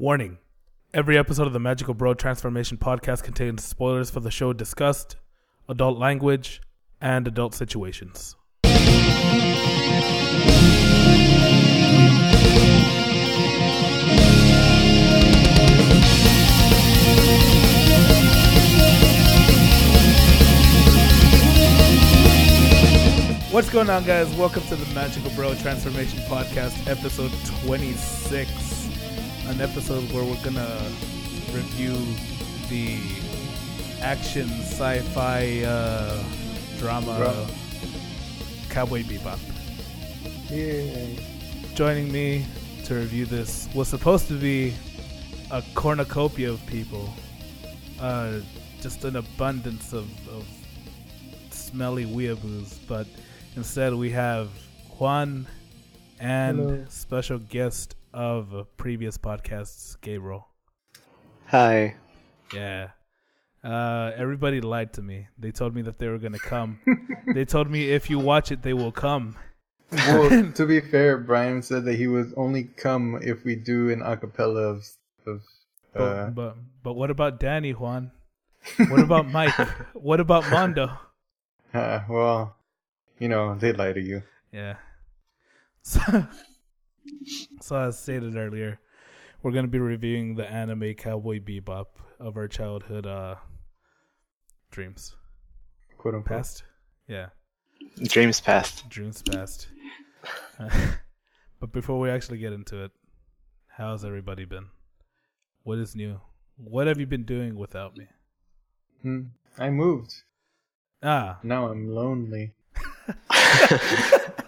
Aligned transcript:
Warning 0.00 0.38
Every 0.94 1.18
episode 1.18 1.46
of 1.46 1.52
the 1.52 1.58
Magical 1.58 1.92
Bro 1.92 2.14
Transformation 2.14 2.78
podcast 2.78 3.22
contains 3.22 3.62
spoilers 3.62 4.08
for 4.08 4.20
the 4.20 4.30
show 4.30 4.54
discussed, 4.54 5.16
adult 5.68 5.98
language, 5.98 6.62
and 7.02 7.28
adult 7.28 7.54
situations. 7.54 8.34
What's 23.52 23.68
going 23.68 23.90
on, 23.90 24.04
guys? 24.04 24.34
Welcome 24.34 24.62
to 24.62 24.76
the 24.76 24.94
Magical 24.94 25.30
Bro 25.32 25.56
Transformation 25.56 26.20
Podcast, 26.20 26.88
episode 26.88 27.32
26. 27.66 28.59
An 29.46 29.60
episode 29.60 30.04
where 30.12 30.24
we're 30.24 30.42
gonna 30.44 30.78
review 31.52 31.94
the 32.68 32.98
action 34.00 34.48
sci 34.48 35.00
fi 35.12 35.62
uh, 35.64 36.22
drama 36.78 37.16
Bro. 37.18 37.46
Cowboy 38.68 39.02
Bebop. 39.02 39.38
Yay. 40.50 41.18
Joining 41.74 42.12
me 42.12 42.46
to 42.84 42.94
review 42.94 43.26
this 43.26 43.68
was 43.74 43.88
supposed 43.88 44.28
to 44.28 44.34
be 44.34 44.72
a 45.50 45.62
cornucopia 45.74 46.50
of 46.50 46.64
people, 46.66 47.12
uh, 48.00 48.38
just 48.80 49.04
an 49.04 49.16
abundance 49.16 49.92
of, 49.92 50.06
of 50.28 50.46
smelly 51.50 52.04
weeaboos, 52.06 52.78
but 52.86 53.06
instead 53.56 53.94
we 53.94 54.10
have 54.10 54.48
Juan 54.98 55.46
and 56.20 56.58
Hello. 56.58 56.84
special 56.88 57.38
guest 57.38 57.96
of 58.12 58.66
previous 58.76 59.18
podcasts, 59.18 60.00
Gabriel. 60.00 60.48
Hi. 61.46 61.96
Yeah. 62.54 62.90
Uh, 63.62 64.12
everybody 64.16 64.60
lied 64.60 64.92
to 64.94 65.02
me. 65.02 65.26
They 65.38 65.50
told 65.50 65.74
me 65.74 65.82
that 65.82 65.98
they 65.98 66.08
were 66.08 66.18
gonna 66.18 66.38
come. 66.38 66.80
they 67.34 67.44
told 67.44 67.70
me 67.70 67.90
if 67.90 68.08
you 68.08 68.18
watch 68.18 68.50
it, 68.50 68.62
they 68.62 68.72
will 68.72 68.92
come. 68.92 69.36
Well, 69.92 70.52
to 70.54 70.66
be 70.66 70.80
fair, 70.80 71.18
Brian 71.18 71.62
said 71.62 71.84
that 71.84 71.96
he 71.96 72.06
would 72.06 72.32
only 72.36 72.64
come 72.64 73.18
if 73.22 73.44
we 73.44 73.56
do 73.56 73.90
an 73.90 74.00
acapella 74.00 74.76
of, 74.76 74.88
of 75.26 75.42
But, 75.92 76.02
uh, 76.02 76.30
but 76.30 76.56
but 76.82 76.92
what 76.94 77.10
about 77.10 77.38
Danny 77.40 77.72
Juan? 77.72 78.12
What 78.88 79.00
about 79.00 79.28
Mike? 79.32 79.54
what 79.94 80.20
about 80.20 80.48
Mondo? 80.50 80.90
uh, 81.74 82.00
well, 82.08 82.56
you 83.18 83.28
know, 83.28 83.54
they 83.56 83.72
lie 83.72 83.92
to 83.92 84.00
you. 84.00 84.22
Yeah. 84.52 84.76
So, 85.82 86.00
so 87.60 87.76
as 87.76 87.98
stated 87.98 88.36
earlier, 88.36 88.80
we're 89.42 89.52
gonna 89.52 89.68
be 89.68 89.78
reviewing 89.78 90.34
the 90.34 90.50
anime 90.50 90.94
Cowboy 90.94 91.40
Bebop 91.40 91.86
of 92.18 92.36
our 92.36 92.48
childhood 92.48 93.06
uh 93.06 93.36
dreams. 94.70 95.16
Quote 95.98 96.14
unquote. 96.14 96.38
Past? 96.38 96.64
Yeah. 97.08 97.28
Dreams 98.04 98.40
past. 98.40 98.88
Dreams 98.88 99.22
past. 99.22 99.68
but 101.60 101.72
before 101.72 101.98
we 101.98 102.10
actually 102.10 102.38
get 102.38 102.52
into 102.52 102.84
it, 102.84 102.92
how's 103.68 104.04
everybody 104.04 104.44
been? 104.44 104.66
What 105.62 105.78
is 105.78 105.94
new? 105.94 106.20
What 106.56 106.86
have 106.86 106.98
you 106.98 107.06
been 107.06 107.24
doing 107.24 107.56
without 107.56 107.96
me? 107.96 108.06
Hmm. 109.02 109.20
I 109.58 109.70
moved. 109.70 110.14
Ah, 111.02 111.38
Now 111.42 111.68
I'm 111.68 111.88
lonely. 111.88 112.52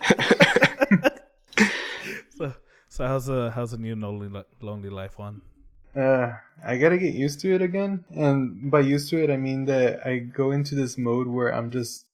so 3.03 3.08
how's 3.08 3.27
the 3.27 3.50
how's 3.50 3.72
the 3.72 3.78
new 3.78 3.97
lonely 3.97 4.31
lonely 4.61 4.89
life 4.89 5.19
Juan? 5.19 5.41
Uh, 5.97 6.34
I 6.64 6.77
gotta 6.78 6.97
get 6.97 7.14
used 7.14 7.41
to 7.41 7.53
it 7.53 7.61
again. 7.61 8.05
And 8.14 8.70
by 8.70 8.81
used 8.81 9.11
to 9.11 9.22
it, 9.22 9.28
I 9.28 9.36
mean 9.36 9.64
that 9.64 10.06
I 10.06 10.19
go 10.19 10.53
into 10.53 10.77
this 10.77 10.97
mode 10.97 11.27
where 11.27 11.53
I'm 11.53 11.70
just, 11.70 12.06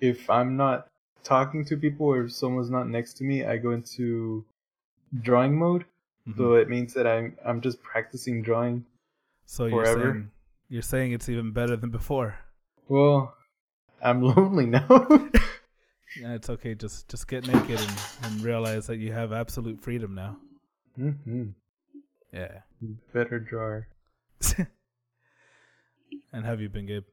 if 0.00 0.28
I'm 0.28 0.56
not 0.56 0.88
talking 1.22 1.64
to 1.66 1.76
people 1.76 2.06
or 2.06 2.24
if 2.24 2.32
someone's 2.32 2.70
not 2.70 2.88
next 2.88 3.14
to 3.18 3.24
me, 3.24 3.44
I 3.44 3.56
go 3.56 3.70
into 3.70 4.44
drawing 5.22 5.56
mode. 5.56 5.84
Mhm. 6.28 6.36
So 6.36 6.54
it 6.54 6.68
means 6.68 6.92
that 6.94 7.06
I'm 7.06 7.36
I'm 7.44 7.60
just 7.60 7.80
practicing 7.82 8.42
drawing. 8.42 8.84
So 9.46 9.66
you're 9.66 9.86
saying 9.86 10.30
you're 10.68 10.82
saying 10.82 11.12
it's 11.12 11.28
even 11.28 11.52
better 11.52 11.76
than 11.76 11.90
before. 11.90 12.34
Well, 12.88 13.32
I'm 14.02 14.22
lonely 14.34 14.66
now. 14.66 14.88
Yeah, 16.20 16.34
it's 16.34 16.48
okay. 16.50 16.74
Just 16.74 17.08
just 17.08 17.28
get 17.28 17.46
naked 17.46 17.80
and, 17.80 17.92
and 18.22 18.42
realize 18.42 18.86
that 18.86 18.96
you 18.96 19.12
have 19.12 19.32
absolute 19.32 19.80
freedom 19.80 20.14
now. 20.14 20.36
Mm 20.98 21.16
hmm 21.24 21.44
Yeah. 22.32 22.60
Better 23.12 23.38
drawer. 23.38 23.88
and 26.32 26.44
have 26.44 26.60
you 26.60 26.68
been 26.68 26.86
Gabe? 26.86 27.04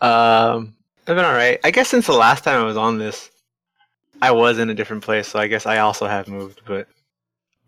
Um, 0.00 0.74
I've 1.06 1.16
been 1.16 1.24
alright. 1.24 1.60
I 1.64 1.70
guess 1.70 1.88
since 1.88 2.06
the 2.06 2.12
last 2.12 2.44
time 2.44 2.60
I 2.60 2.64
was 2.64 2.76
on 2.76 2.98
this, 2.98 3.30
I 4.20 4.30
was 4.32 4.58
in 4.58 4.70
a 4.70 4.74
different 4.74 5.02
place, 5.02 5.28
so 5.28 5.38
I 5.38 5.46
guess 5.46 5.66
I 5.66 5.78
also 5.78 6.06
have 6.06 6.28
moved. 6.28 6.62
But 6.66 6.88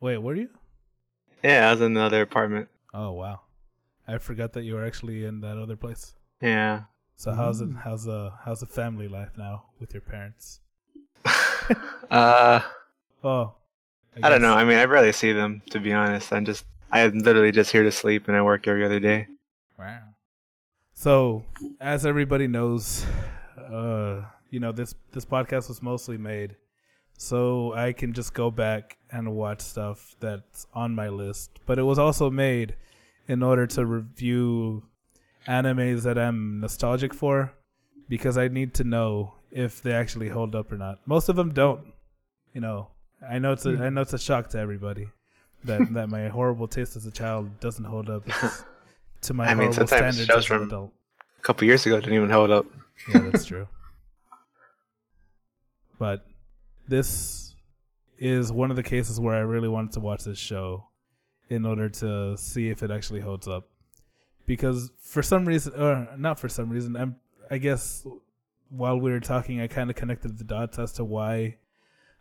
Wait, 0.01 0.19
were 0.19 0.35
you? 0.35 0.51
yeah, 1.43 1.69
I 1.69 1.73
was 1.73 1.81
in 1.81 1.97
another 1.97 2.23
apartment. 2.23 2.69
Oh 2.93 3.13
wow, 3.13 3.41
I 4.07 4.19
forgot 4.19 4.53
that 4.55 4.65
you 4.65 4.75
were 4.75 4.85
actually 4.85 5.25
in 5.25 5.41
that 5.41 5.59
other 5.59 5.77
place. 5.77 6.15
Yeah. 6.41 6.83
So 7.17 7.33
how's 7.33 7.61
it? 7.61 7.71
Mm. 7.71 7.83
How's 7.83 8.05
the 8.05 8.33
how's 8.45 8.61
the 8.61 8.67
family 8.67 9.09
life 9.09 9.31
now 9.37 9.65
with 9.81 9.93
your 9.95 10.03
parents? 10.03 10.61
uh, 12.11 12.61
Oh, 13.27 13.55
I 14.23 14.29
don't 14.29 14.41
know. 14.41 14.55
I 14.55 14.65
mean, 14.65 14.79
I 14.79 14.85
rarely 14.85 15.11
see 15.11 15.33
them, 15.33 15.63
to 15.71 15.81
be 15.81 15.93
honest. 15.93 16.33
I'm 16.33 16.45
just, 16.45 16.65
I'm 16.93 17.19
literally 17.19 17.51
just 17.51 17.73
here 17.73 17.83
to 17.83 17.91
sleep, 17.91 18.29
and 18.29 18.37
I 18.37 18.43
work 18.43 18.69
every 18.69 18.85
other 18.85 19.01
day. 19.01 19.27
Wow. 19.77 19.99
So, 20.95 21.43
as 21.81 22.07
everybody 22.07 22.47
knows, 22.47 23.05
uh, 23.59 24.23
you 24.51 24.61
know 24.61 24.71
this 24.71 24.95
this 25.11 25.25
podcast 25.25 25.69
was 25.69 25.83
mostly 25.83 26.17
made 26.17 26.55
so 27.19 27.73
I 27.73 27.93
can 27.93 28.13
just 28.13 28.33
go 28.33 28.51
back 28.51 28.97
and 29.11 29.35
watch 29.35 29.61
stuff 29.61 30.15
that's 30.21 30.69
on 30.73 30.95
my 30.95 31.09
list. 31.09 31.51
But 31.67 31.79
it 31.79 31.83
was 31.83 31.99
also 31.99 32.31
made 32.31 32.77
in 33.27 33.43
order 33.43 33.67
to 33.67 33.85
review 33.85 34.85
animes 35.49 36.03
that 36.03 36.19
I'm 36.19 36.61
nostalgic 36.61 37.15
for 37.15 37.53
because 38.09 38.37
I 38.39 38.49
need 38.49 38.75
to 38.75 38.85
know 38.85 39.35
if 39.51 39.83
they 39.83 39.93
actually 39.93 40.29
hold 40.29 40.55
up 40.55 40.71
or 40.73 40.77
not. 40.77 40.99
Most 41.07 41.29
of 41.29 41.37
them 41.37 41.53
don't. 41.53 41.93
You 42.53 42.61
know, 42.61 42.89
I 43.29 43.39
know 43.39 43.53
it's 43.53 43.67
a 43.67 43.71
I 43.71 43.91
know 43.91 44.01
it's 44.03 44.13
a 44.13 44.19
shock 44.19 44.49
to 44.51 44.59
everybody 44.59 45.09
that 45.65 45.93
that 45.95 46.09
my 46.09 46.29
horrible 46.29 46.69
taste 46.69 46.97
as 46.97 47.07
a 47.07 47.11
child 47.11 47.61
doesn't 47.61 47.85
hold 47.85 48.11
up 48.11 48.25
to 49.23 49.35
my 49.35 49.47
I 49.47 49.49
mean, 49.55 49.73
horrible 49.73 49.75
sometimes 49.75 50.17
standards 50.17 50.27
shows 50.27 50.45
as 50.51 50.63
an 50.63 50.67
adult. 50.69 50.93
A 51.39 51.43
couple 51.43 51.67
years 51.67 51.87
ago, 51.87 52.01
didn't 52.01 52.15
even 52.15 52.31
hold 52.31 52.51
up. 52.51 52.67
Yeah, 53.13 53.21
that's 53.31 53.45
true. 53.45 53.69
But 55.99 56.27
this 56.87 57.55
is 58.19 58.53
one 58.53 58.69
of 58.71 58.77
the 58.77 58.83
cases 58.83 59.19
where 59.19 59.35
I 59.35 59.41
really 59.41 59.69
wanted 59.69 59.93
to 59.93 60.01
watch 60.01 60.25
this 60.25 60.37
show 60.37 60.89
in 61.49 61.65
order 61.65 61.89
to 61.89 62.37
see 62.37 62.69
if 62.69 62.83
it 62.83 62.91
actually 62.91 63.21
holds 63.21 63.49
up. 63.49 63.69
Because 64.47 64.91
for 65.01 65.23
some 65.23 65.45
reason, 65.45 65.75
or 65.75 66.09
not 66.17 66.39
for 66.39 66.49
some 66.49 66.71
reason, 66.71 66.97
I'm, 66.97 67.17
I 67.51 67.59
guess 67.59 68.07
while 68.71 68.99
we 68.99 69.11
were 69.11 69.21
talking, 69.21 69.61
I 69.61 69.67
kind 69.67 69.91
of 69.91 69.97
connected 69.97 70.39
the 70.39 70.45
dots 70.45 70.79
as 70.79 70.93
to 70.95 71.05
why 71.05 71.57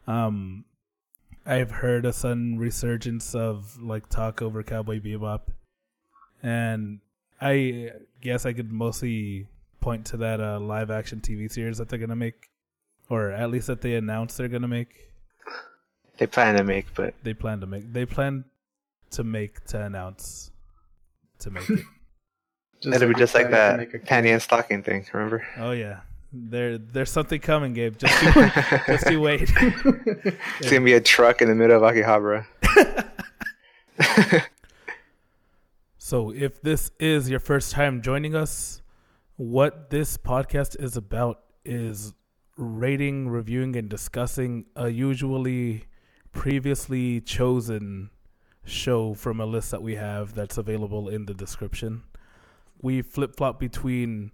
um, 0.08 0.66
I've 1.46 1.72
heard 1.72 2.06
a 2.06 2.14
sudden 2.14 2.58
resurgence 2.58 3.35
of 3.35 3.81
like 3.81 4.09
talk 4.09 4.41
over 4.41 4.64
Cowboy 4.64 5.00
Bebop. 5.00 5.41
And 6.41 7.00
I 7.40 7.91
guess 8.22 8.46
I 8.46 8.53
could 8.53 8.72
mostly 8.72 9.47
point 9.81 10.06
to 10.08 10.18
that 10.18 10.41
uh, 10.41 10.59
live 10.59 10.90
action 10.90 11.22
TV 11.22 11.52
series 11.52 11.78
that 11.78 11.90
they're 11.90 12.00
gonna 12.00 12.16
make, 12.16 12.50
or 13.09 13.31
at 13.31 13.52
least 13.52 13.68
that 13.68 13.81
they 13.81 13.96
announced 13.96 14.38
they're 14.38 14.47
gonna 14.47 14.68
make. 14.68 15.12
They 16.18 16.28
plan 16.28 16.56
to 16.56 16.64
make, 16.64 16.94
but 16.96 17.14
They 17.24 17.34
plan 17.34 17.59
to 17.59 17.68
make. 17.68 17.91
They 17.91 18.06
plan 18.06 18.46
to 19.12 19.24
make 19.24 19.64
to 19.66 19.82
announce 19.84 20.52
to 21.40 21.52
make 21.52 21.70
it. 21.70 21.85
It'll 22.84 23.08
be 23.10 23.16
just 23.16 23.34
like 23.36 23.50
that 23.52 23.78
make 23.78 23.94
a 23.94 24.00
panty 24.00 24.32
and 24.32 24.42
stocking 24.42 24.84
thing. 24.84 25.06
Remember? 25.14 25.46
oh 25.58 25.72
yeah, 25.72 26.02
there 26.34 26.78
there's 26.78 27.12
something 27.12 27.40
coming, 27.40 27.74
Gabe. 27.74 27.98
Just 27.98 28.22
you, 28.24 28.32
just 28.88 29.10
you 29.10 29.22
wait. 29.22 29.52
It's 30.60 30.70
gonna 30.70 30.82
be 30.82 30.94
a 30.94 31.02
truck 31.02 31.42
in 31.42 31.48
the 31.48 31.56
middle 31.56 31.84
of 31.84 31.94
Akihabara. 31.94 32.46
So, 36.08 36.30
if 36.30 36.62
this 36.62 36.92
is 37.00 37.32
your 37.32 37.40
first 37.40 37.72
time 37.72 38.04
joining 38.04 38.36
us, 38.36 38.84
what 39.38 39.90
this 39.90 40.20
podcast 40.20 40.80
is 40.80 40.96
about 40.96 41.40
is 41.66 42.14
rating, 42.58 43.28
reviewing, 43.28 43.76
and 43.76 43.90
discussing 43.90 44.68
a 44.76 44.90
usually 44.90 45.86
previously 46.32 47.22
chosen 47.22 48.12
show 48.66 49.16
from 49.16 49.40
a 49.40 49.48
list 49.48 49.72
that 49.72 49.82
we 49.82 49.96
have 49.96 50.36
that's 50.36 50.60
available 50.60 51.10
in 51.10 51.26
the 51.26 51.34
description. 51.34 52.04
We 52.85 53.02
flip 53.02 53.35
flop 53.35 53.59
between 53.59 54.32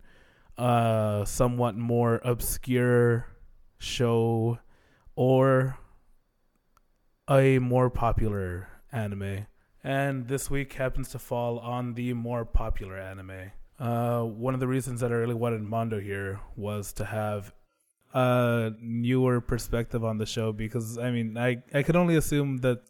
a 0.58 1.24
somewhat 1.26 1.78
more 1.78 2.20
obscure 2.26 3.26
show 3.78 4.60
or 5.16 5.78
a 7.30 7.60
more 7.60 7.90
popular 7.90 8.68
anime 8.92 9.48
and 9.86 10.28
this 10.28 10.50
week 10.50 10.74
happens 10.74 11.08
to 11.12 11.20
fall 11.20 11.60
on 11.60 11.94
the 11.94 12.12
more 12.12 12.44
popular 12.44 12.98
anime. 12.98 13.54
Uh, 13.80 14.24
one 14.24 14.54
of 14.54 14.60
the 14.60 14.68
reasons 14.68 15.00
that 15.00 15.14
I 15.14 15.16
really 15.16 15.34
wanted 15.34 15.62
Mondo 15.62 16.02
here 16.02 16.42
was 16.58 16.92
to 17.00 17.06
have 17.06 17.54
a 18.14 18.74
newer 18.82 19.40
perspective 19.40 20.04
on 20.04 20.18
the 20.18 20.26
show 20.26 20.52
because 20.52 20.98
I 20.98 21.10
mean 21.10 21.38
I 21.38 21.64
I 21.74 21.84
could 21.84 21.96
only 21.96 22.18
assume 22.18 22.58
that 22.58 22.82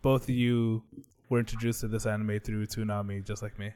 both 0.00 0.22
of 0.22 0.30
you 0.30 0.84
were 1.28 1.38
introduced 1.38 1.82
to 1.82 1.88
this 1.88 2.06
anime 2.06 2.40
through 2.40 2.64
Toonami 2.64 3.22
just 3.26 3.42
like 3.42 3.58
me. 3.58 3.74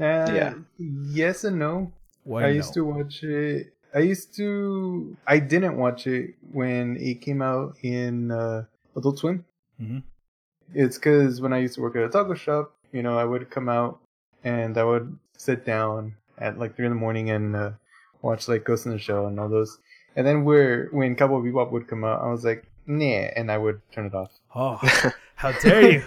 Uh, 0.00 0.32
Yeah. 0.34 0.54
Yes 0.78 1.44
and 1.44 1.58
no. 1.58 1.92
Why 2.24 2.44
I 2.44 2.46
no? 2.50 2.52
used 2.56 2.74
to 2.74 2.84
watch 2.84 3.22
it. 3.22 3.72
I 3.94 4.00
used 4.00 4.34
to. 4.36 5.16
I 5.26 5.38
didn't 5.38 5.76
watch 5.76 6.06
it 6.06 6.34
when 6.52 6.96
it 6.96 7.20
came 7.20 7.40
out 7.42 7.76
in 7.82 8.30
uh, 8.30 8.64
Adult 8.96 9.18
Swim. 9.18 9.44
Mhm. 9.80 10.02
It's 10.74 10.96
because 10.98 11.40
when 11.40 11.52
I 11.52 11.58
used 11.58 11.74
to 11.76 11.82
work 11.82 11.94
at 11.96 12.02
a 12.02 12.08
taco 12.08 12.34
shop, 12.34 12.74
you 12.92 13.02
know, 13.02 13.16
I 13.18 13.24
would 13.24 13.50
come 13.50 13.68
out 13.68 14.00
and 14.42 14.76
I 14.78 14.82
would 14.84 15.16
sit 15.36 15.64
down 15.64 16.16
at 16.38 16.58
like 16.58 16.74
three 16.74 16.86
in 16.86 16.92
the 16.92 16.98
morning 16.98 17.30
and 17.30 17.54
uh, 17.54 17.70
watch 18.22 18.48
like 18.48 18.64
Ghost 18.64 18.86
in 18.86 18.92
the 18.92 18.98
Shell 18.98 19.26
and 19.26 19.38
all 19.38 19.48
those. 19.48 19.78
And 20.16 20.26
then 20.26 20.44
where 20.44 20.86
when 20.90 21.14
Cowboy 21.14 21.40
Bebop 21.42 21.70
would 21.70 21.86
come 21.86 22.02
out, 22.04 22.20
I 22.22 22.30
was 22.30 22.44
like, 22.44 22.64
nah, 22.86 23.28
and 23.36 23.52
I 23.52 23.58
would 23.58 23.80
turn 23.92 24.06
it 24.06 24.14
off. 24.14 24.32
Oh, 24.54 24.80
how 25.36 25.52
dare 25.60 25.90
you! 25.92 26.02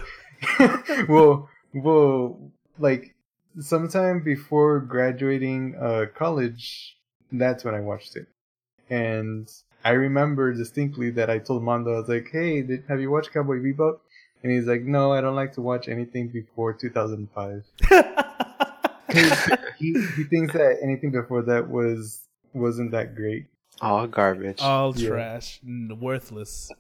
well, 1.08 1.50
well, 1.74 2.40
like 2.80 3.14
sometime 3.60 4.22
before 4.24 4.80
graduating 4.80 5.76
uh, 5.76 6.06
college, 6.16 6.98
that's 7.32 7.64
when 7.64 7.76
I 7.76 7.80
watched 7.82 8.16
it, 8.16 8.28
and 8.90 9.50
I 9.84 9.92
remember 9.92 10.54
distinctly 10.54 11.10
that 11.12 11.30
I 11.30 11.40
told 11.40 11.64
Mondo, 11.64 11.96
I 11.96 12.00
was 12.00 12.10
like, 12.10 12.30
"Hey, 12.32 12.62
did, 12.62 12.84
have 12.88 13.00
you 13.00 13.12
watched 13.12 13.34
Cowboy 13.34 13.58
Bebop?" 13.58 14.00
And 14.44 14.52
he's 14.52 14.66
like, 14.66 14.82
"No, 14.82 15.14
I 15.14 15.22
don't 15.22 15.36
like 15.36 15.54
to 15.54 15.62
watch 15.62 15.88
anything 15.88 16.28
before 16.30 16.74
2005." 16.74 17.64
he 19.80 19.94
he 20.16 20.24
thinks 20.26 20.54
that 20.54 20.78
anything 20.82 21.12
before 21.12 21.42
that 21.44 21.70
was 21.70 22.22
wasn't 22.54 22.92
that 22.92 23.16
great. 23.16 23.46
All 23.82 24.08
garbage. 24.08 24.60
All 24.62 24.94
Yeah. 24.98 25.10
trash, 25.10 25.60
worthless. 26.00 26.72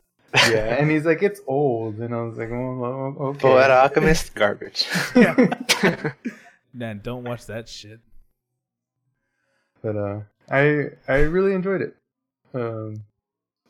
Yeah, 0.49 0.75
and 0.75 0.91
he's 0.91 1.05
like, 1.05 1.23
"It's 1.23 1.39
old," 1.47 1.99
and 1.99 2.13
I 2.13 2.21
was 2.21 2.37
like, 2.37 2.49
"Oh, 2.51 3.15
okay." 3.29 3.39
Full 3.39 3.57
Alchemist, 3.57 4.35
garbage. 4.35 4.85
Man, 6.77 7.01
don't 7.03 7.23
watch 7.23 7.45
that 7.47 7.67
shit. 7.67 7.99
but 9.81 9.95
uh 9.95 10.19
i 10.49 10.89
i 11.07 11.17
really 11.35 11.53
enjoyed 11.53 11.81
it 11.81 11.95
um 12.53 13.03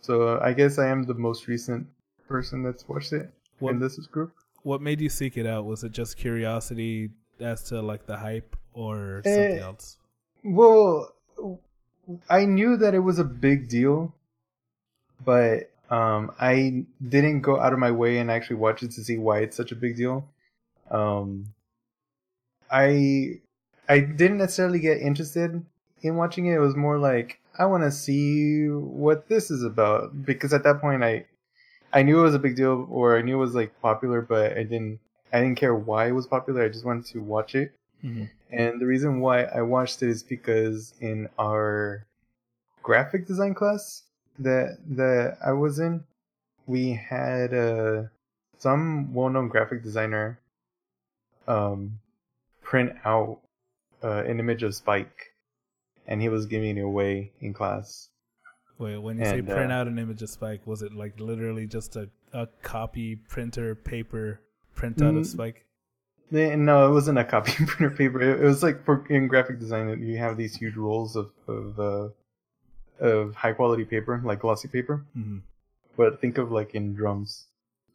so 0.01 0.39
i 0.41 0.51
guess 0.53 0.77
i 0.77 0.87
am 0.87 1.03
the 1.03 1.13
most 1.13 1.47
recent 1.47 1.87
person 2.27 2.63
that's 2.63 2.87
watched 2.87 3.13
it 3.13 3.29
What 3.59 3.71
in 3.71 3.79
this 3.79 3.97
group 4.07 4.33
what 4.63 4.81
made 4.81 4.99
you 4.99 5.07
seek 5.07 5.37
it 5.37 5.45
out? 5.47 5.63
Was 5.65 5.83
it 5.85 5.93
just 5.93 6.17
curiosity 6.17 7.11
as 7.39 7.63
to 7.69 7.81
like 7.81 8.05
the 8.05 8.17
hype 8.17 8.57
or 8.73 9.21
Eh, 9.25 9.33
something 9.35 9.59
else? 9.63 9.97
well 10.43 11.13
i 12.29 12.43
knew 12.45 12.75
that 12.77 12.93
it 12.93 12.99
was 12.99 13.19
a 13.19 13.23
big 13.23 13.67
deal 13.69 14.13
but 15.23 15.71
um 15.89 16.31
i 16.39 16.83
didn't 17.07 17.41
go 17.41 17.59
out 17.59 17.73
of 17.73 17.79
my 17.79 17.91
way 17.91 18.17
and 18.19 18.29
actually 18.29 18.57
watch 18.57 18.83
it 18.83 18.91
to 18.91 19.03
see 19.03 19.17
why 19.17 19.39
it's 19.39 19.55
such 19.57 19.71
a 19.71 19.75
big 19.75 19.95
deal 19.95 20.27
um 20.91 21.45
i 22.71 23.39
i 23.89 23.99
didn't 23.99 24.37
necessarily 24.37 24.79
get 24.79 24.97
interested 25.01 25.63
in 26.01 26.15
watching 26.15 26.45
it. 26.45 26.55
It 26.55 26.59
was 26.59 26.75
more 26.75 26.97
like 26.97 27.39
i 27.57 27.65
want 27.65 27.83
to 27.83 27.91
see 27.91 28.67
what 28.69 29.27
this 29.29 29.49
is 29.49 29.63
about. 29.63 30.25
Because 30.25 30.53
at 30.53 30.63
that 30.63 30.79
point 30.81 31.03
i 31.03 31.25
i 31.93 32.03
knew 32.03 32.19
it 32.19 32.23
was 32.23 32.35
a 32.35 32.39
big 32.39 32.55
deal 32.55 32.87
or 32.89 33.17
i 33.17 33.21
knew 33.21 33.35
it 33.37 33.45
was 33.47 33.55
like 33.55 33.71
popular 33.81 34.21
but 34.21 34.57
i 34.57 34.63
didn't 34.63 34.99
i 35.33 35.39
didn't 35.41 35.57
care 35.57 35.75
why 35.75 36.07
it 36.07 36.11
was 36.11 36.27
popular. 36.27 36.63
I 36.63 36.69
just 36.69 36.85
wanted 36.85 37.05
to 37.13 37.19
watch 37.21 37.55
it. 37.55 37.73
Mhm. 38.03 38.29
and 38.51 38.79
the 38.79 38.85
reason 38.85 39.19
why 39.19 39.43
I 39.43 39.61
watched 39.63 40.03
it 40.03 40.09
is 40.09 40.21
because 40.23 40.93
in 41.01 41.27
our 41.39 42.05
graphic 42.83 43.25
design 43.25 43.53
class 43.55 44.03
that 44.39 44.77
that 44.95 45.37
I 45.43 45.51
was 45.53 45.79
in, 45.79 46.03
we 46.67 46.91
had 46.93 47.53
uh, 47.53 48.03
some 48.59 49.13
well-known 49.13 49.47
graphic 49.49 49.81
designer 49.83 50.39
um, 51.47 51.99
print 52.69 52.91
out 53.05 53.39
uh, 54.03 54.23
an 54.31 54.39
image 54.39 54.63
of 54.63 54.75
Spike, 54.75 55.17
and 56.07 56.21
he 56.21 56.29
was 56.29 56.45
giving 56.45 56.77
it 56.77 56.81
away 56.81 57.31
in 57.41 57.53
class. 57.53 58.09
Wait, 58.77 58.97
when 58.97 59.17
you 59.17 59.25
say 59.25 59.41
print 59.41 59.71
uh, 59.71 59.75
out 59.75 59.87
an 59.87 59.97
image 59.97 60.21
of 60.21 60.29
Spike, 60.29 60.61
was 60.65 60.81
it 60.81 60.93
like 60.93 61.19
literally 61.19 61.65
just 61.65 61.95
a, 61.95 62.09
a 62.33 62.47
copy 62.61 63.15
printer 63.15 63.73
paper 63.73 64.39
printout 64.75 65.17
of 65.17 65.23
Mm, 65.23 65.25
Spike? 65.25 65.65
Eh, 66.31 66.55
No, 66.55 66.87
it 66.89 66.93
wasn't 66.93 67.17
a 67.17 67.23
copy 67.23 67.53
printer 67.65 67.95
paper. 67.95 68.21
It, 68.21 68.41
it 68.41 68.43
was 68.43 68.61
like 68.61 68.83
for 68.85 69.05
in 69.09 69.27
graphic 69.27 69.59
design, 69.59 69.85
you 70.03 70.17
have 70.17 70.37
these 70.37 70.55
huge 70.55 70.75
rolls 70.75 71.15
of 71.15 71.31
of 71.47 71.79
uh, 71.79 72.09
of 72.99 73.35
high 73.35 73.53
quality 73.53 73.85
paper, 73.85 74.21
like 74.23 74.39
glossy 74.41 74.67
paper. 74.67 75.05
hmm 75.13 75.39
but 75.95 76.21
think 76.21 76.37
of 76.37 76.51
like 76.51 76.75
in 76.75 76.93
drums, 76.93 77.47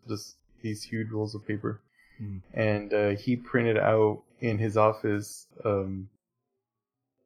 just 0.09 0.35
these 0.63 0.83
huge 0.83 1.09
rolls 1.11 1.37
of 1.37 1.47
paper. 1.47 1.81
Mhm. 2.21 2.41
And 2.53 2.93
uh, 2.93 3.11
he 3.11 3.37
printed 3.37 3.79
out 3.79 4.23
in 4.43 4.59
his 4.59 4.77
office, 4.77 5.47
um, 5.65 6.09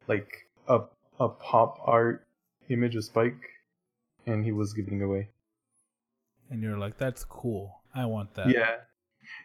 like 0.07 0.47
a 0.69 0.83
a 1.19 1.29
pop 1.29 1.79
art 1.85 2.27
image 2.69 2.95
of 2.95 3.05
Spike, 3.05 3.41
and 4.27 4.45
he 4.45 4.53
was 4.53 4.73
giving 4.73 5.03
away. 5.03 5.31
And 6.51 6.63
you're 6.63 6.79
like, 6.79 6.99
that's 6.99 7.25
cool. 7.25 7.81
I 7.95 8.05
want 8.05 8.35
that. 8.35 8.51
Yeah. 8.51 8.77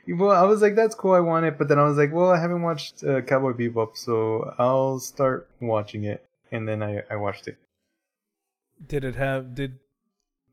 Well, 0.08 0.32
I 0.32 0.44
was 0.44 0.62
like, 0.62 0.76
that's 0.76 0.94
cool. 0.94 1.14
I 1.14 1.22
want 1.22 1.46
it, 1.46 1.58
but 1.58 1.68
then 1.68 1.80
I 1.80 1.84
was 1.84 1.98
like, 1.98 2.14
well, 2.14 2.30
I 2.30 2.40
haven't 2.40 2.62
watched 2.62 3.04
uh, 3.04 3.22
Cowboy 3.22 3.54
Bebop, 3.54 3.98
so 3.98 4.54
I'll 4.60 5.00
start 5.00 5.50
watching 5.60 6.04
it, 6.04 6.24
and 6.52 6.68
then 6.68 6.84
I 6.84 7.02
I 7.10 7.16
watched 7.16 7.48
it. 7.48 7.58
Did 8.86 9.04
it 9.04 9.16
have 9.16 9.56
did 9.56 9.80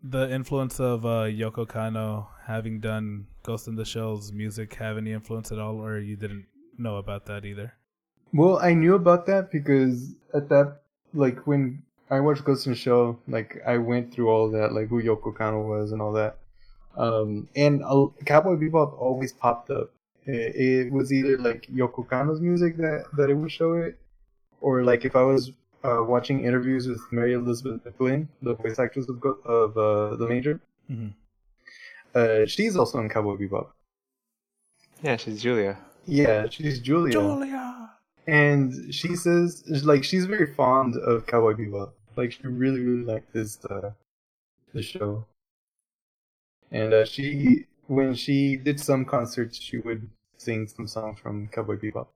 the 0.03 0.31
influence 0.31 0.79
of 0.79 1.05
uh, 1.05 1.25
Yoko 1.27 1.67
Kanno 1.67 2.29
having 2.47 2.79
done 2.81 3.27
Ghost 3.43 3.67
in 3.67 3.75
the 3.75 3.85
Shell's 3.85 4.33
music 4.33 4.75
have 4.75 4.97
any 4.97 5.13
influence 5.13 5.51
at 5.51 5.59
all, 5.59 5.83
or 5.85 5.99
you 5.99 6.17
didn't 6.17 6.47
know 6.79 6.97
about 6.97 7.27
that 7.27 7.45
either? 7.45 7.73
Well, 8.33 8.59
I 8.59 8.75
knew 8.75 8.95
about 8.95 9.27
that 9.27 9.51
because 9.51 10.15
at 10.35 10.49
that, 10.51 10.81
like 11.15 11.47
when 11.47 11.83
I 12.11 12.21
watched 12.21 12.45
Ghost 12.45 12.67
in 12.67 12.73
the 12.73 12.79
Shell, 12.79 13.19
like 13.29 13.59
I 13.67 13.79
went 13.79 14.13
through 14.13 14.29
all 14.29 14.51
that, 14.51 14.73
like 14.73 14.89
who 14.89 15.03
Yoko 15.03 15.35
Kanno 15.35 15.67
was 15.69 15.93
and 15.93 16.01
all 16.03 16.13
that. 16.13 16.39
Um, 16.97 17.49
and 17.57 17.83
uh, 17.85 18.07
Cowboy 18.27 18.57
Bebop 18.57 18.99
always 19.01 19.33
popped 19.33 19.71
up. 19.71 19.91
It, 20.27 20.57
it 20.89 20.93
was 20.93 21.13
either 21.13 21.39
like 21.39 21.67
Yoko 21.73 22.07
Kanno's 22.07 22.41
music 22.41 22.77
that 22.79 23.05
that 23.17 23.31
it 23.31 23.35
would 23.35 23.51
show 23.53 23.75
it, 23.75 23.99
or 24.61 24.83
like 24.85 25.05
if 25.05 25.17
I 25.17 25.23
was 25.23 25.53
uh, 25.85 26.03
watching 26.03 26.45
interviews 26.45 26.87
with 26.89 27.01
Mary 27.11 27.33
Elizabeth 27.35 27.81
McGlynn, 27.85 28.27
the 28.43 28.55
voice 28.55 28.79
actress 28.79 29.09
of 29.09 29.21
Go- 29.21 29.39
of 29.45 29.77
uh, 29.79 30.17
the 30.17 30.27
Major. 30.29 30.61
Mhm. 30.91 31.13
Uh, 32.15 32.47
she's 32.47 32.77
also 32.77 32.99
in 33.01 33.09
Cowboy 33.09 33.37
Bebop. 33.37 33.69
yeah, 35.03 35.17
she's 35.17 35.41
Julia. 35.41 35.79
Yeah, 36.09 36.49
she's 36.49 36.81
Julia. 36.81 37.13
Julia. 37.13 37.91
and 38.27 38.93
she 38.95 39.15
says 39.15 39.63
like 39.85 40.03
she's 40.05 40.25
very 40.27 40.53
fond 40.55 40.97
of 40.97 41.27
Cowboy 41.27 41.55
Bebop. 41.55 41.91
Like 42.17 42.33
she 42.33 42.47
really 42.47 42.81
really 42.81 43.05
liked 43.05 43.33
this 43.33 43.65
uh, 43.67 43.91
the 44.75 44.83
show. 44.83 45.27
And 46.71 46.93
uh, 46.93 47.05
she 47.05 47.67
when 47.87 48.15
she 48.15 48.57
did 48.57 48.81
some 48.81 49.05
concerts, 49.05 49.59
she 49.59 49.79
would 49.79 50.09
sing 50.37 50.67
some 50.69 50.87
songs 50.87 51.19
from 51.21 51.49
Cowboy 51.49 51.77
Bebop. 51.77 52.09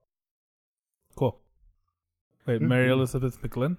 Cool. 1.16 1.38
Wait, 2.46 2.60
Mhm. 2.60 2.68
Mary 2.68 2.90
Elizabeth 2.90 3.40
McGlynn? 3.42 3.76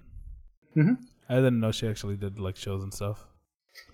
Mhm. 0.76 0.96
I 1.28 1.34
didn't 1.36 1.60
know 1.60 1.72
she 1.72 1.86
actually 1.88 2.16
did 2.16 2.38
like 2.38 2.56
shows 2.56 2.82
and 2.82 2.92
stuff. 2.94 3.26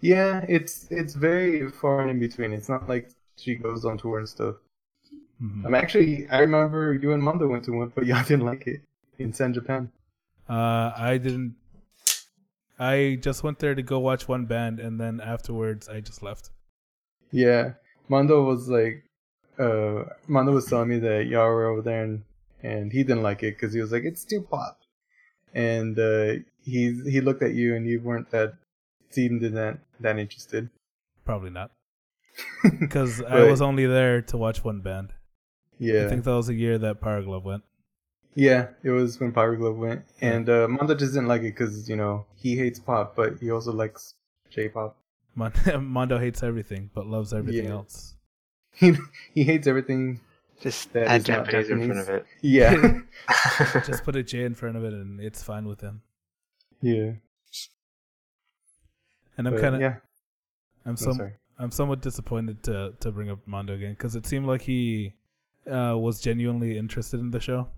Yeah, 0.01 0.45
it's 0.49 0.87
it's 0.91 1.15
very 1.15 1.71
far 1.71 2.03
and 2.03 2.11
in 2.11 2.19
between. 2.21 2.53
It's 2.53 2.69
not 2.69 2.89
like 2.89 3.11
she 3.37 3.55
goes 3.55 3.85
on 3.85 3.97
tour 3.99 4.19
and 4.19 4.29
stuff. 4.29 4.57
Mhm. 5.43 5.65
I'm 5.65 5.75
actually 5.75 6.29
I 6.29 6.41
remember 6.41 6.93
you 6.95 7.13
and 7.13 7.23
Mondo 7.23 7.49
went 7.49 7.65
to 7.65 7.73
one, 7.73 7.93
but 7.95 8.07
y'all 8.07 8.23
didn't 8.25 8.45
like 8.45 8.67
it 8.67 8.83
in 9.19 9.33
San 9.33 9.53
Japan. 9.55 9.91
Uh, 10.49 10.93
I 10.97 11.19
didn't. 11.19 11.57
I 12.79 13.19
just 13.21 13.43
went 13.45 13.59
there 13.59 13.75
to 13.75 13.83
go 13.83 13.99
watch 13.99 14.27
one 14.27 14.47
band, 14.47 14.81
and 14.81 14.99
then 14.99 15.21
afterwards, 15.21 15.89
I 15.89 16.01
just 16.01 16.23
left. 16.23 16.51
Yeah, 17.31 17.75
Mondo 18.09 18.43
was 18.43 18.69
like, 18.69 19.05
uh, 19.59 20.05
Mondo 20.27 20.53
was 20.53 20.67
telling 20.67 20.89
me 20.89 20.99
that 20.99 21.27
y'all 21.27 21.47
were 21.47 21.67
over 21.67 21.83
there 21.83 22.03
and, 22.03 22.25
and 22.63 22.93
he 22.93 23.05
didn't 23.05 23.23
like 23.23 23.43
it 23.43 23.57
because 23.57 23.73
he 23.73 23.81
was 23.81 23.93
like, 23.93 24.05
it's 24.05 24.25
too 24.25 24.41
pop. 24.41 24.81
And, 25.55 25.99
uh, 25.99 26.43
he, 26.65 27.01
he 27.09 27.21
looked 27.21 27.43
at 27.43 27.55
you 27.55 27.77
and 27.77 27.87
you 27.87 28.01
weren't 28.01 28.31
that, 28.31 28.55
seemed 29.11 29.43
that, 29.43 29.79
that 30.01 30.19
interested. 30.19 30.71
Probably 31.25 31.51
not, 31.51 31.71
because 32.81 33.23
I 33.23 33.45
was 33.45 33.63
only 33.63 33.87
there 33.87 34.23
to 34.23 34.37
watch 34.37 34.65
one 34.65 34.81
band. 34.81 35.13
I 35.81 36.09
think 36.09 36.25
that 36.25 36.35
was 36.35 36.49
the 36.49 36.55
year 36.55 36.79
that 36.79 37.01
Power 37.01 37.23
Glove 37.23 37.45
went. 37.45 37.63
Yeah, 38.35 38.69
it 38.85 38.91
was 38.91 39.19
when 39.19 39.33
Power 39.33 39.57
Glove 39.57 39.77
went. 39.77 40.03
And, 40.21 40.49
uh, 40.49 40.69
Mondo 40.69 40.95
just 40.95 41.15
didn't 41.15 41.29
like 41.29 41.41
it 41.41 41.55
because, 41.57 41.89
you 41.89 41.97
know, 41.97 42.27
he 42.37 42.57
hates 42.57 42.79
pop, 42.79 43.17
but 43.17 43.39
he 43.41 43.51
also 43.51 43.73
likes 43.73 44.15
J-pop. 44.51 44.97
Mon- 45.35 45.53
Mondo 45.81 46.19
hates 46.19 46.43
everything, 46.43 46.91
but 46.95 47.07
loves 47.07 47.33
everything 47.33 47.65
Yeah. 47.67 47.73
else. 47.73 48.15
he 48.73 48.95
he 49.35 49.43
hates 49.45 49.67
everything. 49.67 50.21
Just 50.61 50.93
That 50.93 51.07
add 51.09 51.23
is 51.23 51.29
not 51.29 51.45
Japanese 51.47 51.71
in 51.71 51.87
front 51.87 52.01
of 52.01 52.09
it. 52.11 52.27
Yeah, 52.43 53.01
Just 53.87 54.05
put 54.05 54.15
a 54.15 54.23
J 54.23 54.45
in 54.45 54.55
front 54.55 54.77
of 54.77 54.85
it, 54.85 54.93
and 54.93 55.19
it's 55.21 55.43
fine 55.43 55.67
with 55.67 55.81
him. 55.81 56.03
yeah. 56.83 57.13
And 59.39 59.49
I'm 59.49 59.59
kind 59.59 59.75
of, 59.75 59.81
yeah. 59.81 59.97
I'm 60.85 60.91
I'm 60.91 60.97
some, 60.97 61.15
sorry. 61.15 61.33
I'm 61.59 61.71
somewhat 61.71 62.01
disappointed 62.03 62.63
to 62.65 62.93
to 63.01 63.11
bring 63.11 63.31
up 63.31 63.39
Mondo 63.47 63.75
again 63.75 63.93
because 63.93 64.15
it 64.17 64.27
seemed 64.27 64.47
like 64.47 64.63
he 64.63 65.15
uh, 65.67 65.97
was 65.99 66.21
genuinely 66.21 66.77
interested 66.79 67.21
in 67.21 67.31
the 67.31 67.41
show. 67.41 67.69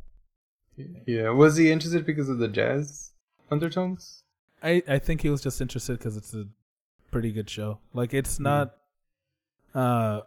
Yeah, 1.06 1.30
was 1.30 1.56
he 1.56 1.70
interested 1.70 2.06
because 2.06 2.28
of 2.28 2.38
the 2.38 2.48
jazz 2.48 3.12
undertones? 3.50 4.22
I 4.62 4.82
I 4.88 4.98
think 4.98 5.20
he 5.22 5.30
was 5.30 5.40
just 5.42 5.60
interested 5.60 5.98
because 5.98 6.16
it's 6.16 6.32
a 6.34 6.46
pretty 7.10 7.32
good 7.32 7.48
show. 7.50 7.78
Like 7.92 8.14
it's 8.14 8.38
Mhm. 8.38 8.42
not. 8.44 8.76
Uh, 9.74 10.20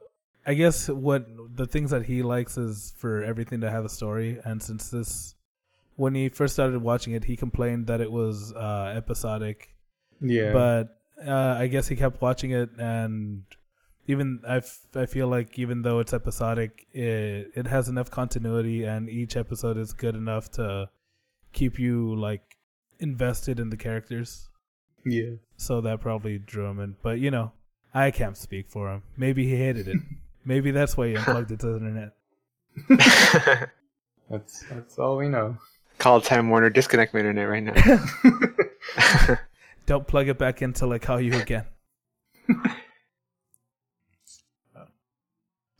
I 0.46 0.54
guess 0.54 0.90
what 0.90 1.26
the 1.56 1.66
things 1.66 1.90
that 1.92 2.06
he 2.06 2.22
likes 2.22 2.58
is 2.58 2.94
for 2.98 3.24
everything 3.24 3.62
to 3.62 3.70
have 3.72 3.86
a 3.86 3.90
story, 3.90 4.40
and 4.46 4.62
since 4.62 4.90
this, 4.92 5.34
when 5.96 6.14
he 6.14 6.30
first 6.30 6.54
started 6.54 6.82
watching 6.82 7.14
it, 7.14 7.24
he 7.24 7.36
complained 7.36 7.88
that 7.88 8.02
it 8.02 8.12
was 8.12 8.54
uh, 8.54 8.94
episodic 8.96 9.74
Yeah, 10.22 10.52
but 10.54 11.00
uh, 11.26 11.56
I 11.60 11.68
guess 11.68 11.88
he 11.88 11.96
kept 11.96 12.22
watching 12.22 12.52
it, 12.52 12.70
and 12.78 13.44
even 14.08 14.42
I, 14.48 14.58
f- 14.58 14.86
I 14.96 15.06
feel 15.06 15.28
like 15.28 15.58
even 15.58 15.82
though 15.82 16.00
it's 16.00 16.14
episodic, 16.14 16.86
it 16.94 17.52
it 17.56 17.68
has 17.68 17.88
enough 17.90 18.10
continuity, 18.12 18.84
and 18.84 19.10
each 19.10 19.36
episode 19.36 19.78
is 19.78 19.94
good 19.94 20.16
enough 20.16 20.52
to 20.52 20.90
keep 21.54 21.80
you 21.80 22.16
like 22.16 22.58
invested 23.00 23.60
in 23.60 23.70
the 23.70 23.78
characters. 23.78 24.50
yeah. 25.06 25.32
So 25.58 25.82
that 25.82 26.02
probably 26.02 26.38
drew 26.38 26.66
him 26.66 26.80
in. 26.80 26.96
But 27.02 27.20
you 27.20 27.32
know, 27.32 27.52
I 27.94 28.12
can't 28.12 28.38
speak 28.38 28.70
for 28.70 28.92
him. 28.92 29.04
Maybe 29.18 29.46
he 29.48 29.56
hated 29.56 29.88
it. 29.88 29.98
Maybe 30.46 30.72
that's 30.72 30.96
why 30.98 31.08
he 31.08 31.16
unplugged 31.16 31.52
it 31.52 31.60
to 31.62 31.68
the 31.68 31.78
internet. 31.78 32.12
That's 34.30 34.64
that's 34.70 34.98
all 35.00 35.18
we 35.18 35.28
know. 35.30 35.58
Call 35.98 36.20
Time 36.20 36.50
Warner, 36.50 36.70
disconnect 36.70 37.14
my 37.14 37.20
internet 37.22 37.48
right 37.48 37.64
now. 37.64 39.36
Don't 39.86 40.06
plug 40.08 40.28
it 40.28 40.38
back 40.38 40.62
in 40.62 40.74
till 40.74 40.92
I 40.92 41.00
call 41.00 41.22
you 41.22 41.34
again. 41.40 41.66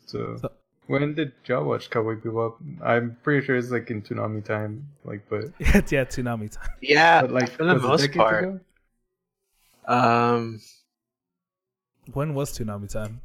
So, 0.06 0.38
So- 0.38 0.52
when 0.88 1.14
did 1.16 1.34
y'all 1.46 1.66
watch 1.66 1.90
Cowboy 1.90 2.16
Bebop? 2.16 2.56
I'm 2.84 3.18
pretty 3.24 3.46
sure 3.46 3.56
it's 3.56 3.72
like 3.72 3.90
in 3.90 4.02
Toonami 4.04 4.44
time, 4.46 4.88
like, 5.04 5.28
but, 5.30 5.46
yeah, 5.60 5.82
yeah, 5.90 6.06
Toonami 6.06 6.52
time. 6.52 6.70
yeah, 6.82 7.22
but 7.22 7.32
like 7.32 7.50
for 7.50 7.64
the 7.66 7.76
most 7.76 8.12
part. 8.14 8.44
ago? 8.44 8.60
Um, 9.88 10.62
When 12.14 12.34
was 12.34 12.58
Toonami 12.58 12.90
time? 12.92 13.22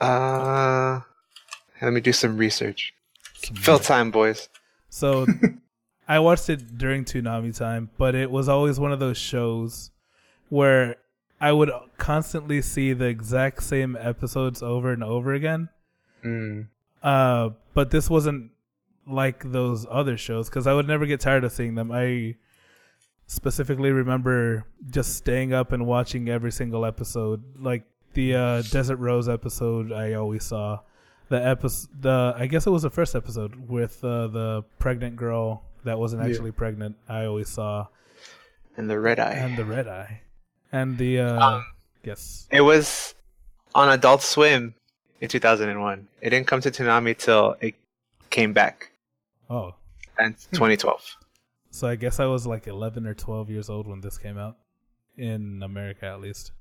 uh, 0.00 1.00
let 1.80 1.92
me 1.92 2.00
do 2.00 2.12
some 2.12 2.36
research. 2.36 2.92
Some 3.36 3.56
Fill 3.56 3.78
time, 3.78 4.10
boys. 4.10 4.48
So 4.90 5.26
I 6.08 6.18
watched 6.18 6.48
it 6.50 6.76
during 6.78 7.04
Toonami 7.04 7.56
time, 7.56 7.90
but 7.96 8.14
it 8.14 8.30
was 8.30 8.48
always 8.48 8.78
one 8.80 8.92
of 8.92 9.00
those 9.00 9.18
shows 9.18 9.90
where 10.48 10.96
I 11.40 11.52
would 11.52 11.70
constantly 11.98 12.60
see 12.62 12.92
the 12.92 13.06
exact 13.06 13.62
same 13.62 13.96
episodes 13.98 14.62
over 14.62 14.92
and 14.92 15.02
over 15.04 15.32
again. 15.32 15.68
Mm. 16.24 16.68
Uh, 17.02 17.50
but 17.74 17.90
this 17.90 18.08
wasn't 18.08 18.50
like 19.06 19.50
those 19.52 19.86
other 19.90 20.16
shows 20.16 20.48
because 20.48 20.66
I 20.66 20.72
would 20.72 20.86
never 20.88 21.04
get 21.06 21.20
tired 21.20 21.44
of 21.44 21.52
seeing 21.52 21.74
them. 21.74 21.92
I 21.92 22.36
specifically 23.26 23.90
remember 23.90 24.64
just 24.90 25.16
staying 25.16 25.52
up 25.52 25.72
and 25.72 25.86
watching 25.86 26.28
every 26.28 26.52
single 26.52 26.84
episode. 26.84 27.42
Like 27.58 27.84
the 28.14 28.34
uh, 28.34 28.62
Desert 28.62 28.96
Rose 28.96 29.28
episode, 29.28 29.92
I 29.92 30.14
always 30.14 30.44
saw 30.44 30.80
the 31.28 31.44
episode. 31.44 31.88
The 32.00 32.34
I 32.36 32.46
guess 32.46 32.66
it 32.66 32.70
was 32.70 32.82
the 32.82 32.90
first 32.90 33.14
episode 33.14 33.68
with 33.68 34.02
uh, 34.04 34.28
the 34.28 34.64
pregnant 34.78 35.16
girl 35.16 35.62
that 35.84 35.98
wasn't 35.98 36.22
Yeah. 36.22 36.30
actually 36.30 36.52
pregnant. 36.52 36.96
I 37.08 37.24
always 37.26 37.48
saw 37.48 37.86
And 38.76 38.88
the 38.88 38.98
red 38.98 39.18
eye. 39.18 39.32
and 39.34 39.56
the 39.56 39.64
red 39.64 39.86
eye 39.88 40.22
and 40.72 40.96
the 40.98 41.20
uh, 41.20 41.40
Um, 41.56 41.66
yes. 42.02 42.46
It 42.50 42.62
was 42.62 43.14
on 43.74 43.88
Adult 43.90 44.22
Swim 44.22 44.74
in 45.20 45.28
2001. 45.28 46.08
It 46.20 46.30
didn't 46.30 46.46
come 46.46 46.60
to 46.60 46.70
Toonami 46.70 47.16
till 47.16 47.56
it 47.60 47.74
came 48.30 48.52
back 48.52 48.90
Oh, 49.50 49.74
And 50.18 50.36
2012. 50.52 51.16
so 51.70 51.86
I 51.88 51.94
guess 51.96 52.18
I 52.20 52.26
was 52.26 52.46
like 52.46 52.66
eleven 52.66 53.06
or 53.06 53.14
twelve 53.14 53.50
years 53.50 53.68
old 53.70 53.86
when 53.86 54.00
this 54.00 54.18
came 54.18 54.38
out 54.38 54.56
in 55.16 55.62
America, 55.62 56.06
at 56.06 56.20
least. 56.20 56.52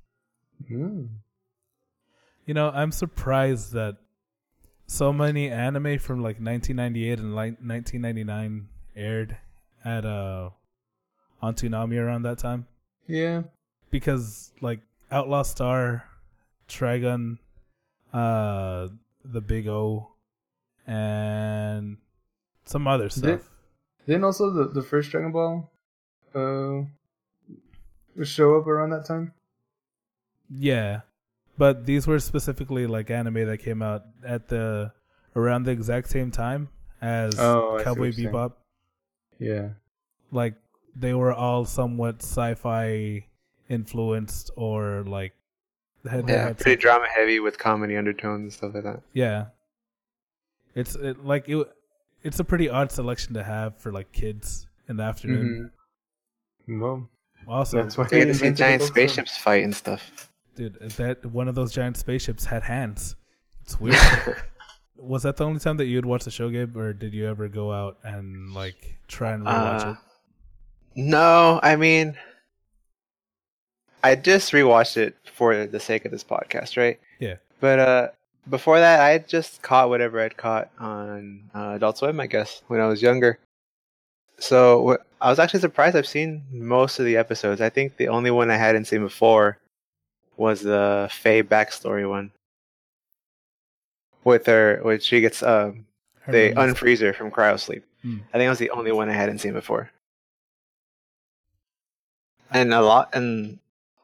Mm. 0.72 1.08
You 2.46 2.54
know, 2.54 2.70
I'm 2.70 2.92
surprised 2.92 3.74
that 3.74 3.98
so 4.86 5.14
many 5.14 5.50
anime 5.50 5.98
from 5.98 6.18
like 6.22 6.40
1998 6.40 7.20
and 7.20 7.34
like 7.36 7.54
1999 7.62 8.68
aired 8.96 9.38
at 9.84 10.06
uh 10.06 10.50
on 11.42 11.56
Toonami 11.56 11.98
around 11.98 12.24
that 12.24 12.38
time 12.38 12.68
Yeah. 13.08 13.44
because 13.92 14.52
like 14.62 14.82
Outlaw 15.10 15.44
Star, 15.44 16.04
Trigun, 16.68 17.38
uh, 18.14 18.88
the 19.26 19.42
Big 19.42 19.68
O, 19.68 20.10
and 20.86 21.98
some 22.66 22.88
other 22.88 23.06
Did- 23.10 23.14
stuff. 23.14 23.50
Then 24.06 24.24
also 24.26 24.52
the 24.52 24.68
the 24.68 24.82
first 24.84 25.12
Dragon 25.12 25.32
Ball, 25.32 25.72
uh, 26.36 26.84
show 28.24 28.60
up 28.60 28.68
around 28.68 28.90
that 28.92 29.06
time. 29.06 29.34
Yeah, 30.50 31.02
but 31.58 31.86
these 31.86 32.06
were 32.06 32.20
specifically 32.20 32.86
like 32.86 33.10
anime 33.10 33.46
that 33.46 33.60
came 33.60 33.82
out 33.82 34.04
at 34.26 34.50
the 34.50 34.92
around 35.36 35.64
the 35.64 35.72
exact 35.72 36.10
same 36.10 36.32
time 36.32 36.68
as 37.02 37.40
Oh, 37.40 37.80
Cowboy. 37.84 38.12
Bebop. 38.12 38.54
Yeah. 39.40 39.70
like 40.32 40.56
they 40.96 41.14
were 41.14 41.34
all 41.34 41.66
somewhat 41.66 42.22
sci-fi 42.22 43.26
influenced 43.70 44.52
or 44.56 45.04
like 45.08 45.34
had, 46.10 46.28
they 46.28 46.34
Yeah, 46.34 46.48
had 46.48 46.58
pretty 46.60 46.76
some- 46.76 46.82
drama 46.82 47.08
heavy 47.08 47.40
with 47.40 47.58
comedy 47.58 47.96
undertones 47.98 48.42
and 48.42 48.54
stuff 48.54 48.74
like 48.76 48.84
that. 48.84 49.02
yeah 49.14 49.46
it's 50.76 50.96
it, 50.96 51.24
like 51.24 51.48
it 51.50 51.68
it's 52.24 52.40
a 52.40 52.44
pretty 52.44 52.70
odd 52.70 52.92
selection 52.92 53.34
to 53.36 53.44
have 53.44 53.78
for 53.78 53.92
like 53.92 54.12
kids 54.12 54.68
in 54.90 54.98
the 54.98 55.04
afternoon 55.04 55.72
Mhm. 56.68 56.78
Well, 56.78 57.10
also 57.48 57.82
that's 57.82 57.98
why 57.98 58.06
You 58.06 58.10
get 58.12 58.26
to 58.26 58.34
see 58.34 58.52
giant 58.52 58.82
Adult 58.82 58.82
Swim. 58.82 59.08
spaceships 59.08 59.38
fight 59.38 59.64
and 59.64 59.76
stuff. 59.76 60.30
dude 60.56 60.80
that 60.98 61.26
one 61.26 61.48
of 61.48 61.56
those 61.56 61.72
giant 61.74 61.98
spaceships 61.98 62.46
had 62.46 62.64
hands 62.64 63.16
it's 63.62 63.80
weird 63.80 63.96
was 64.98 65.24
that 65.24 65.36
the 65.38 65.46
only 65.46 65.60
time 65.60 65.78
that 65.78 65.86
you'd 65.86 66.06
watch 66.06 66.24
the 66.26 66.32
show 66.32 66.50
gabe 66.50 66.76
or 66.78 66.94
did 66.94 67.14
you 67.14 67.28
ever 67.28 67.48
go 67.50 67.72
out 67.72 67.98
and 68.04 68.54
like 68.54 68.98
try 69.08 69.32
and 69.32 69.44
rewatch 69.46 69.86
Uh, 69.86 69.92
it 69.92 69.98
No, 70.96 71.60
I 71.64 71.76
mean, 71.76 72.16
I 74.04 74.16
just 74.16 74.52
rewatched 74.52 74.98
it 74.98 75.16
for 75.34 75.66
the 75.66 75.80
sake 75.80 76.04
of 76.06 76.12
this 76.12 76.24
podcast, 76.24 76.76
right? 76.78 77.00
Yeah. 77.20 77.36
But 77.62 77.80
uh, 77.80 78.08
before 78.50 78.80
that, 78.80 79.00
I 79.00 79.20
just 79.20 79.62
caught 79.62 79.90
whatever 79.90 80.20
I'd 80.20 80.36
caught 80.36 80.70
on 80.80 81.50
uh, 81.56 81.74
Adult 81.76 81.98
Swim, 81.98 82.20
I 82.20 82.28
guess, 82.28 82.62
when 82.68 82.82
I 82.82 82.88
was 82.88 83.02
younger. 83.02 83.40
So 84.40 84.98
I 85.22 85.30
was 85.30 85.40
actually 85.40 85.62
surprised. 85.62 85.96
I've 85.96 86.06
seen 86.08 86.44
most 86.52 87.00
of 87.00 87.06
the 87.06 87.16
episodes. 87.16 87.62
I 87.62 87.70
think 87.70 87.96
the 87.96 88.10
only 88.10 88.30
one 88.32 88.52
I 88.52 88.58
hadn't 88.58 88.86
seen 88.86 89.02
before 89.02 89.58
was 90.36 90.62
the 90.62 91.08
Faye 91.12 91.44
backstory 91.44 92.10
one, 92.10 92.32
with 94.26 94.46
her, 94.48 94.80
when 94.82 95.00
she 95.00 95.22
gets 95.22 95.42
um, 95.44 95.86
Her 96.22 96.32
they 96.34 96.50
name 96.54 96.58
is- 96.70 96.74
unfreeze 96.76 97.00
her 97.02 97.14
from 97.14 97.32
cryosleep. 97.32 97.84
Hmm. 98.02 98.18
I 98.34 98.38
think 98.38 98.48
that 98.48 98.50
was 98.50 98.60
the 98.60 98.72
only 98.72 98.92
one 98.92 99.08
I 99.10 99.14
hadn't 99.14 99.38
seen 99.40 99.54
before. 99.54 99.90
And 102.52 102.74
a 102.74 102.82
lot, 102.82 103.10
and 103.14 103.60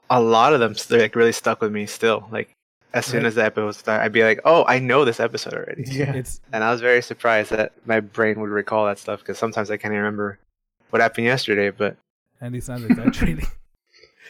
a 0.10 0.20
lot 0.22 0.54
of 0.54 0.60
them 0.60 0.76
they're 0.88 1.02
like 1.02 1.16
really 1.16 1.32
stuck 1.32 1.62
with 1.62 1.72
me 1.72 1.86
still. 1.86 2.28
Like 2.32 2.52
as 2.94 3.06
soon 3.06 3.22
Right. 3.22 3.28
as 3.28 3.36
the 3.36 3.44
episode 3.46 3.72
started, 3.76 4.04
I'd 4.04 4.12
be 4.12 4.24
like, 4.24 4.40
"Oh, 4.46 4.66
I 4.68 4.80
know 4.80 5.06
this 5.06 5.20
episode 5.20 5.54
already." 5.54 5.84
Yeah. 5.88 6.14
it's 6.14 6.42
And 6.52 6.64
I 6.64 6.72
was 6.72 6.82
very 6.82 7.02
surprised 7.02 7.52
that 7.52 7.74
my 7.86 8.00
brain 8.00 8.40
would 8.42 8.50
recall 8.50 8.86
that 8.88 8.98
stuff 8.98 9.20
because 9.20 9.38
sometimes 9.38 9.70
I 9.70 9.78
can't 9.78 9.92
even 9.92 10.04
remember 10.04 10.40
what 10.90 11.02
happened 11.02 11.26
yesterday. 11.28 11.70
But 11.70 11.98
and 12.42 12.56
he's 12.56 12.68
not 12.70 12.82
exaggerating 12.82 13.46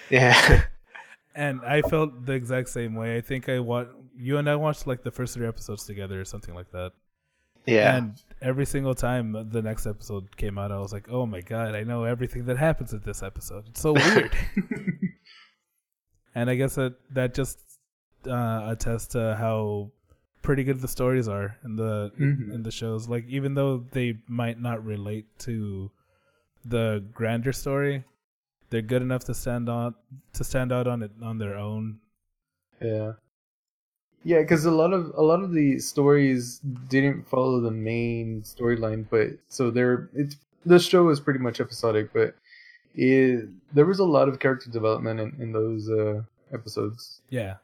yeah, 0.09 0.63
And 1.36 1.62
I 1.63 1.81
felt 1.83 2.25
the 2.25 2.33
exact 2.33 2.69
same 2.69 2.95
way. 2.95 3.15
I 3.15 3.21
think 3.21 3.48
I 3.48 3.59
watched 3.59 3.91
you 4.17 4.38
and 4.38 4.50
I 4.50 4.55
watched 4.55 4.88
like 4.88 5.03
the 5.03 5.12
first 5.12 5.33
three 5.36 5.48
episodes 5.48 5.86
together 5.86 6.19
or 6.19 6.25
something 6.25 6.53
like 6.55 6.71
that. 6.71 6.91
yeah, 7.65 7.95
And 7.95 8.15
every 8.41 8.65
single 8.65 8.95
time 8.95 9.50
the 9.51 9.62
next 9.62 9.86
episode 9.86 10.36
came 10.36 10.57
out, 10.57 10.71
I 10.71 10.79
was 10.79 10.91
like, 10.91 11.07
"Oh 11.09 11.25
my 11.25 11.39
god, 11.41 11.75
I 11.75 11.83
know 11.83 12.03
everything 12.03 12.45
that 12.48 12.57
happens 12.57 12.91
in 12.91 13.01
this 13.05 13.21
episode." 13.24 13.67
It's 13.69 13.79
so 13.81 13.93
weird. 14.03 14.36
and 16.39 16.50
I 16.50 16.55
guess 16.55 16.75
that 16.75 16.93
that 17.17 17.34
just 17.34 17.60
uh, 18.27 18.60
attests 18.74 19.08
to 19.15 19.36
how 19.39 19.91
pretty 20.41 20.63
good 20.63 20.79
the 20.81 20.88
stories 20.88 21.27
are 21.27 21.58
in 21.65 21.75
the 21.75 22.12
Mhm. 22.19 22.53
in 22.55 22.63
the 22.63 22.72
shows. 22.72 23.08
Like 23.13 23.25
even 23.27 23.53
though 23.55 23.74
they 23.91 24.17
might 24.27 24.60
not 24.60 24.84
relate 24.93 25.25
to 25.48 25.91
the 26.65 27.03
grander 27.13 27.53
story, 27.53 28.03
they're 28.69 28.81
good 28.93 29.01
enough 29.01 29.24
to 29.25 29.34
stand 29.34 29.69
on 29.69 29.96
to 30.38 30.43
stand 30.43 30.72
out 30.72 30.88
on 30.88 31.01
it 31.03 31.12
on 31.22 31.38
their 31.39 31.55
own. 31.55 32.00
Yeah. 32.81 33.13
Yeah, 34.24 34.41
because 34.41 34.65
a 34.65 34.72
lot 34.72 34.91
of 34.93 35.12
a 35.15 35.22
lot 35.24 35.41
of 35.43 35.51
the 35.53 35.79
stories 35.79 36.60
didn't 36.89 37.27
follow 37.29 37.62
the 37.62 37.72
main 37.72 38.41
storyline, 38.43 39.05
but 39.10 39.27
so 39.48 39.72
there 39.72 40.10
it's 40.13 40.36
the 40.65 40.79
show 40.79 41.08
is 41.10 41.19
pretty 41.22 41.39
much 41.39 41.60
episodic, 41.62 42.12
but 42.13 42.36
it 42.96 43.48
there 43.74 43.86
was 43.86 44.00
a 44.00 44.03
lot 44.05 44.27
of 44.29 44.39
character 44.39 44.69
development 44.69 45.19
in, 45.19 45.36
in 45.39 45.51
those 45.51 45.89
uh, 45.89 46.22
episodes, 46.53 47.22
Yeah. 47.29 47.55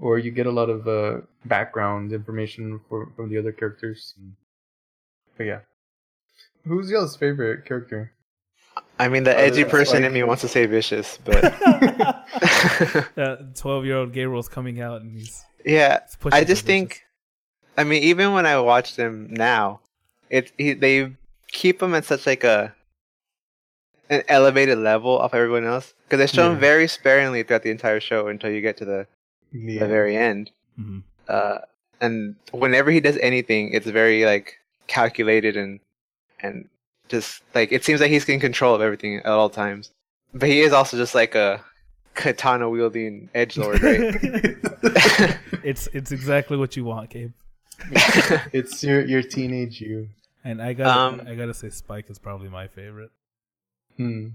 or 0.00 0.18
you 0.18 0.30
get 0.30 0.46
a 0.46 0.50
lot 0.50 0.68
of 0.70 0.86
uh, 0.88 1.20
background 1.44 2.12
information 2.12 2.80
for, 2.88 3.10
from 3.16 3.30
the 3.30 3.38
other 3.38 3.52
characters. 3.52 4.14
But 5.36 5.44
yeah, 5.44 5.60
who's 6.66 6.90
y'all's 6.90 7.16
favorite 7.16 7.64
character? 7.64 8.12
I 9.00 9.08
mean, 9.08 9.22
the 9.24 9.30
Other 9.32 9.40
edgy 9.44 9.64
person 9.64 9.98
Spike. 9.98 10.04
in 10.06 10.12
me 10.12 10.22
wants 10.24 10.42
to 10.42 10.48
say 10.48 10.66
vicious, 10.66 11.18
but 11.24 11.40
That 13.14 13.52
twelve-year-old 13.56 14.12
Gabriel's 14.12 14.48
coming 14.48 14.80
out, 14.80 15.02
and 15.02 15.16
he's, 15.18 15.44
yeah, 15.64 16.00
he's 16.04 16.16
pushing 16.16 16.36
I 16.38 16.44
just 16.44 16.64
bitches. 16.64 16.66
think, 16.66 17.02
I 17.76 17.84
mean, 17.84 18.02
even 18.02 18.32
when 18.32 18.46
I 18.46 18.58
watch 18.60 18.96
them 18.96 19.28
now, 19.30 19.80
it 20.30 20.52
he, 20.58 20.72
they 20.74 21.12
keep 21.48 21.78
them 21.78 21.94
at 21.94 22.04
such 22.04 22.26
like 22.26 22.44
a 22.44 22.74
an 24.10 24.22
elevated 24.28 24.78
level 24.78 25.18
of 25.20 25.34
everyone 25.34 25.64
else 25.64 25.94
because 26.04 26.18
they 26.18 26.26
show 26.26 26.46
Yeah. 26.46 26.52
him 26.54 26.58
very 26.60 26.88
sparingly 26.88 27.42
throughout 27.42 27.62
the 27.62 27.70
entire 27.70 28.00
show 28.00 28.28
until 28.28 28.50
you 28.50 28.60
get 28.60 28.76
to 28.78 28.84
the, 28.84 29.06
Yeah. 29.52 29.80
the 29.80 29.86
very 29.88 30.16
end. 30.16 30.50
Mhm. 30.80 31.02
Uh, 31.28 31.58
and 32.00 32.36
whenever 32.52 32.90
he 32.90 33.00
does 33.00 33.18
anything, 33.18 33.72
it's 33.72 33.86
very 33.86 34.24
like 34.24 34.58
calculated 34.86 35.56
and 35.56 35.80
and 36.40 36.68
just 37.08 37.42
like 37.54 37.72
it 37.72 37.84
seems 37.84 38.00
like 38.00 38.10
he's 38.10 38.28
in 38.28 38.40
control 38.40 38.74
of 38.74 38.80
everything 38.80 39.16
at 39.16 39.26
all 39.26 39.50
times. 39.50 39.90
But 40.32 40.48
he 40.48 40.60
is 40.60 40.72
also 40.72 40.96
just 40.96 41.14
like 41.14 41.34
a 41.34 41.62
katana 42.14 42.68
wielding 42.70 43.28
edge 43.34 43.56
lord, 43.58 43.82
right? 43.82 44.14
it's 45.64 45.88
it's 45.92 46.12
exactly 46.12 46.56
what 46.56 46.76
you 46.76 46.84
want, 46.84 47.10
Gabe. 47.10 47.32
it's 48.52 48.82
your 48.82 49.04
your 49.04 49.22
teenage 49.22 49.80
you. 49.80 50.08
And 50.44 50.62
I 50.62 50.72
got 50.72 50.96
Um, 50.96 51.26
I 51.26 51.34
gotta 51.34 51.54
say, 51.54 51.68
Spike 51.70 52.08
is 52.10 52.18
probably 52.18 52.48
my 52.48 52.68
favorite 52.68 53.10
Hmm. 53.98 54.28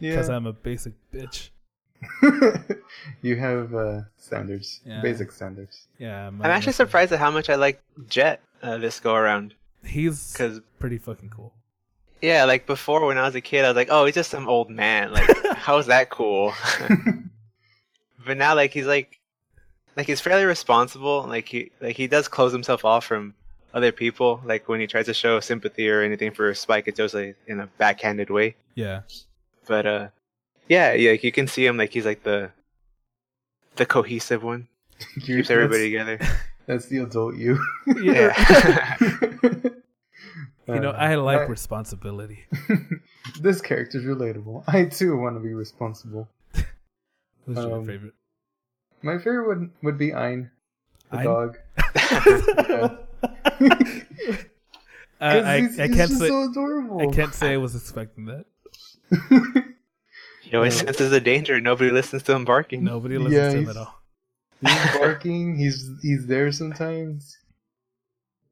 because 0.00 0.30
I'm 0.30 0.46
a 0.46 0.52
basic 0.54 0.94
bitch. 1.12 1.50
you 3.22 3.36
have 3.36 3.74
uh, 3.74 4.02
standards, 4.16 4.80
Yeah. 4.86 5.00
basic 5.02 5.32
standards. 5.32 5.88
Yeah, 5.98 6.28
I'm 6.28 6.40
actually 6.42 6.72
surprised 6.74 7.12
at 7.12 7.18
how 7.18 7.30
much 7.30 7.50
I 7.50 7.56
like 7.56 7.82
Jet 8.08 8.40
uh, 8.62 8.78
this 8.78 9.00
go 9.00 9.14
around. 9.14 9.54
He's 9.84 10.32
Because 10.32 10.60
pretty 10.78 10.98
fucking 10.98 11.30
cool. 11.30 11.52
yeah, 12.22 12.44
like 12.44 12.66
before 12.66 13.04
when 13.06 13.18
I 13.18 13.22
was 13.22 13.34
a 13.34 13.40
kid, 13.40 13.64
I 13.64 13.68
was 13.68 13.76
like, 13.76 13.88
oh, 13.90 14.04
he's 14.06 14.14
just 14.14 14.30
some 14.30 14.48
old 14.48 14.70
man. 14.70 15.12
Like, 15.12 15.28
how's 15.56 15.86
that 15.86 16.08
cool? 16.10 16.54
but 18.26 18.36
now, 18.36 18.54
like, 18.54 18.72
he's 18.72 18.86
like, 18.86 19.18
like 19.96 20.06
he's 20.06 20.20
fairly 20.20 20.44
responsible. 20.44 21.24
Like 21.28 21.48
he, 21.48 21.72
like 21.80 21.96
he 21.96 22.06
does 22.06 22.28
close 22.28 22.52
himself 22.52 22.84
off 22.84 23.04
from 23.04 23.34
other 23.74 23.92
people. 23.92 24.40
Like 24.44 24.68
when 24.68 24.80
he 24.80 24.86
tries 24.86 25.06
to 25.06 25.14
show 25.14 25.40
sympathy 25.40 25.88
or 25.88 26.02
anything 26.02 26.32
for 26.32 26.52
Spike, 26.54 26.88
it's 26.88 26.98
usually 26.98 27.34
in 27.46 27.60
a 27.60 27.66
backhanded 27.78 28.30
way. 28.30 28.56
Yeah, 28.74 29.02
But 29.66 29.86
uh, 29.86 30.08
yeah, 30.68 30.92
yeah, 30.94 31.12
like, 31.12 31.24
you 31.24 31.32
can 31.32 31.46
see 31.48 31.66
him 31.66 31.76
like 31.76 31.92
he's 31.92 32.04
like 32.06 32.22
the 32.22 32.50
the 33.76 33.86
cohesive 33.86 34.42
one, 34.42 34.68
keeps 35.20 35.50
everybody 35.50 35.92
that's, 35.94 36.08
together. 36.20 36.40
that's 36.66 36.86
the 36.86 36.98
adult 36.98 37.36
you. 37.36 37.58
Yeah. 38.02 38.34
you 40.66 40.80
know, 40.80 40.90
I 40.90 41.14
like 41.16 41.40
I- 41.40 41.44
responsibility. 41.44 42.44
this 43.40 43.60
character's 43.60 44.04
relatable. 44.04 44.64
I 44.68 44.84
too 44.84 45.16
want 45.16 45.36
to 45.36 45.40
be 45.40 45.54
responsible. 45.54 46.28
Who's 47.46 47.56
your 47.56 47.78
Um, 47.78 47.86
favorite? 47.86 48.14
My 49.02 49.16
favorite 49.18 49.46
would 49.48 49.70
would 49.82 49.96
be 49.98 50.12
Ein, 50.12 50.50
the 51.10 51.18
Ein? 51.18 51.24
dog. 51.24 51.58
I, 51.78 52.96
'Cause 53.20 53.30
I, 55.20 55.60
he's, 55.60 55.80
I 55.80 55.86
he's 55.88 55.96
can't 55.96 56.10
just 56.10 56.18
say 56.18 56.28
so 56.28 56.50
adorable. 56.50 57.00
I 57.00 57.12
can't 57.14 57.34
say 57.34 57.52
I 57.54 57.56
was 57.56 57.74
expecting 57.74 58.26
that. 58.26 58.44
he 60.42 60.56
always 60.56 60.76
Yeah. 60.76 60.86
senses 60.86 61.10
the 61.10 61.20
danger. 61.20 61.60
Nobody 61.60 61.90
listens 61.90 62.22
to 62.24 62.32
him 62.34 62.44
barking. 62.44 62.84
Nobody 62.84 63.18
listens 63.18 63.34
Yeah, 63.34 63.50
to 63.52 63.58
him 63.58 63.68
at 63.70 63.76
all. 63.76 64.00
he's 64.60 64.96
barking. 64.98 65.56
He's 65.56 65.90
he's 66.02 66.26
there 66.26 66.52
sometimes, 66.52 67.36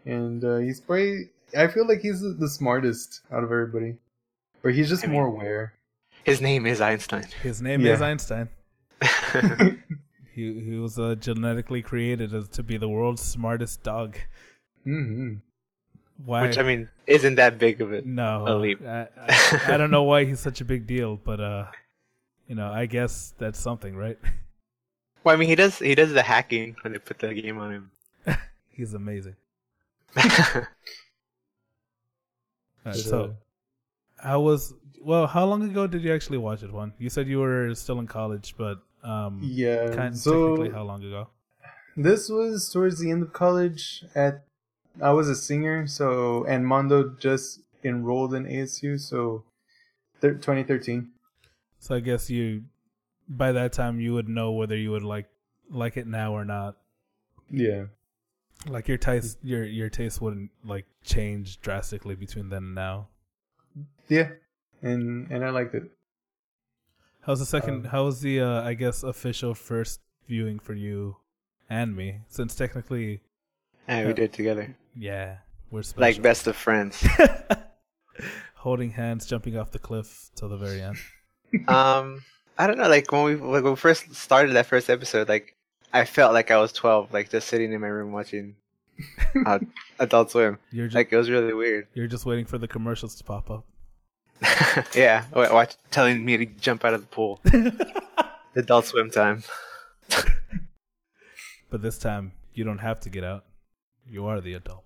and 0.04 0.44
uh, 0.44 0.58
he's 0.58 0.80
probably. 0.80 1.30
I 1.56 1.68
feel 1.68 1.86
like 1.86 2.00
he's 2.00 2.20
the, 2.20 2.30
the 2.30 2.48
smartest 2.48 3.20
out 3.30 3.44
of 3.44 3.52
everybody, 3.52 3.96
or 4.64 4.70
he's 4.70 4.88
just 4.88 5.04
I 5.04 5.06
mean- 5.06 5.14
more 5.14 5.26
aware. 5.26 5.72
His 6.24 6.40
name 6.40 6.66
is 6.66 6.80
Einstein. 6.80 7.26
His 7.42 7.62
name 7.62 7.82
Yeah. 7.82 7.92
is 7.92 8.02
Einstein. 8.02 8.48
He 10.34 10.60
he 10.60 10.76
was 10.76 10.98
uh, 10.98 11.14
genetically 11.14 11.80
created 11.80 12.34
as 12.34 12.48
to 12.48 12.62
be 12.62 12.76
the 12.76 12.88
world's 12.90 13.22
smartest 13.22 13.82
dog. 13.82 14.18
Hmm 14.86 15.34
Why? 16.24 16.42
Which 16.42 16.58
I 16.58 16.62
mean, 16.62 16.88
isn't 17.06 17.34
that 17.34 17.58
big 17.58 17.80
of 17.80 17.92
it? 17.92 18.06
no, 18.06 18.44
a 18.46 18.54
leap. 18.56 18.80
I, 18.86 19.08
I, 19.18 19.60
I 19.74 19.76
don't 19.76 19.90
know 19.90 20.04
why 20.04 20.24
he's 20.24 20.40
such 20.40 20.60
a 20.60 20.64
big 20.64 20.86
deal, 20.86 21.16
but 21.16 21.40
uh, 21.40 21.66
you 22.46 22.54
know, 22.54 22.72
I 22.72 22.86
guess 22.86 23.34
that's 23.36 23.58
something, 23.60 23.96
right? 23.96 24.18
Well, 25.24 25.34
I 25.34 25.38
mean, 25.38 25.48
he 25.48 25.56
does 25.56 25.80
he 25.80 25.96
does 25.96 26.12
the 26.12 26.22
hacking 26.22 26.76
when 26.82 26.92
they 26.92 27.00
put 27.00 27.18
the 27.18 27.34
game 27.34 27.58
on 27.58 27.72
him. 27.72 27.90
He's 28.70 28.94
amazing. 28.94 29.34
Alright, 30.16 30.68
so 32.94 33.34
how 34.22 34.38
was 34.38 34.72
well? 35.02 35.26
How 35.26 35.44
long 35.44 35.68
ago 35.68 35.88
did 35.88 36.04
you 36.04 36.14
actually 36.14 36.38
watch 36.38 36.62
it? 36.62 36.72
Juan, 36.72 36.92
you 37.00 37.10
said 37.10 37.26
you 37.26 37.40
were 37.40 37.74
still 37.74 37.98
in 37.98 38.06
college, 38.06 38.54
but 38.56 38.78
um, 39.02 39.40
yeah. 39.42 39.88
kind 39.88 40.16
so 40.16 40.50
technically, 40.50 40.70
how 40.70 40.84
long 40.84 41.02
ago? 41.02 41.26
This 41.96 42.28
was 42.28 42.70
towards 42.72 43.00
the 43.00 43.10
end 43.10 43.24
of 43.24 43.32
college. 43.32 44.04
At 44.14 44.44
I 45.02 45.12
was 45.12 45.28
a 45.28 45.34
singer, 45.34 45.86
so 45.86 46.44
and 46.44 46.66
Mondo 46.66 47.10
just 47.18 47.60
enrolled 47.84 48.34
in 48.34 48.44
ASU, 48.44 48.98
so 48.98 49.44
thir- 50.20 50.34
2013. 50.34 51.10
So 51.78 51.94
I 51.94 52.00
guess 52.00 52.30
you, 52.30 52.64
by 53.28 53.52
that 53.52 53.72
time, 53.72 54.00
you 54.00 54.14
would 54.14 54.28
know 54.28 54.52
whether 54.52 54.76
you 54.76 54.90
would 54.90 55.02
like 55.02 55.28
like 55.70 55.96
it 55.96 56.06
now 56.06 56.32
or 56.32 56.44
not. 56.44 56.76
Yeah, 57.50 57.86
Like 58.66 58.88
your 58.88 58.98
taste, 58.98 59.38
your 59.42 59.64
your 59.64 59.88
taste 59.90 60.20
wouldn't 60.20 60.50
like 60.64 60.86
change 61.04 61.60
drastically 61.60 62.14
between 62.14 62.48
then 62.48 62.64
and 62.64 62.74
now. 62.74 63.08
yeah, 64.08 64.30
and 64.82 65.30
and 65.30 65.44
I 65.44 65.50
liked 65.50 65.74
it. 65.74 65.84
How's 67.20 67.40
the 67.40 67.46
second? 67.46 67.74
Um, 67.74 67.84
how 67.84 68.04
was 68.04 68.20
the 68.20 68.40
uh, 68.40 68.62
I 68.62 68.74
guess 68.74 69.02
official 69.02 69.54
first 69.54 70.00
viewing 70.28 70.58
for 70.58 70.74
you 70.74 71.16
and 71.68 71.94
me? 71.96 72.20
Since 72.28 72.54
technically, 72.54 73.20
and 73.86 74.06
we 74.08 74.14
did 74.14 74.32
together, 74.32 74.76
yeah, 74.96 75.38
we're 75.70 75.82
special. 75.82 76.02
like 76.02 76.22
best 76.22 76.46
of 76.46 76.56
friends. 76.56 77.04
holding 78.54 78.90
hands, 78.90 79.26
jumping 79.26 79.56
off 79.56 79.70
the 79.70 79.78
cliff 79.78 80.30
till 80.34 80.48
the 80.48 80.56
very 80.56 80.80
end. 80.82 80.96
um, 81.68 82.24
I 82.58 82.66
don't 82.66 82.78
know. 82.78 82.88
Like 82.88 83.10
when 83.12 83.24
we 83.24 83.34
like, 83.36 83.62
when 83.62 83.72
we 83.72 83.76
first 83.76 84.14
started 84.14 84.52
that 84.54 84.66
first 84.66 84.88
episode, 84.90 85.28
like 85.28 85.54
I 85.92 86.04
felt 86.04 86.32
like 86.32 86.50
I 86.50 86.58
was 86.58 86.72
twelve, 86.72 87.12
like 87.12 87.30
just 87.30 87.48
sitting 87.48 87.72
in 87.72 87.80
my 87.80 87.88
room 87.88 88.12
watching 88.12 88.56
uh, 89.46 89.58
Adult 89.98 90.30
Swim. 90.30 90.58
You're 90.72 90.86
just 90.86 90.96
Like 90.96 91.12
it 91.12 91.16
was 91.16 91.30
really 91.30 91.52
weird. 91.54 91.86
you're 91.94 92.06
just 92.08 92.26
waiting 92.26 92.46
for 92.46 92.58
the 92.58 92.68
commercials 92.68 93.14
to 93.16 93.24
pop 93.24 93.50
up. 93.50 93.64
yeah, 94.94 95.24
wa- 95.34 95.52
watch 95.52 95.76
telling 95.90 96.24
me 96.24 96.36
to 96.38 96.46
jump 96.46 96.84
out 96.84 96.94
of 96.94 97.00
the 97.02 97.06
pool. 97.06 97.40
Adult 98.54 98.86
Swim 98.86 99.10
time. 99.10 99.42
But 101.68 101.82
this 101.82 101.98
time, 101.98 102.32
you 102.54 102.64
don't 102.64 102.78
have 102.78 103.00
to 103.00 103.10
get 103.10 103.24
out. 103.24 103.44
You 104.08 104.26
are 104.26 104.40
the 104.40 104.54
adult. 104.54 104.84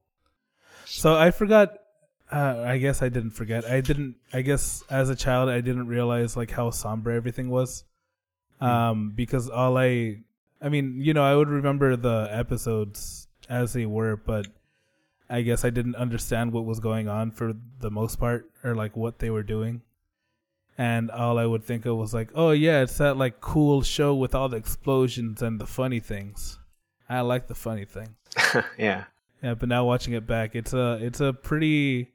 So 0.90 1.14
I 1.16 1.30
forgot. 1.30 1.76
Uh, 2.32 2.62
I 2.64 2.78
guess 2.78 3.02
I 3.02 3.08
didn't 3.08 3.32
forget. 3.32 3.64
I 3.64 3.80
didn't. 3.80 4.16
I 4.32 4.42
guess 4.42 4.84
as 4.90 5.08
a 5.10 5.16
child, 5.16 5.48
I 5.48 5.60
didn't 5.60 5.86
realize 5.86 6.36
like 6.36 6.50
how 6.50 6.70
somber 6.70 7.10
everything 7.10 7.50
was. 7.50 7.84
Um, 8.60 9.12
because 9.14 9.48
all 9.48 9.78
I, 9.78 10.18
I 10.60 10.68
mean, 10.68 11.00
you 11.00 11.14
know, 11.14 11.24
I 11.24 11.34
would 11.34 11.48
remember 11.48 11.96
the 11.96 12.28
episodes 12.30 13.26
as 13.48 13.72
they 13.72 13.86
were, 13.86 14.16
but 14.16 14.46
I 15.30 15.40
guess 15.40 15.64
I 15.64 15.70
didn't 15.70 15.96
understand 15.96 16.52
what 16.52 16.66
was 16.66 16.78
going 16.78 17.08
on 17.08 17.30
for 17.30 17.54
the 17.78 17.90
most 17.90 18.20
part, 18.20 18.50
or 18.62 18.74
like 18.74 18.96
what 18.96 19.18
they 19.18 19.30
were 19.30 19.42
doing. 19.42 19.80
And 20.76 21.10
all 21.10 21.38
I 21.38 21.46
would 21.46 21.64
think 21.64 21.86
of 21.86 21.96
was 21.96 22.12
like, 22.12 22.30
oh 22.34 22.50
yeah, 22.50 22.82
it's 22.82 22.98
that 22.98 23.16
like 23.16 23.40
cool 23.40 23.82
show 23.82 24.14
with 24.14 24.34
all 24.34 24.48
the 24.48 24.56
explosions 24.56 25.40
and 25.40 25.60
the 25.60 25.66
funny 25.66 26.00
things. 26.00 26.58
I 27.08 27.22
like 27.22 27.48
the 27.48 27.54
funny 27.54 27.84
thing. 27.84 28.14
yeah. 28.78 29.04
Yeah, 29.42 29.54
but 29.54 29.68
now 29.68 29.84
watching 29.84 30.14
it 30.14 30.26
back, 30.26 30.54
it's 30.54 30.72
a 30.72 30.98
it's 31.00 31.20
a 31.20 31.32
pretty 31.32 32.12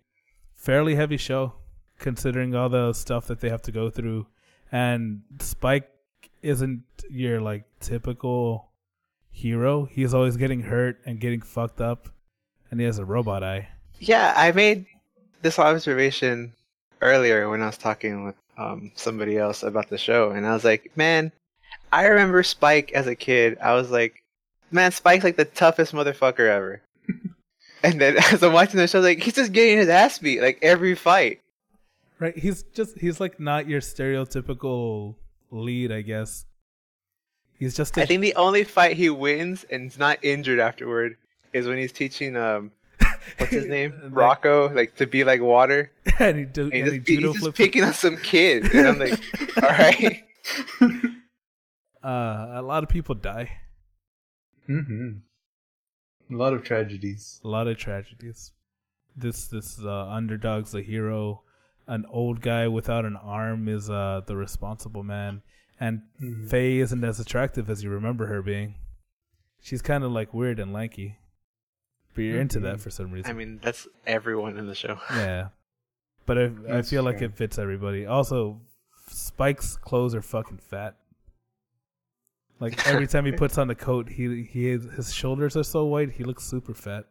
fairly 0.55 0.95
heavy 0.95 1.17
show 1.17 1.53
considering 1.99 2.55
all 2.55 2.69
the 2.69 2.93
stuff 2.93 3.27
that 3.27 3.39
they 3.39 3.49
have 3.49 3.61
to 3.63 3.71
go 3.71 3.89
through. 3.89 4.27
And 4.71 5.21
Spike 5.39 5.89
isn't 6.41 6.83
your 7.09 7.41
like 7.41 7.63
typical 7.79 8.69
hero. 9.31 9.85
He's 9.85 10.13
always 10.13 10.37
getting 10.37 10.61
hurt 10.61 10.99
and 11.05 11.19
getting 11.19 11.41
fucked 11.41 11.81
up 11.81 12.09
and 12.71 12.79
he 12.79 12.85
has 12.85 12.99
a 12.99 13.05
robot 13.05 13.43
eye. 13.43 13.69
Yeah, 13.99 14.33
I 14.35 14.51
made 14.51 14.85
this 15.41 15.59
observation 15.59 16.53
earlier 17.01 17.49
when 17.49 17.61
I 17.61 17.67
was 17.67 17.77
talking 17.77 18.25
with 18.25 18.35
um, 18.57 18.91
somebody 18.95 19.37
else 19.37 19.63
about 19.63 19.89
the 19.89 19.97
show, 19.97 20.31
and 20.31 20.45
I 20.45 20.53
was 20.53 20.63
like, 20.63 20.91
man, 20.95 21.31
I 21.91 22.07
remember 22.07 22.43
Spike 22.43 22.91
as 22.93 23.07
a 23.07 23.15
kid. 23.15 23.57
I 23.61 23.73
was 23.73 23.91
like, 23.91 24.23
man, 24.71 24.91
Spike's 24.91 25.23
like 25.23 25.37
the 25.37 25.45
toughest 25.45 25.93
motherfucker 25.93 26.49
ever. 26.49 26.81
And 27.85 28.01
then 28.01 28.17
as 28.31 28.43
I'm 28.43 28.53
watching 28.53 28.77
the 28.77 28.87
show, 28.87 28.99
like 28.99 29.21
he's 29.21 29.35
just 29.35 29.51
getting 29.53 29.77
his 29.77 29.89
ass 29.89 30.19
beat 30.19 30.41
like 30.41 30.59
every 30.61 30.95
fight. 30.95 31.41
Right? 32.19 32.37
He's 32.37 32.63
just 32.63 32.97
he's 32.97 33.19
like 33.19 33.39
not 33.39 33.67
your 33.67 33.81
stereotypical 33.81 35.15
lead, 35.51 35.91
I 35.91 36.01
guess. 36.01 36.45
He's 37.57 37.75
just 37.75 37.97
a 37.97 38.01
I 38.01 38.05
think 38.05 38.21
the 38.21 38.35
only 38.35 38.63
fight 38.63 38.97
he 38.97 39.09
wins 39.09 39.65
and 39.69 39.87
is 39.91 39.97
not 39.97 40.19
injured 40.23 40.59
afterward 40.59 41.17
is 41.53 41.67
when 41.67 41.77
he's 41.77 41.91
teaching 41.93 42.35
um 42.35 42.71
what's 43.37 43.51
his 43.51 43.65
name 43.65 43.93
Like- 44.03 44.11
Rocco 44.15 44.69
like 44.73 44.95
to 44.95 45.07
be 45.07 45.23
like 45.23 45.41
water. 45.41 45.91
and 46.19 46.37
he, 46.39 46.45
do, 46.45 46.63
And 46.63 46.73
he 46.73 46.79
and 46.81 46.91
he 46.91 46.97
just, 46.99 47.09
he's 47.09 47.17
judo 47.19 47.33
just 47.33 47.55
picking 47.55 47.83
up 47.83 47.95
some 47.95 48.17
kid, 48.17 48.73
and 48.73 48.87
I'm 48.87 48.99
like, 48.99 49.19
all 49.61 49.69
right. 49.69 50.23
Uh, 52.03 52.51
a 52.55 52.61
lot 52.61 52.83
of 52.83 52.89
people 52.89 53.15
die. 53.15 53.51
hmm 54.67 55.11
A 56.31 56.35
lot 56.35 56.53
of 56.53 56.63
tragedies. 56.63 57.39
A 57.43 57.47
lot 57.47 57.67
of 57.67 57.77
tragedies. 57.77 58.51
This 59.15 59.47
this 59.47 59.79
uh, 59.81 60.07
underdog's 60.07 60.73
a 60.75 60.81
hero. 60.81 61.41
An 61.87 62.05
old 62.09 62.41
guy 62.41 62.67
without 62.67 63.05
an 63.05 63.15
arm 63.15 63.67
is 63.67 63.89
uh, 63.89 64.21
the 64.25 64.35
responsible 64.35 65.03
man, 65.03 65.43
and 65.79 66.01
Mhm. 66.21 66.49
Faye 66.49 66.79
isn't 66.79 67.03
as 67.03 67.19
attractive 67.19 67.69
as 67.69 67.83
you 67.83 67.89
remember 67.91 68.25
her 68.25 68.41
being. 68.41 68.75
She's 69.61 69.81
kind 69.81 70.03
of 70.03 70.11
like 70.11 70.33
weird 70.33 70.59
and 70.59 70.73
lanky, 70.73 71.17
but 72.15 72.21
you're 72.23 72.41
into 72.41 72.59
that 72.61 72.77
Mhm. 72.77 72.81
for 72.81 72.89
some 72.89 73.11
reason. 73.11 73.29
I 73.29 73.33
mean, 73.33 73.59
that's 73.61 73.87
everyone 74.07 74.57
in 74.57 74.65
the 74.67 74.75
show. 74.75 74.99
yeah, 75.11 75.49
but 76.25 76.37
I, 76.39 76.43
I 76.45 76.47
That's 76.47 76.89
feel 76.89 77.03
like 77.03 77.21
it 77.21 77.35
fits 77.35 77.57
everybody. 77.59 78.05
Also, 78.07 78.61
Spike's 79.07 79.77
clothes 79.77 80.15
are 80.15 80.21
fucking 80.23 80.57
fat. 80.57 80.95
Like 82.59 82.87
every 82.91 83.07
time 83.07 83.25
he 83.25 83.31
puts 83.31 83.57
on 83.57 83.67
the 83.67 83.75
coat, 83.75 84.09
he 84.09 84.43
he 84.43 84.69
his 84.69 85.13
shoulders 85.13 85.55
are 85.57 85.63
so 85.63 85.85
white, 85.85 86.11
he 86.11 86.23
looks 86.23 86.43
super 86.45 86.73
fat. 86.73 87.05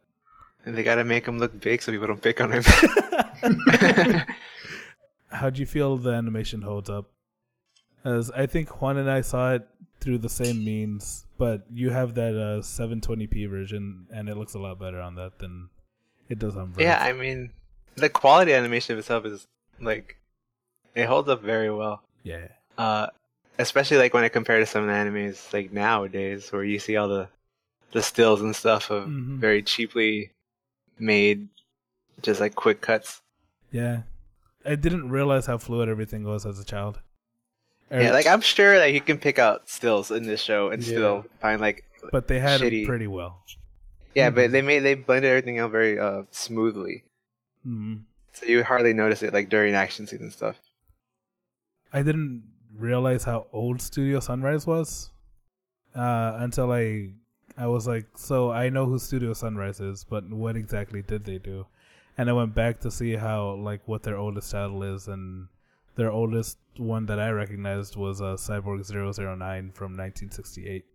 And 0.65 0.75
they 0.75 0.83
gotta 0.83 1.03
make 1.03 1.27
him 1.27 1.37
look 1.37 1.59
big 1.59 1.81
so 1.81 1.91
people 1.91 2.07
don't 2.07 2.21
pick 2.21 2.41
on 2.41 2.51
him. 2.51 2.63
How'd 5.29 5.57
you 5.57 5.65
feel 5.65 5.97
the 5.97 6.11
animation 6.11 6.61
holds 6.61 6.89
up? 6.89 7.05
As 8.03 8.31
I 8.31 8.45
think 8.45 8.81
Juan 8.81 8.97
and 8.97 9.09
I 9.09 9.21
saw 9.21 9.53
it 9.53 9.67
through 9.99 10.19
the 10.19 10.29
same 10.29 10.63
means, 10.63 11.25
but 11.37 11.65
you 11.71 11.89
have 11.89 12.15
that 12.15 12.35
uh, 12.35 12.61
720p 12.61 13.49
version, 13.49 14.07
and 14.13 14.29
it 14.29 14.37
looks 14.37 14.53
a 14.53 14.59
lot 14.59 14.79
better 14.79 14.99
on 14.99 15.15
that 15.15 15.39
than 15.39 15.69
it 16.29 16.39
does 16.39 16.55
on. 16.55 16.73
Yeah, 16.77 17.01
I 17.01 17.13
mean, 17.13 17.51
the 17.95 18.09
quality 18.09 18.53
animation 18.53 18.93
of 18.93 18.99
itself 18.99 19.25
is 19.25 19.47
like 19.79 20.17
it 20.93 21.05
holds 21.07 21.29
up 21.29 21.41
very 21.41 21.71
well. 21.71 22.03
yeah, 22.23 22.47
Uh, 22.77 23.07
especially 23.57 23.97
like 23.97 24.13
when 24.13 24.23
I 24.23 24.29
compare 24.29 24.59
to 24.59 24.65
some 24.65 24.83
of 24.83 24.87
the 24.89 24.93
animes 24.93 25.51
like 25.53 25.71
nowadays, 25.71 26.51
where 26.51 26.63
you 26.63 26.79
see 26.79 26.95
all 26.97 27.07
the 27.07 27.29
the 27.91 28.01
stills 28.01 28.41
and 28.41 28.55
stuff 28.55 28.89
of 28.89 29.07
Mhm. 29.07 29.37
very 29.39 29.61
cheaply 29.63 30.31
made, 30.99 31.47
just 32.21 32.39
like 32.41 32.55
quick 32.55 32.81
cuts. 32.81 33.21
yeah. 33.71 34.03
I 34.67 34.73
didn't 34.73 35.09
realize 35.11 35.45
how 35.45 35.59
fluid 35.59 35.89
everything 35.89 36.23
was 36.23 36.43
as 36.43 36.59
a 36.59 36.65
child. 36.65 36.99
Yeah, 37.91 38.11
like 38.11 38.25
I'm 38.25 38.41
sure 38.41 38.79
that 38.79 38.93
you 38.93 38.99
can 39.01 39.19
pick 39.19 39.37
out 39.37 39.69
stills 39.69 40.09
in 40.09 40.23
this 40.25 40.41
show 40.41 40.69
and 40.71 40.81
Yeah. 40.81 40.87
still 40.89 41.25
find 41.39 41.61
like 41.61 41.85
but 42.11 42.27
they 42.27 42.39
had 42.39 42.61
shitty. 42.61 42.81
it 42.83 42.87
pretty 42.87 43.05
well. 43.07 43.43
yeah, 44.15 44.31
Mhm. 44.31 44.35
but 44.35 44.51
they 44.51 44.61
made 44.63 44.79
they 44.79 44.95
blended 44.95 45.29
everything 45.29 45.59
out 45.59 45.69
very 45.71 45.99
uh 45.99 46.23
smoothly, 46.31 47.03
Mm. 47.65 48.05
so 48.33 48.45
you 48.47 48.63
hardly 48.63 48.93
notice 48.93 49.21
it 49.21 49.33
like 49.33 49.49
during 49.49 49.75
action 49.75 50.07
scenes 50.07 50.21
and 50.23 50.33
stuff. 50.33 50.57
I 51.93 52.01
didn't 52.01 52.43
realize 52.77 53.23
how 53.23 53.47
old 53.53 53.81
Studio 53.81 54.19
Sunrise 54.19 54.67
was 54.67 55.11
uh, 55.95 56.37
until 56.39 56.71
I 56.71 57.13
I 57.57 57.67
was 57.67 57.87
like, 57.87 58.05
so 58.17 58.51
I 58.51 58.69
know 58.69 58.85
who 58.85 58.99
Studio 58.99 59.33
Sunrise 59.33 59.79
is, 59.79 60.03
but 60.03 60.29
what 60.29 60.57
exactly 60.57 61.01
did 61.01 61.23
they 61.23 61.37
do? 61.37 61.67
And 62.17 62.29
I 62.29 62.33
went 62.33 62.53
back 62.53 62.79
to 62.81 62.91
see 62.91 63.15
how 63.15 63.53
like 63.55 63.87
what 63.87 64.03
their 64.03 64.17
oldest 64.17 64.51
title 64.51 64.83
is, 64.83 65.07
and 65.07 65.47
their 65.95 66.11
oldest 66.11 66.57
one 66.77 67.05
that 67.05 67.19
I 67.19 67.29
recognized 67.29 67.95
was 67.95 68.21
uh, 68.21 68.35
Cyborg 68.35 68.89
009 68.89 69.71
from 69.71 69.91
1968. 69.97 70.85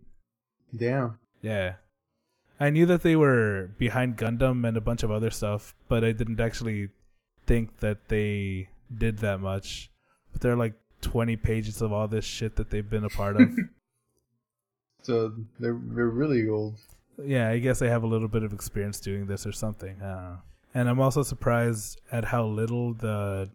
Damn. 0.76 1.18
Yeah. 1.40 1.74
I 2.58 2.68
knew 2.68 2.84
that 2.86 3.02
they 3.02 3.16
were 3.16 3.70
behind 3.78 4.18
Gundam 4.18 4.68
and 4.68 4.76
a 4.76 4.82
bunch 4.82 5.02
of 5.02 5.10
other 5.10 5.30
stuff, 5.30 5.74
but 5.88 6.04
I 6.04 6.12
didn't 6.12 6.40
actually 6.40 6.90
think 7.46 7.78
that 7.80 8.08
they 8.08 8.68
did 8.94 9.18
that 9.18 9.40
much. 9.40 9.90
But 10.32 10.42
they're 10.42 10.56
like 10.56 10.74
20 11.02 11.36
pages 11.36 11.80
of 11.82 11.92
all 11.92 12.08
this 12.08 12.24
shit 12.24 12.56
that 12.56 12.70
they've 12.70 12.88
been 12.88 13.04
a 13.04 13.08
part 13.10 13.40
of. 13.40 13.48
So 15.02 15.32
they're 15.58 15.78
they're 15.82 16.08
really 16.08 16.46
old. 16.48 16.74
yeah, 17.24 17.48
I 17.48 17.58
guess 17.58 17.78
they 17.78 17.88
have 17.88 18.02
a 18.02 18.06
little 18.06 18.28
bit 18.28 18.42
of 18.42 18.52
experience 18.52 19.00
doing 19.00 19.26
this 19.26 19.46
or 19.46 19.52
something. 19.52 19.96
I 20.02 20.06
don't 20.06 20.22
know. 20.24 20.38
And 20.74 20.88
I'm 20.90 21.00
also 21.00 21.22
surprised 21.22 22.00
at 22.12 22.26
how 22.26 22.44
little 22.44 22.92
the 22.92 23.50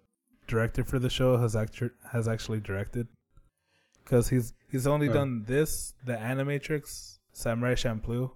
director 0.47 0.84
for 0.84 0.97
the 0.97 1.10
show 1.10 1.38
has 1.38 1.55
actu- 1.55 1.91
has 2.12 2.27
actually 2.27 2.62
directed. 2.62 3.08
Because 4.03 4.29
he's 4.29 4.53
he's 4.71 4.88
only 4.88 5.08
Oh. 5.10 5.13
done 5.13 5.43
this, 5.45 5.93
the 6.03 6.13
Animatrix, 6.13 7.19
Samurai 7.34 7.75
Champloo, 7.75 8.31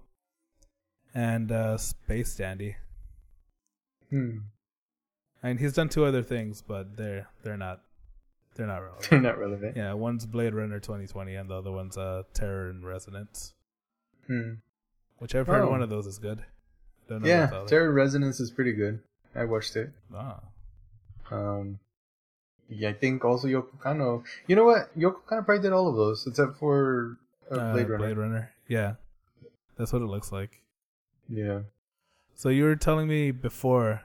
and 1.12 1.50
uh, 1.50 1.78
Space 1.78 2.36
Dandy. 2.36 2.76
Hmm. 4.10 4.38
And 5.42 5.58
he's 5.58 5.72
done 5.72 5.88
two 5.88 6.04
other 6.04 6.22
things, 6.22 6.62
but 6.62 6.96
they're 6.96 7.28
they're 7.42 7.56
not 7.56 7.82
they're 8.60 8.66
not 8.68 8.78
relevant. 8.82 9.08
They're 9.10 9.20
not 9.20 9.38
relevant. 9.38 9.76
yeah, 9.76 9.92
one's 9.94 10.26
Blade 10.26 10.52
Runner 10.54 10.78
2020, 10.78 11.34
and 11.34 11.48
the 11.48 11.54
other 11.54 11.72
one's 11.72 11.96
uh, 11.96 12.24
Terror 12.34 12.68
in 12.68 12.84
Resonance, 12.84 13.54
Hmm. 14.26 14.54
which 15.18 15.34
I've 15.34 15.46
heard 15.46 15.62
Oh. 15.62 15.70
one 15.70 15.82
of 15.82 15.88
those 15.88 16.06
is 16.06 16.18
good. 16.18 16.42
Don't 17.08 17.22
know 17.22 17.28
Yeah. 17.28 17.64
Terror 17.66 17.90
Resonance 17.92 18.38
is 18.38 18.50
pretty 18.50 18.72
good. 18.72 19.00
I 19.34 19.44
watched 19.46 19.76
it. 19.76 19.90
Ah. 20.14 20.40
Um, 21.30 21.78
yeah, 22.68 22.90
I 22.90 22.92
think 22.92 23.24
also 23.24 23.48
Yoko 23.48 23.78
Kanno. 23.78 24.24
You 24.46 24.56
know 24.56 24.64
what? 24.64 24.96
Yoko 24.98 25.22
Kanno 25.26 25.44
probably 25.44 25.62
did 25.62 25.72
all 25.72 25.88
of 25.88 25.96
those 25.96 26.26
except 26.26 26.56
for 26.58 27.16
uh, 27.50 27.54
Uh, 27.54 27.72
Blade 27.72 27.88
Runner. 27.88 27.98
Blade 27.98 28.16
Runner. 28.18 28.50
Yeah, 28.68 28.94
that's 29.76 29.92
what 29.92 30.02
it 30.02 30.06
looks 30.06 30.30
like. 30.32 30.60
Yeah. 31.28 31.60
So 32.34 32.48
you 32.50 32.64
were 32.64 32.76
telling 32.76 33.08
me 33.08 33.30
before 33.30 34.02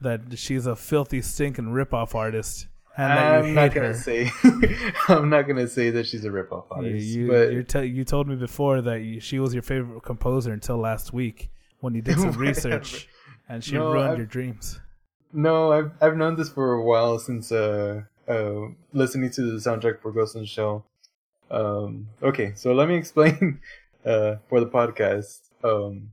that 0.00 0.38
she's 0.38 0.64
a 0.66 0.74
filthy, 0.74 1.20
stinking 1.20 1.66
ripoff 1.66 2.14
artist, 2.14 2.56
and 2.56 2.64
that 2.64 2.66
you 2.66 2.69
I'm 2.98 3.54
not 3.54 3.72
gonna 3.74 3.88
her. 3.88 3.94
say. 3.94 4.30
I'm 5.08 5.30
not 5.30 5.42
gonna 5.48 5.68
say 5.68 5.90
that 5.90 6.06
she's 6.06 6.24
a 6.24 6.28
ripoff 6.28 6.64
artist, 6.70 7.06
you, 7.06 7.28
but 7.28 7.68
te- 7.68 7.86
you 7.86 8.04
told 8.04 8.28
me 8.28 8.36
before 8.36 8.80
that 8.82 9.02
you, 9.02 9.20
she 9.20 9.38
was 9.38 9.54
your 9.54 9.62
favorite 9.62 10.02
composer 10.02 10.52
until 10.52 10.76
last 10.76 11.12
week 11.12 11.50
when 11.80 11.94
you 11.94 12.02
did 12.02 12.18
some 12.18 12.32
research, 12.48 13.08
and 13.48 13.62
she 13.64 13.74
No, 13.74 13.92
ruined 13.92 14.10
I've- 14.10 14.16
your 14.18 14.26
dreams. 14.26 14.80
no, 15.32 15.72
I've 15.72 15.92
I've 16.00 16.16
known 16.16 16.36
this 16.36 16.48
for 16.50 16.72
a 16.72 16.82
while 16.84 17.18
since 17.18 17.52
uh 17.52 18.02
uh 18.28 18.60
listening 18.92 19.30
to 19.30 19.42
the 19.42 19.58
soundtrack 19.58 20.00
for 20.00 20.12
Ghost 20.12 20.34
in 20.34 20.42
the 20.42 20.46
Shell. 20.46 20.84
Um, 21.50 22.08
okay, 22.22 22.52
so 22.54 22.72
let 22.74 22.88
me 22.88 22.96
explain 23.02 23.60
uh 24.04 24.36
for 24.48 24.60
the 24.60 24.66
podcast. 24.66 25.40
Um, 25.64 26.10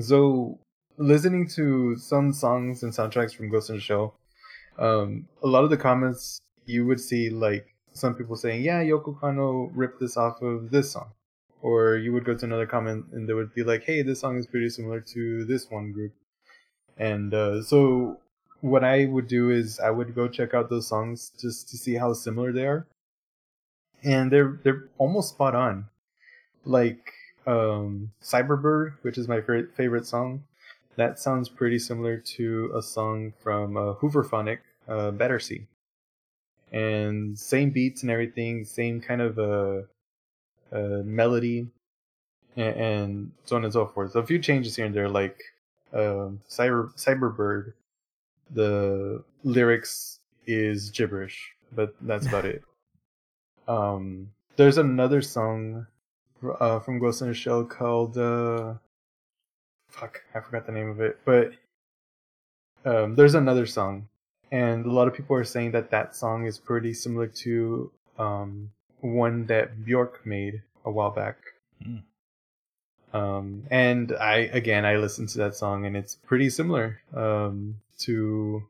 so 0.00 0.58
listening 0.96 1.48
to 1.56 1.96
some 1.96 2.32
songs 2.32 2.82
and 2.82 2.92
soundtracks 2.92 3.34
from 3.34 3.48
Ghost 3.50 3.70
in 3.70 3.76
the 3.76 3.80
Shell, 3.82 4.14
um, 4.78 5.28
a 5.42 5.46
lot 5.46 5.64
of 5.64 5.70
the 5.70 5.76
comments 5.76 6.40
you 6.66 6.86
would 6.86 7.00
see 7.00 7.30
like 7.30 7.74
some 7.92 8.14
people 8.14 8.36
saying, 8.36 8.62
"Yeah, 8.62 8.82
Yoko 8.82 9.18
Kanno 9.18 9.70
ripped 9.74 10.00
this 10.00 10.16
off 10.16 10.40
of 10.42 10.70
this 10.70 10.92
song," 10.92 11.10
or 11.62 11.96
you 11.96 12.12
would 12.12 12.24
go 12.24 12.34
to 12.34 12.44
another 12.44 12.66
comment 12.66 13.06
and 13.12 13.28
they 13.28 13.34
would 13.34 13.54
be 13.54 13.64
like, 13.64 13.84
"Hey, 13.84 14.02
this 14.02 14.20
song 14.20 14.38
is 14.38 14.46
pretty 14.46 14.70
similar 14.70 15.00
to 15.00 15.44
this 15.44 15.70
one 15.70 15.92
group." 15.92 16.12
And 16.96 17.34
uh, 17.34 17.62
so 17.62 18.18
what 18.60 18.84
I 18.84 19.06
would 19.06 19.28
do 19.28 19.50
is 19.50 19.78
I 19.80 19.90
would 19.90 20.14
go 20.14 20.28
check 20.28 20.54
out 20.54 20.70
those 20.70 20.88
songs 20.88 21.32
just 21.40 21.68
to 21.70 21.76
see 21.76 21.94
how 21.94 22.12
similar 22.12 22.52
they 22.52 22.66
are, 22.66 22.86
and 24.02 24.30
they're 24.30 24.60
they're 24.62 24.88
almost 24.98 25.30
spot 25.30 25.54
on. 25.54 25.86
Like 26.64 27.12
um, 27.46 28.12
Cyberbird, 28.22 28.94
which 29.02 29.18
is 29.18 29.28
my 29.28 29.40
favorite 29.40 29.74
favorite 29.74 30.06
song, 30.06 30.44
that 30.96 31.18
sounds 31.18 31.48
pretty 31.48 31.78
similar 31.78 32.18
to 32.18 32.72
a 32.74 32.82
song 32.82 33.32
from 33.40 33.76
uh, 33.76 33.94
Hooverphonic, 33.94 34.58
uh, 34.88 35.10
Battersea, 35.12 35.66
and 36.72 37.38
same 37.38 37.70
beats 37.70 38.02
and 38.02 38.10
everything, 38.10 38.64
same 38.64 39.00
kind 39.00 39.20
of 39.20 39.38
uh, 39.38 39.82
uh, 40.74 41.02
melody, 41.04 41.68
and, 42.56 42.76
and 42.76 43.32
so 43.44 43.56
on 43.56 43.64
and 43.64 43.72
so 43.72 43.86
forth. 43.86 44.12
So 44.12 44.20
a 44.20 44.26
few 44.26 44.38
changes 44.38 44.76
here 44.76 44.86
and 44.86 44.94
there, 44.94 45.08
like 45.08 45.42
um, 45.92 46.40
Cyber 46.48 46.92
Cyberbird, 46.96 47.72
the 48.50 49.22
lyrics 49.44 50.20
is 50.46 50.90
gibberish, 50.90 51.52
but 51.72 51.94
that's 52.02 52.26
about 52.26 52.44
it. 52.44 52.62
Um, 53.68 54.30
there's 54.56 54.78
another 54.78 55.20
song 55.20 55.86
uh, 56.58 56.80
from 56.80 56.98
Ghost 56.98 57.20
in 57.20 57.28
the 57.28 57.34
Shell 57.34 57.64
called 57.64 58.16
uh, 58.16 58.72
fuck, 59.88 60.22
I 60.34 60.40
forgot 60.40 60.66
the 60.66 60.72
name 60.72 60.88
of 60.88 61.00
it, 61.00 61.18
but 61.24 61.52
um, 62.84 63.14
there's 63.14 63.34
another 63.34 63.66
song, 63.66 64.08
and 64.50 64.86
a 64.86 64.90
lot 64.90 65.08
of 65.08 65.14
people 65.14 65.36
are 65.36 65.44
saying 65.44 65.72
that 65.72 65.90
that 65.90 66.14
song 66.14 66.46
is 66.46 66.58
pretty 66.58 66.94
similar 66.94 67.26
to 67.26 67.90
um, 68.18 68.70
one 69.00 69.46
that 69.46 69.84
Bjork 69.84 70.24
made 70.26 70.62
a 70.84 70.90
while 70.90 71.10
back. 71.10 71.36
Hmm. 71.82 71.98
Um, 73.12 73.64
and 73.70 74.12
I 74.12 74.50
again 74.52 74.84
I 74.84 74.96
listened 74.96 75.30
to 75.30 75.38
that 75.38 75.54
song 75.54 75.86
and 75.86 75.96
it's 75.96 76.14
pretty 76.14 76.50
similar 76.50 77.00
um, 77.14 77.80
to 78.00 78.62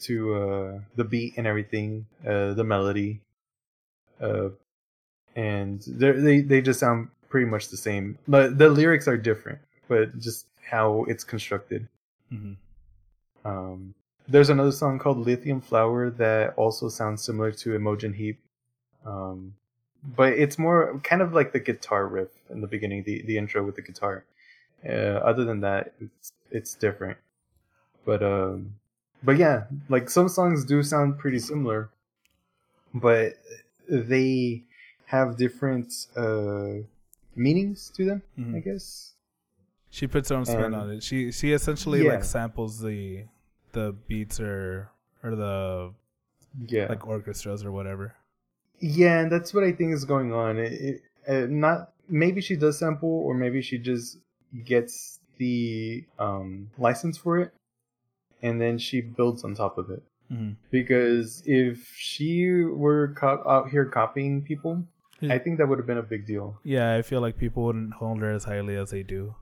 to 0.00 0.34
uh, 0.34 0.78
the 0.96 1.04
beat 1.04 1.34
and 1.36 1.46
everything, 1.46 2.06
uh, 2.26 2.54
the 2.54 2.64
melody, 2.64 3.20
uh, 4.20 4.48
and 5.36 5.80
they 5.86 6.40
they 6.40 6.60
just 6.60 6.80
sound 6.80 7.08
pretty 7.28 7.46
much 7.46 7.68
the 7.68 7.76
same. 7.76 8.18
But 8.26 8.58
the 8.58 8.68
lyrics 8.68 9.06
are 9.06 9.16
different, 9.16 9.60
but 9.88 10.18
just 10.18 10.46
how 10.68 11.04
it's 11.08 11.24
constructed. 11.24 11.88
hmm 12.30 12.54
Um, 13.44 13.94
there's 14.30 14.48
another 14.48 14.72
song 14.72 14.98
called 14.98 15.18
Lithium 15.18 15.60
Flower 15.60 16.10
that 16.10 16.54
also 16.56 16.88
sounds 16.88 17.22
similar 17.22 17.52
to 17.52 17.74
Imogen 17.74 18.14
Heap. 18.14 18.38
Um, 19.04 19.54
but 20.16 20.32
it's 20.32 20.58
more 20.58 20.98
kind 21.04 21.20
of 21.22 21.34
like 21.34 21.52
the 21.52 21.60
guitar 21.60 22.06
riff 22.06 22.28
in 22.48 22.60
the 22.60 22.66
beginning, 22.66 23.02
the, 23.04 23.22
the 23.22 23.36
intro 23.36 23.62
with 23.64 23.76
the 23.76 23.82
guitar. 23.82 24.24
Uh, 24.88 25.18
other 25.30 25.44
than 25.44 25.60
that, 25.60 25.92
it's, 26.00 26.32
it's 26.50 26.74
different. 26.74 27.18
But, 28.04 28.22
um, 28.22 28.76
but 29.22 29.36
yeah, 29.36 29.64
like 29.88 30.08
some 30.08 30.28
songs 30.28 30.64
do 30.64 30.82
sound 30.82 31.18
pretty 31.18 31.38
similar, 31.38 31.90
but 32.94 33.34
they 33.88 34.62
have 35.06 35.36
different, 35.36 35.92
uh, 36.16 36.82
meanings 37.36 37.90
to 37.96 38.04
them, 38.04 38.22
Mhm. 38.38 38.56
I 38.56 38.60
guess. 38.60 39.14
She 39.90 40.06
puts 40.06 40.28
her 40.30 40.36
own 40.36 40.46
spin 40.46 40.72
on 40.74 40.90
it. 40.90 41.02
She 41.02 41.32
she 41.32 41.52
essentially 41.52 42.04
Yeah. 42.04 42.12
like 42.14 42.24
samples 42.24 42.80
the 42.80 43.24
the 43.72 43.94
beats 44.08 44.40
or 44.40 44.90
or 45.22 45.34
the 45.36 45.92
Yeah. 46.66 46.86
like 46.88 47.06
orchestras 47.06 47.64
or 47.64 47.72
whatever. 47.72 48.14
Yeah, 48.80 49.20
and 49.20 49.30
that's 49.30 49.52
what 49.52 49.62
I 49.64 49.72
think 49.72 49.92
is 49.92 50.04
going 50.04 50.32
on. 50.32 50.58
It, 50.58 50.72
it 50.72 51.02
uh, 51.28 51.46
not 51.48 51.92
maybe 52.08 52.40
she 52.40 52.56
does 52.56 52.78
sample, 52.78 53.08
or 53.10 53.34
maybe 53.34 53.60
she 53.62 53.78
just 53.78 54.18
gets 54.64 55.20
the 55.38 56.04
um, 56.18 56.70
license 56.78 57.16
for 57.18 57.38
it, 57.38 57.52
and 58.42 58.60
then 58.60 58.78
she 58.78 59.00
builds 59.00 59.44
on 59.44 59.54
top 59.54 59.78
of 59.78 59.90
it. 59.90 60.02
hmm 60.28 60.52
Because 60.70 61.42
if 61.46 61.92
she 61.96 62.48
were 62.64 63.14
co- 63.16 63.42
out 63.46 63.68
here 63.70 63.84
copying 63.84 64.42
people, 64.42 64.84
I 65.22 65.36
think 65.38 65.58
that 65.58 65.68
would 65.68 65.78
have 65.78 65.86
been 65.86 65.98
a 65.98 66.02
big 66.02 66.26
deal. 66.26 66.58
Yeah, 66.64 66.94
I 66.94 67.02
feel 67.02 67.20
like 67.20 67.36
people 67.36 67.64
wouldn't 67.64 67.92
hold 67.94 68.20
her 68.22 68.30
as 68.30 68.44
highly 68.44 68.74
as 68.76 68.90
they 68.90 69.02
do. 69.02 69.34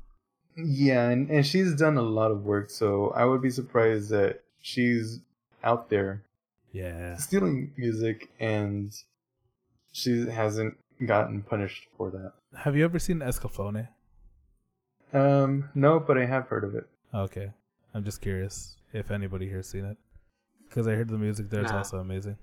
Yeah, 0.59 1.09
and, 1.11 1.31
and 1.31 1.47
she's 1.47 1.75
done 1.75 1.97
a 1.97 2.03
lot 2.03 2.31
of 2.31 2.45
work, 2.45 2.69
so 2.71 3.11
I 3.15 3.25
would 3.25 3.41
be 3.43 3.51
surprised 3.51 4.11
that 4.11 4.43
she's 4.61 5.21
out 5.65 5.89
there 5.89 6.23
Yeah. 6.73 7.17
stealing 7.17 7.73
music 7.77 8.29
and 8.41 8.93
she 9.93 10.27
hasn't 10.29 10.77
gotten 11.07 11.43
punished 11.43 11.87
for 11.97 12.11
that. 12.11 12.33
Have 12.59 12.77
you 12.77 12.85
ever 12.85 12.99
seen 12.99 13.21
Escaflowne? 13.21 13.89
Um, 15.13 15.71
no, 15.75 15.99
but 16.01 16.19
I 16.19 16.27
have 16.27 16.49
heard 16.49 16.65
of 16.65 16.75
it. 16.75 16.87
Okay, 17.15 17.53
I'm 17.95 18.05
just 18.05 18.21
curious 18.21 18.77
if 18.93 19.11
anybody 19.11 19.49
here's 19.49 19.69
seen 19.69 19.85
it 19.85 19.97
because 20.69 20.87
I 20.87 20.93
heard 20.95 21.09
the 21.09 21.19
music 21.19 21.49
there 21.51 21.65
is 21.65 21.71
Nah. 21.71 21.79
also 21.79 21.99
amazing. 21.99 22.37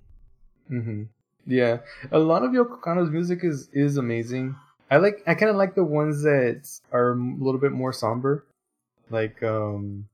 hmm 0.68 1.04
Yeah, 1.46 1.80
a 2.12 2.18
lot 2.20 2.44
of 2.44 2.52
Yoko 2.52 2.82
Kanno's 2.82 3.12
music 3.12 3.44
is 3.44 3.70
is 3.74 3.98
amazing. 3.98 4.56
I 4.90 4.98
like 4.98 5.24
I 5.26 5.34
kind 5.34 5.50
of 5.50 5.56
like 5.56 5.76
the 5.76 5.84
ones 5.84 6.24
that 6.24 6.70
are 6.92 7.14
a 7.14 7.16
little 7.16 7.60
bit 7.60 7.72
more 7.72 7.94
somber, 7.94 8.46
like 9.10 9.42
um, 9.44 10.08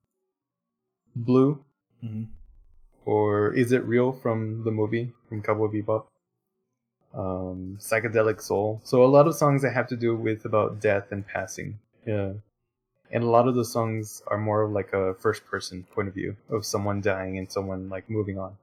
Blue 1.15 1.63
hmm 2.01 2.23
or 3.05 3.53
Is 3.53 3.71
It 3.71 3.83
Real 3.85 4.11
from 4.11 4.63
the 4.63 4.71
movie 4.71 5.11
from 5.27 5.41
Cowboy 5.41 5.67
Bebop. 5.67 6.05
Um, 7.13 7.77
Psychedelic 7.79 8.41
Soul. 8.41 8.79
So 8.83 9.03
a 9.03 9.07
lot 9.07 9.27
of 9.27 9.35
songs 9.35 9.63
that 9.63 9.73
have 9.73 9.87
to 9.87 9.97
do 9.97 10.15
with 10.15 10.45
about 10.45 10.79
death 10.79 11.11
and 11.11 11.27
passing. 11.27 11.79
Yeah. 12.05 12.33
And 13.11 13.23
a 13.23 13.27
lot 13.27 13.47
of 13.47 13.55
the 13.55 13.65
songs 13.65 14.21
are 14.27 14.37
more 14.37 14.61
of 14.61 14.71
like 14.71 14.93
a 14.93 15.15
first 15.15 15.45
person 15.45 15.83
point 15.93 16.07
of 16.07 16.13
view 16.13 16.37
of 16.49 16.65
someone 16.65 17.01
dying 17.01 17.37
and 17.37 17.51
someone 17.51 17.89
like 17.89 18.09
moving 18.09 18.39
on. 18.39 18.55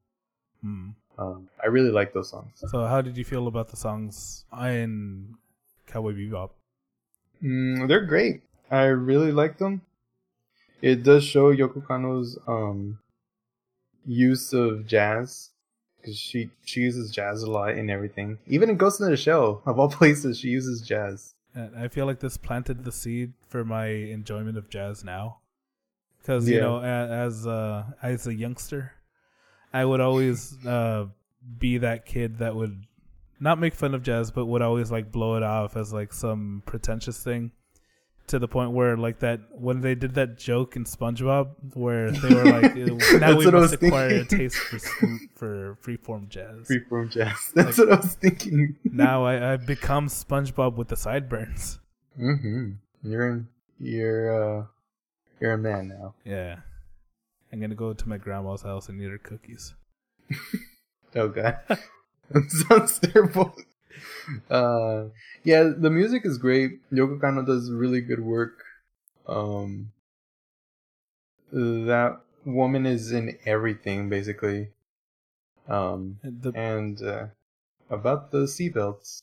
Mm. 0.64 0.94
Um, 1.18 1.48
I 1.62 1.66
really 1.66 1.90
like 1.90 2.14
those 2.14 2.30
songs. 2.30 2.52
So, 2.54 2.86
how 2.86 3.02
did 3.02 3.18
you 3.18 3.24
feel 3.24 3.48
about 3.48 3.68
the 3.68 3.76
songs 3.76 4.44
I 4.50 4.70
in 4.70 5.34
Cowboy 5.88 6.12
Bebop? 6.12 6.50
Mm, 7.42 7.88
they're 7.88 8.04
great. 8.04 8.42
I 8.70 8.84
really 8.84 9.32
like 9.32 9.58
them. 9.58 9.82
It 10.80 11.02
does 11.02 11.24
show 11.24 11.52
Yoko 11.54 11.84
Kanno's 11.84 12.38
um, 12.46 12.98
use 14.04 14.52
of 14.52 14.86
jazz 14.86 15.50
because 16.00 16.18
she 16.18 16.50
she 16.64 16.80
uses 16.80 17.10
jazz 17.10 17.42
a 17.42 17.50
lot 17.50 17.76
in 17.76 17.90
everything. 17.90 18.38
Even 18.46 18.70
in 18.70 18.76
Ghost 18.76 19.00
in 19.00 19.10
the 19.10 19.16
Shell, 19.16 19.62
of 19.66 19.78
all 19.78 19.88
places, 20.00 20.38
she 20.38 20.48
uses 20.48 20.80
jazz. 20.80 21.34
And 21.54 21.76
I 21.76 21.88
feel 21.88 22.06
like 22.06 22.20
this 22.20 22.36
planted 22.36 22.84
the 22.84 22.92
seed 22.92 23.32
for 23.48 23.64
my 23.64 23.86
enjoyment 23.86 24.58
of 24.58 24.68
jazz 24.68 25.02
now, 25.02 25.38
because 26.20 26.48
you 26.48 26.60
know, 26.60 26.80
as 26.80 27.46
uh, 27.46 27.84
as 28.02 28.26
a 28.26 28.34
youngster, 28.34 28.92
I 29.72 29.84
would 29.84 30.00
always 30.00 30.56
uh, 30.64 31.06
be 31.58 31.78
that 31.78 32.06
kid 32.06 32.38
that 32.38 32.54
would 32.54 32.84
not 33.40 33.58
make 33.58 33.74
fun 33.74 33.94
of 33.94 34.02
jazz, 34.02 34.30
but 34.30 34.46
would 34.46 34.62
always 34.62 34.90
like 34.90 35.10
blow 35.12 35.36
it 35.36 35.42
off 35.42 35.76
as 35.76 35.92
like 35.92 36.12
some 36.12 36.62
pretentious 36.66 37.22
thing. 37.22 37.52
To 38.28 38.38
the 38.38 38.46
point 38.48 38.72
where, 38.72 38.94
like 38.98 39.20
that, 39.20 39.40
when 39.52 39.80
they 39.80 39.94
did 39.94 40.14
that 40.16 40.36
joke 40.36 40.76
in 40.76 40.84
SpongeBob, 40.84 41.48
where 41.74 42.10
they 42.10 42.28
were 42.34 42.44
like, 42.44 42.74
"Now 43.20 43.34
we 43.38 43.46
I 43.46 43.50
must 43.50 43.72
acquire 43.72 44.08
a 44.20 44.24
taste 44.26 44.56
for 44.56 44.78
for 45.34 45.78
freeform 45.82 46.28
jazz." 46.28 46.68
Freeform 46.68 47.10
jazz. 47.10 47.52
That's 47.54 47.78
what 47.78 47.90
I 47.90 47.96
was 47.96 48.16
thinking. 48.16 48.76
now 48.84 49.24
I, 49.24 49.54
I've 49.54 49.66
become 49.74 50.08
SpongeBob 50.08 50.74
with 50.76 50.88
the 50.88 50.96
sideburns. 50.96 51.78
hmm 52.16 52.72
You're 53.02 53.28
in, 53.30 53.48
you're 53.80 54.60
uh 54.60 54.64
you're 55.40 55.52
a 55.52 55.58
man 55.58 55.88
now. 55.88 56.12
Yeah. 56.26 56.56
I'm 57.50 57.60
gonna 57.62 57.74
go 57.74 57.94
to 57.94 58.08
my 58.10 58.18
grandma's 58.18 58.60
house 58.60 58.90
and 58.90 59.00
eat 59.00 59.08
her 59.08 59.16
cookies. 59.16 59.72
Oh 61.16 61.28
god. 61.28 61.56
Sounds 62.48 62.98
terrible. 62.98 63.54
Uh 64.50 65.04
yeah, 65.44 65.72
the 65.76 65.90
music 65.90 66.22
is 66.26 66.36
great. 66.38 66.80
Yoko 66.92 67.18
Kanno 67.20 67.44
does 67.46 67.70
really 67.70 68.00
good 68.00 68.20
work. 68.20 68.62
Um 69.26 69.92
that 71.52 72.20
woman 72.44 72.86
is 72.86 73.12
in 73.12 73.38
everything 73.46 74.08
basically. 74.08 74.68
Um 75.68 76.18
And 76.22 76.42
The 76.42 76.52
and 76.54 77.02
uh 77.02 77.26
about 77.90 78.30
the 78.30 78.44
seatbelts. 78.44 79.22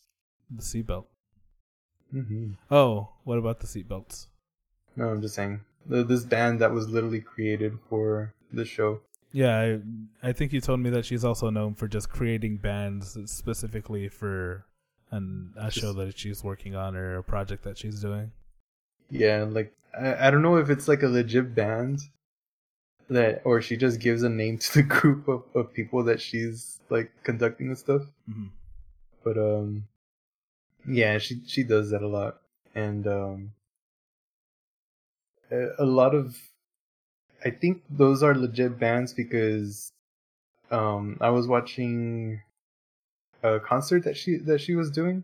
the 0.50 0.62
seatbelt. 0.64 1.06
Mm-hmm. 2.14 2.54
Oh, 2.72 3.10
what 3.24 3.38
about 3.38 3.60
the 3.60 3.68
seatbelts? 3.68 4.28
No, 4.96 5.10
I'm 5.10 5.22
just 5.22 5.36
saying. 5.36 5.62
The, 5.86 6.04
this 6.04 6.24
band 6.24 6.62
that 6.62 6.72
was 6.72 6.88
literally 6.90 7.22
created 7.22 7.78
for 7.90 8.34
the 8.52 8.66
show. 8.66 9.02
Yeah, 9.36 9.60
I 10.24 10.30
I 10.30 10.32
think 10.32 10.54
you 10.54 10.62
told 10.62 10.80
me 10.80 10.90
that 10.92 11.04
she's 11.04 11.26
also 11.26 11.50
known 11.50 11.74
for 11.76 11.90
just 11.90 12.10
creating 12.10 12.56
bands 12.56 13.18
specifically 13.30 14.08
for 14.08 14.66
an 15.12 15.54
a 15.58 15.70
show 15.70 15.92
that 15.92 16.18
she's 16.18 16.42
working 16.42 16.74
on 16.74 16.96
or 16.96 17.18
a 17.18 17.24
project 17.24 17.64
that 17.64 17.78
she's 17.78 18.00
doing. 18.00 18.32
Yeah, 19.10 19.44
like 19.44 19.74
I, 19.98 20.28
I 20.28 20.32
don't 20.32 20.42
know 20.42 20.56
if 20.58 20.70
it's 20.70 20.88
like 20.88 21.04
a 21.04 21.08
legit 21.10 21.54
band 21.56 22.00
that 23.10 23.42
or 23.46 23.62
she 23.62 23.78
just 23.78 24.00
gives 24.00 24.24
a 24.24 24.30
name 24.30 24.58
to 24.58 24.74
the 24.76 24.84
group 24.96 25.28
of, 25.28 25.44
of 25.54 25.74
people 25.74 26.04
that 26.04 26.22
she's 26.22 26.80
like 26.90 27.12
conducting 27.24 27.70
the 27.70 27.76
stuff. 27.76 28.04
hmm 28.26 28.48
But 29.24 29.38
um 29.38 29.88
yeah, 30.88 31.18
she 31.18 31.42
she 31.46 31.64
does 31.64 31.90
that 31.92 32.02
a 32.02 32.08
lot. 32.08 32.42
And 32.74 33.08
um 33.08 33.52
a, 35.52 35.68
a 35.80 35.86
lot 35.86 36.14
of 36.16 36.38
I 37.46 37.52
think 37.52 37.84
those 37.90 38.24
are 38.24 38.36
legit 38.36 38.80
bands 38.80 39.14
because 39.14 39.94
um 40.72 41.18
I 41.22 41.30
was 41.32 41.48
watching 41.48 42.42
a 43.44 43.60
concert 43.62 44.04
that 44.04 44.18
she 44.18 44.38
that 44.38 44.60
she 44.60 44.76
was 44.76 44.92
doing 44.92 45.24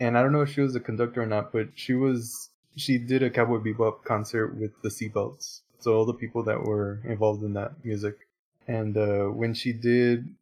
and 0.00 0.16
I 0.16 0.22
don't 0.22 0.32
know 0.32 0.42
if 0.42 0.50
she 0.50 0.60
was 0.62 0.74
a 0.74 0.80
conductor 0.80 1.22
or 1.22 1.26
not, 1.26 1.52
but 1.52 1.68
she 1.74 1.94
was 1.94 2.50
she 2.76 2.98
did 2.98 3.22
a 3.22 3.30
Cowboy 3.30 3.58
Bebop 3.58 4.04
concert 4.04 4.54
with 4.56 4.72
the 4.82 4.88
Seatbelts. 4.88 5.60
So 5.78 5.94
all 5.94 6.04
the 6.06 6.14
people 6.14 6.42
that 6.44 6.62
were 6.62 7.00
involved 7.04 7.42
in 7.42 7.52
that 7.54 7.84
music. 7.84 8.28
And 8.68 8.96
uh, 8.96 9.26
when 9.26 9.54
she 9.54 9.72
did 9.72 10.34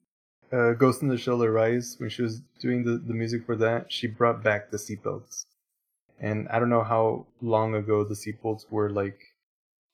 uh, 0.53 0.73
Ghost 0.75 1.03
in 1.03 1.09
the 1.09 1.19
Shell 1.19 1.43
Arise, 1.43 1.97
when 1.99 2.11
she 2.11 2.23
was 2.23 2.41
doing 2.61 2.85
the, 2.85 2.99
the 2.99 3.15
music 3.15 3.45
for 3.47 3.57
that, 3.57 3.93
she 3.93 4.07
brought 4.07 4.43
back 4.43 4.71
the 4.71 4.79
Seatbelts. 4.79 5.47
And 6.21 6.49
I 6.49 6.59
don't 6.59 6.71
know 6.71 6.85
how 6.85 7.27
long 7.41 7.75
ago 7.75 8.05
the 8.05 8.15
Seatbelts 8.15 8.71
were 8.71 8.91
like 8.91 9.21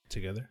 Together. 0.08 0.50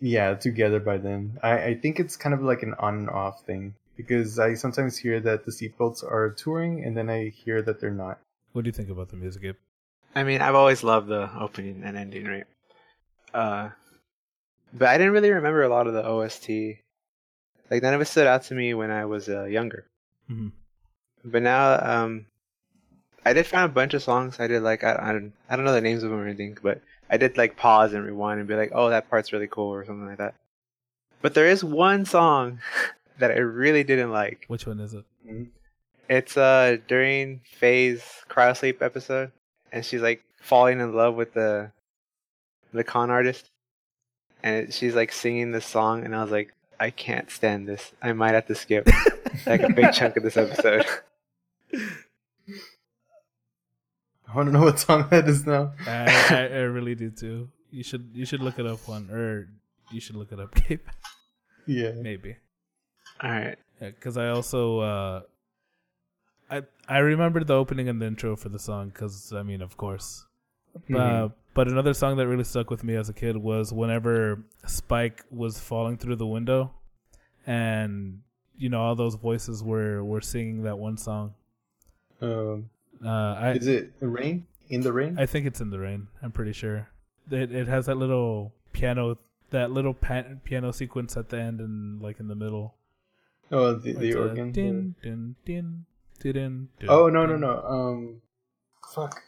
yeah, 0.00 0.34
together 0.34 0.80
by 0.80 0.98
then. 0.98 1.38
I, 1.42 1.64
I 1.64 1.74
think 1.74 1.98
it's 1.98 2.16
kind 2.16 2.34
of 2.34 2.42
like 2.42 2.62
an 2.62 2.74
on 2.78 2.94
and 2.94 3.10
off 3.10 3.42
thing. 3.44 3.74
Because 3.96 4.38
I 4.40 4.54
sometimes 4.54 4.98
hear 4.98 5.20
that 5.20 5.44
the 5.44 5.52
Seatbelts 5.52 6.02
are 6.02 6.30
touring 6.30 6.84
and 6.84 6.96
then 6.96 7.08
I 7.08 7.28
hear 7.28 7.62
that 7.62 7.80
they're 7.80 7.90
not. 7.92 8.18
What 8.52 8.64
do 8.64 8.68
you 8.68 8.72
think 8.72 8.90
about 8.90 9.08
the 9.08 9.16
music? 9.16 9.44
Abe? 9.44 9.56
I 10.16 10.24
mean, 10.24 10.40
I've 10.42 10.56
always 10.56 10.82
loved 10.82 11.08
the 11.08 11.30
opening 11.38 11.82
and 11.84 11.96
ending, 11.96 12.24
right? 12.26 12.44
Uh, 13.32 13.70
but 14.72 14.88
I 14.88 14.98
didn't 14.98 15.12
really 15.12 15.30
remember 15.30 15.62
a 15.62 15.68
lot 15.68 15.86
of 15.86 15.94
the 15.94 16.04
OST. 16.04 16.48
Like 17.70 17.82
none 17.82 17.94
of 17.94 18.00
it 18.00 18.06
stood 18.06 18.26
out 18.26 18.42
to 18.44 18.54
me 18.54 18.74
when 18.74 18.90
I 18.90 19.04
was 19.06 19.28
uh, 19.28 19.44
younger. 19.44 19.86
Mhm. 20.30 20.52
But 21.24 21.42
now, 21.42 21.78
um, 21.80 22.26
I 23.24 23.32
did 23.32 23.46
find 23.46 23.64
a 23.64 23.72
bunch 23.72 23.94
of 23.94 24.02
songs. 24.02 24.38
I 24.38 24.46
did 24.48 24.62
like 24.62 24.84
I, 24.84 24.98
I 25.00 25.12
don't 25.12 25.32
I 25.48 25.56
don't 25.56 25.64
know 25.64 25.72
the 25.72 25.80
names 25.80 26.02
of 26.02 26.10
them 26.10 26.18
or 26.20 26.26
anything, 26.26 26.58
but 26.62 26.80
I 27.14 27.16
did 27.16 27.38
like 27.38 27.56
pause 27.56 27.92
and 27.92 28.04
rewind 28.04 28.40
and 28.40 28.48
be 28.48 28.56
like, 28.56 28.72
oh, 28.74 28.90
that 28.90 29.08
part's 29.08 29.32
really 29.32 29.46
cool 29.46 29.72
or 29.72 29.84
something 29.84 30.08
like 30.08 30.18
that. 30.18 30.34
But 31.22 31.34
there 31.34 31.46
is 31.46 31.62
one 31.62 32.04
song 32.06 32.58
that 33.20 33.30
I 33.30 33.36
really 33.36 33.84
didn't 33.84 34.10
like. 34.10 34.46
Which 34.48 34.66
one 34.66 34.80
is 34.80 34.94
it? 34.94 35.04
It's 36.08 36.36
uh 36.36 36.78
during 36.88 37.42
Faye's 37.44 38.02
cryosleep 38.28 38.82
episode, 38.82 39.30
and 39.70 39.84
she's 39.84 40.02
like 40.02 40.24
falling 40.42 40.80
in 40.80 40.92
love 40.92 41.14
with 41.14 41.34
the 41.34 41.70
the 42.72 42.82
con 42.82 43.10
artist, 43.10 43.48
and 44.42 44.74
she's 44.74 44.96
like 44.96 45.12
singing 45.12 45.52
this 45.52 45.66
song, 45.66 46.04
and 46.04 46.16
I 46.16 46.22
was 46.22 46.32
like, 46.32 46.52
I 46.80 46.90
can't 46.90 47.30
stand 47.30 47.68
this. 47.68 47.92
I 48.02 48.12
might 48.12 48.34
have 48.34 48.48
to 48.48 48.56
skip 48.56 48.88
like 49.46 49.62
a 49.62 49.72
big 49.72 49.92
chunk 49.92 50.16
of 50.16 50.24
this 50.24 50.36
episode. 50.36 50.84
I 54.34 54.36
want 54.36 54.48
to 54.48 54.52
know 54.52 54.64
what 54.64 54.80
song 54.80 55.06
that 55.10 55.28
is 55.28 55.46
now. 55.46 55.72
I, 55.86 56.26
I, 56.30 56.40
I 56.58 56.60
really 56.62 56.94
do 56.96 57.10
too. 57.10 57.48
You 57.70 57.84
should 57.84 58.10
you 58.12 58.24
should 58.26 58.40
look 58.42 58.58
it 58.58 58.66
up 58.66 58.80
one 58.88 59.08
or 59.10 59.48
you 59.92 60.00
should 60.00 60.16
look 60.16 60.32
it 60.32 60.40
up, 60.40 60.52
Gabe. 60.68 60.80
Yeah. 61.66 61.92
Maybe. 61.92 62.36
All 63.22 63.30
right. 63.30 63.58
because 63.80 64.16
I 64.18 64.28
also 64.28 64.80
uh, 64.80 65.20
I 66.50 66.62
I 66.88 66.98
remembered 66.98 67.46
the 67.46 67.54
opening 67.54 67.88
and 67.88 68.00
the 68.02 68.06
intro 68.06 68.34
for 68.36 68.48
the 68.48 68.58
song 68.58 68.88
because 68.88 69.32
I 69.32 69.42
mean 69.42 69.62
of 69.62 69.76
course, 69.76 70.26
uh, 70.76 70.80
Mhm. 70.90 71.32
but 71.54 71.68
another 71.68 71.94
song 71.94 72.16
that 72.16 72.26
really 72.26 72.44
stuck 72.44 72.70
with 72.70 72.82
me 72.84 72.96
as 72.96 73.08
a 73.08 73.12
kid 73.14 73.36
was 73.36 73.72
whenever 73.72 74.42
Spike 74.66 75.24
was 75.30 75.58
falling 75.60 75.96
through 75.96 76.16
the 76.16 76.26
window, 76.26 76.72
and 77.46 78.20
you 78.56 78.68
know 78.68 78.80
all 78.80 78.94
those 78.94 79.14
voices 79.14 79.62
were 79.62 80.02
were 80.04 80.20
singing 80.20 80.62
that 80.64 80.78
one 80.78 80.96
song. 80.96 81.34
Um, 82.20 82.70
Uh, 83.04 83.34
I 83.38 83.52
is 83.52 83.66
it 83.66 83.92
rain? 84.00 84.46
In 84.68 84.80
the 84.80 84.92
rain? 84.92 85.18
I 85.18 85.26
think 85.26 85.46
it's 85.46 85.60
in 85.60 85.70
the 85.70 85.78
rain. 85.78 86.08
I'm 86.22 86.32
pretty 86.32 86.52
sure. 86.52 86.88
It 87.30 87.52
it 87.52 87.68
has 87.68 87.86
that 87.86 87.96
little 87.96 88.52
piano 88.72 89.18
that 89.50 89.70
little 89.70 89.94
piano 89.94 90.72
sequence 90.72 91.16
at 91.16 91.28
the 91.28 91.38
end 91.38 91.60
and 91.60 92.00
like 92.02 92.18
in 92.20 92.28
the 92.28 92.34
middle. 92.34 92.74
oh, 93.52 93.74
the, 93.74 93.92
the 93.92 94.14
organ. 94.14 94.50
Din, 94.52 94.94
din, 95.02 95.36
din, 95.44 95.84
din, 96.18 96.68
din, 96.80 96.88
Oh 96.88 97.08
no 97.08 97.26
no 97.26 97.32
din. 97.32 97.40
no. 97.40 97.62
Um, 97.62 98.22
fuck. 98.94 99.22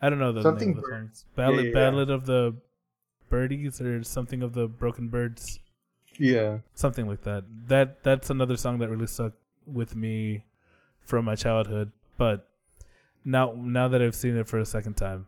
I 0.00 0.10
don't 0.10 0.18
know 0.18 0.32
the 0.32 0.42
Something 0.42 0.70
name 0.70 0.78
of 0.78 0.84
the 0.84 0.88
bird. 0.90 1.08
songs. 1.14 1.24
Ballad, 1.36 1.56
Yeah, 1.56 1.62
yeah, 1.62 1.68
yeah. 1.68 1.74
Ballad 1.90 2.10
of 2.10 2.26
the 2.26 2.56
Birdies 3.28 3.80
or 3.80 4.02
something 4.02 4.42
of 4.42 4.52
the 4.54 4.66
Broken 4.66 5.08
Birds, 5.08 5.60
Yeah. 6.18 6.58
something 6.74 7.06
like 7.06 7.22
that. 7.22 7.44
That 7.68 8.02
that's 8.02 8.28
another 8.30 8.56
song 8.56 8.78
that 8.80 8.88
really 8.90 9.06
stuck 9.06 9.32
with 9.66 9.94
me 9.94 10.44
from 11.00 11.24
my 11.24 11.36
childhood. 11.36 11.92
But 12.18 12.48
now 13.24 13.54
now 13.56 13.88
that 13.88 14.02
I've 14.02 14.14
seen 14.14 14.36
it 14.36 14.48
for 14.48 14.58
a 14.58 14.66
second 14.66 14.94
time, 14.94 15.26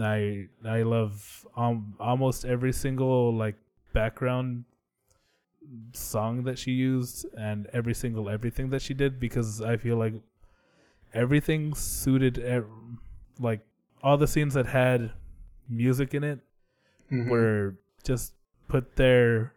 I 0.00 0.48
I 0.64 0.82
love 0.82 1.46
um, 1.56 1.94
almost 2.00 2.44
every 2.44 2.72
single 2.72 3.34
like 3.34 3.56
background 3.92 4.64
song 5.92 6.44
that 6.44 6.58
she 6.58 6.70
used 6.72 7.26
and 7.36 7.66
every 7.72 7.94
single 7.94 8.28
everything 8.28 8.70
that 8.70 8.82
she 8.82 8.94
did 8.94 9.18
because 9.18 9.60
I 9.60 9.76
feel 9.76 9.96
like 9.96 10.14
everything 11.12 11.74
suited 11.74 12.38
ev- 12.38 12.66
like 13.40 13.60
all 14.02 14.16
the 14.16 14.28
scenes 14.28 14.54
that 14.54 14.66
had 14.66 15.10
music 15.68 16.14
in 16.14 16.22
it 16.22 16.38
Mhm. 17.10 17.28
were 17.28 17.76
just 18.04 18.34
put 18.68 18.94
there 18.96 19.54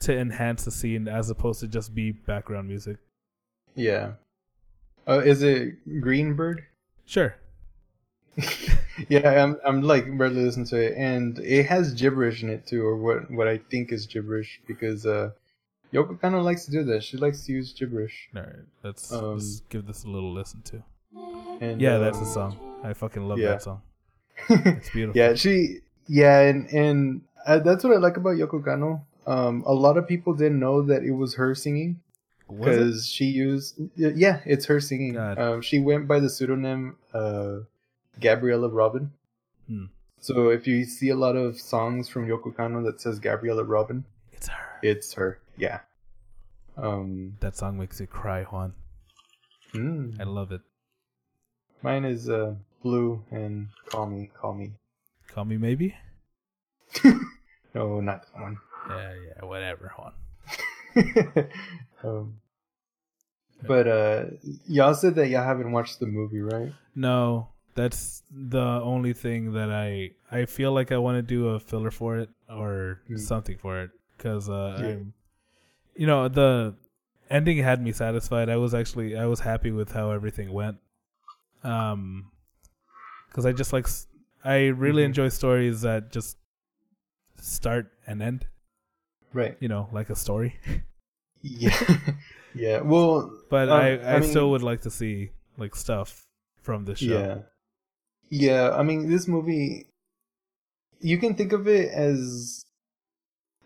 to 0.00 0.14
enhance 0.16 0.64
the 0.64 0.70
scene 0.70 1.08
as 1.08 1.30
opposed 1.30 1.60
to 1.60 1.68
just 1.68 1.94
be 1.94 2.12
background 2.12 2.68
music. 2.68 2.98
Yeah. 3.74 4.14
Uh, 5.08 5.20
is 5.24 5.42
it 5.42 5.76
Greenbird? 5.88 6.64
Sure. 7.06 7.34
yeah, 9.08 9.42
I'm 9.42 9.58
I'm 9.64 9.82
like 9.82 10.04
barely 10.18 10.44
listening 10.44 10.66
to 10.66 10.76
it, 10.76 10.94
and 10.98 11.38
it 11.38 11.64
has 11.66 11.94
gibberish 11.94 12.42
in 12.42 12.50
it 12.50 12.66
too, 12.66 12.84
or 12.84 12.96
what 12.96 13.30
what 13.30 13.48
I 13.48 13.58
think 13.58 13.92
is 13.92 14.06
gibberish, 14.06 14.60
because 14.66 15.06
uh, 15.06 15.30
Yoko 15.92 16.20
kind 16.20 16.34
of 16.34 16.42
likes 16.42 16.66
to 16.66 16.70
do 16.70 16.84
that. 16.84 17.02
She 17.02 17.16
likes 17.16 17.46
to 17.46 17.52
use 17.52 17.72
gibberish. 17.72 18.28
All 18.34 18.42
right. 18.42 18.52
Let's, 18.82 19.12
Um, 19.12 19.34
let's 19.34 19.60
give 19.70 19.86
this 19.86 20.04
a 20.04 20.08
little 20.08 20.32
listen 20.32 20.62
to. 20.62 20.82
And, 21.60 21.80
Yeah, 21.80 21.94
uh, 21.94 21.98
that's 22.00 22.18
the 22.18 22.26
song. 22.26 22.58
I 22.82 22.92
fucking 22.92 23.26
love 23.26 23.38
yeah. 23.38 23.48
that 23.52 23.62
song. 23.62 23.82
It's 24.50 24.90
beautiful. 24.90 25.18
yeah, 25.18 25.34
she 25.34 25.78
yeah, 26.08 26.40
and 26.40 26.68
and 26.70 27.22
uh, 27.46 27.60
that's 27.60 27.82
what 27.84 27.94
I 27.94 27.96
like 27.96 28.18
about 28.18 28.36
Yoko 28.36 28.62
Kanno. 28.62 29.00
Um, 29.26 29.64
a 29.66 29.72
lot 29.72 29.96
of 29.96 30.06
people 30.06 30.34
didn't 30.34 30.60
know 30.60 30.82
that 30.82 31.02
it 31.02 31.12
was 31.12 31.34
her 31.34 31.54
singing? 31.54 32.00
Because 32.48 33.06
she 33.08 33.24
used 33.26 33.78
yeah, 33.96 34.40
it's 34.46 34.66
her 34.66 34.80
singing. 34.80 35.16
Um, 35.18 35.62
she 35.62 35.78
went 35.80 36.06
by 36.06 36.20
the 36.20 36.28
pseudonym 36.30 36.96
uh, 37.12 37.58
Gabriela 38.20 38.68
Robin. 38.68 39.10
Hmm. 39.68 39.86
So 40.20 40.48
if 40.50 40.66
you 40.66 40.84
see 40.84 41.08
a 41.10 41.16
lot 41.16 41.36
of 41.36 41.58
songs 41.60 42.08
from 42.08 42.26
Yoko 42.26 42.54
Kanno 42.54 42.84
that 42.84 43.00
says 43.00 43.18
Gabriela 43.18 43.64
Robin, 43.64 44.04
It's 44.32 44.48
her. 44.48 44.78
it's 44.82 45.12
her. 45.14 45.40
Yeah. 45.56 45.80
Um. 46.76 47.36
That 47.40 47.56
song 47.56 47.78
makes 47.78 48.00
you 48.00 48.06
cry, 48.06 48.44
Juan. 48.44 48.74
mm. 49.74 50.20
I 50.20 50.24
love 50.24 50.52
it. 50.52 50.60
Mine 51.82 52.04
is 52.04 52.28
uh, 52.28 52.54
blue 52.82 53.22
and 53.30 53.68
call 53.86 54.06
me, 54.06 54.30
call 54.40 54.54
me. 54.54 54.72
Call 55.28 55.44
me 55.44 55.56
maybe. 55.56 55.94
No, 57.74 58.00
not 58.00 58.22
that 58.32 58.40
one. 58.40 58.56
Yeah, 58.88 59.12
yeah, 59.12 59.44
whatever, 59.44 59.92
Juan. 59.98 60.12
um, 62.04 62.40
but 63.66 63.86
uh, 63.88 64.24
y'all 64.66 64.94
said 64.94 65.14
that 65.16 65.28
y'all 65.28 65.44
haven't 65.44 65.72
watched 65.72 66.00
the 66.00 66.06
movie, 66.06 66.40
right? 66.40 66.72
No, 66.94 67.48
that's 67.74 68.22
the 68.30 68.60
only 68.82 69.12
thing 69.12 69.52
that 69.52 69.70
I 69.70 70.10
I 70.30 70.46
feel 70.46 70.72
like 70.72 70.92
I 70.92 70.98
want 70.98 71.16
to 71.18 71.22
do 71.22 71.48
a 71.48 71.60
filler 71.60 71.90
for 71.90 72.18
it 72.18 72.30
or 72.48 73.00
Hmm. 73.08 73.16
something 73.16 73.56
for 73.58 73.80
it 73.82 73.90
because 74.16 74.48
uh, 74.48 74.78
Yeah. 74.80 74.88
I'm, 74.88 75.14
you 75.96 76.06
know, 76.06 76.28
the 76.28 76.74
ending 77.30 77.58
had 77.58 77.82
me 77.82 77.92
satisfied. 77.92 78.48
I 78.48 78.56
was 78.56 78.74
actually 78.74 79.16
I 79.16 79.26
was 79.26 79.40
happy 79.40 79.70
with 79.70 79.92
how 79.92 80.10
everything 80.10 80.52
went. 80.52 80.78
Um, 81.64 82.30
because 83.28 83.44
I 83.46 83.52
just 83.52 83.72
like 83.72 83.88
I 84.44 84.66
really 84.68 85.02
Mhm. 85.02 85.06
enjoy 85.06 85.28
stories 85.28 85.80
that 85.82 86.12
just 86.12 86.36
start 87.40 87.90
and 88.06 88.22
end. 88.22 88.46
Right. 89.32 89.56
You 89.60 89.68
know, 89.68 89.88
like 89.92 90.10
a 90.10 90.16
story. 90.16 90.56
Yeah. 91.42 91.76
yeah. 92.54 92.80
Well, 92.80 93.30
But 93.50 93.68
Um, 93.68 93.78
I 93.80 93.98
I 94.00 94.14
I 94.16 94.20
mean- 94.20 94.30
still 94.30 94.50
would 94.50 94.62
like 94.64 94.80
to 94.82 94.90
see 94.90 95.30
like 95.58 95.76
stuff 95.76 96.26
from 96.62 96.84
the 96.86 96.96
show. 96.96 97.06
yeah. 97.18 97.38
Yeah. 98.30 98.70
I 98.74 98.82
mean, 98.82 99.08
this 99.08 99.28
movie, 99.28 99.86
you 101.00 101.18
can 101.18 101.34
think 101.36 101.52
of 101.52 101.68
it 101.68 101.90
as 101.92 102.64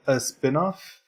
a 0.06 0.20
spin-off 0.20 1.02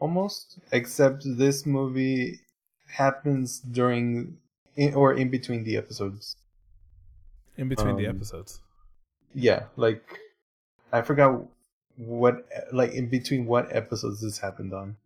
almost, 0.00 0.58
except 0.72 1.22
this 1.24 1.64
movie 1.64 2.40
happens 2.88 3.60
during 3.60 4.36
in, 4.76 4.92
or 4.94 5.14
in 5.14 5.30
between 5.30 5.64
the 5.64 5.76
episodes. 5.78 6.36
In 7.56 7.68
between 7.68 7.96
the 7.96 8.06
Um, 8.06 8.16
episodes. 8.16 8.60
Yeah, 9.34 9.66
like 9.76 10.04
I 10.92 11.00
forgot 11.02 11.46
what 11.98 12.46
like 12.72 12.92
in 12.92 13.08
between 13.08 13.46
what 13.46 13.74
episodes 13.74 14.20
this 14.22 14.38
happened 14.38 14.72
on. 14.72 14.96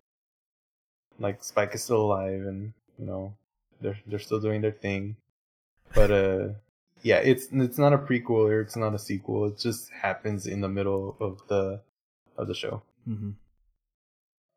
Like 1.18 1.42
Spike 1.42 1.74
is 1.74 1.82
still 1.82 2.02
alive 2.02 2.42
and 2.42 2.72
you 2.98 3.06
know 3.06 3.34
they're 3.80 3.98
they're 4.06 4.18
still 4.18 4.40
doing 4.40 4.60
their 4.60 4.72
thing. 4.72 5.16
But 5.94 6.10
uh 6.10 6.48
yeah, 7.02 7.18
it's 7.18 7.48
it's 7.52 7.78
not 7.78 7.92
a 7.92 7.98
prequel 7.98 8.48
or 8.50 8.60
it's 8.60 8.76
not 8.76 8.94
a 8.94 8.98
sequel. 8.98 9.46
It 9.46 9.58
just 9.58 9.90
happens 9.90 10.46
in 10.46 10.60
the 10.60 10.68
middle 10.68 11.16
of 11.20 11.42
the 11.48 11.80
of 12.36 12.48
the 12.48 12.54
show. 12.54 12.82
hmm 13.04 13.30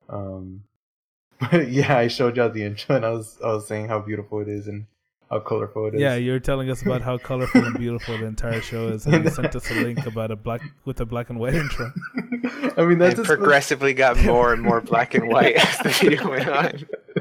Um 0.09 0.63
but 1.39 1.69
yeah, 1.69 1.97
I 1.97 2.07
showed 2.07 2.37
y'all 2.37 2.49
the 2.49 2.63
intro 2.63 2.95
and 2.95 3.05
I 3.05 3.09
was 3.09 3.37
I 3.43 3.47
was 3.47 3.67
saying 3.67 3.87
how 3.87 3.99
beautiful 3.99 4.39
it 4.41 4.47
is 4.47 4.67
and 4.67 4.85
how 5.29 5.39
colorful 5.39 5.87
it 5.87 5.95
is. 5.95 6.01
Yeah, 6.01 6.15
you're 6.15 6.39
telling 6.39 6.69
us 6.69 6.81
about 6.81 7.01
how 7.01 7.17
colorful 7.17 7.63
and 7.63 7.77
beautiful 7.77 8.17
the 8.17 8.25
entire 8.25 8.61
show 8.61 8.89
is, 8.89 9.05
and 9.05 9.23
you 9.23 9.31
sent 9.31 9.55
us 9.55 9.69
a 9.71 9.73
link 9.73 10.05
about 10.05 10.31
a 10.31 10.35
black 10.35 10.61
with 10.85 10.99
a 11.01 11.05
black 11.05 11.29
and 11.29 11.39
white 11.39 11.55
intro. 11.55 11.91
I 12.77 12.85
mean 12.85 12.97
that's 12.97 13.13
it 13.13 13.17
just 13.17 13.27
progressively 13.27 13.93
got 13.93 14.17
more 14.23 14.53
and 14.53 14.61
more 14.61 14.81
black 14.81 15.13
and 15.15 15.27
white 15.27 15.55
as 15.55 15.77
the 15.79 15.89
video 15.89 16.29
went 16.29 16.47
on. 16.47 16.87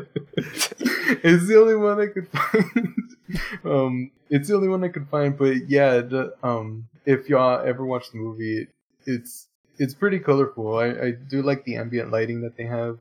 it's 1.23 1.47
the 1.47 1.59
only 1.59 1.77
one 1.77 2.01
I 2.01 2.07
could 2.07 2.29
find. 2.29 2.95
um, 3.65 4.11
it's 4.31 4.49
the 4.49 4.55
only 4.57 4.69
one 4.69 4.85
I 4.85 4.89
could 4.89 5.09
find. 5.09 5.37
But 5.37 5.69
yeah, 5.69 6.01
the, 6.01 6.35
um, 6.43 6.89
if 7.07 7.29
y'all 7.29 7.65
ever 7.65 7.85
watch 7.85 8.11
the 8.11 8.19
movie, 8.19 8.63
it, 8.63 8.69
it's 9.07 9.49
it's 9.79 9.95
pretty 9.95 10.19
colorful. 10.19 10.79
I, 10.79 10.87
I 10.87 11.11
do 11.13 11.43
like 11.43 11.65
the 11.65 11.77
ambient 11.77 12.11
lighting 12.13 12.43
that 12.43 12.57
they 12.57 12.65
have. 12.65 12.99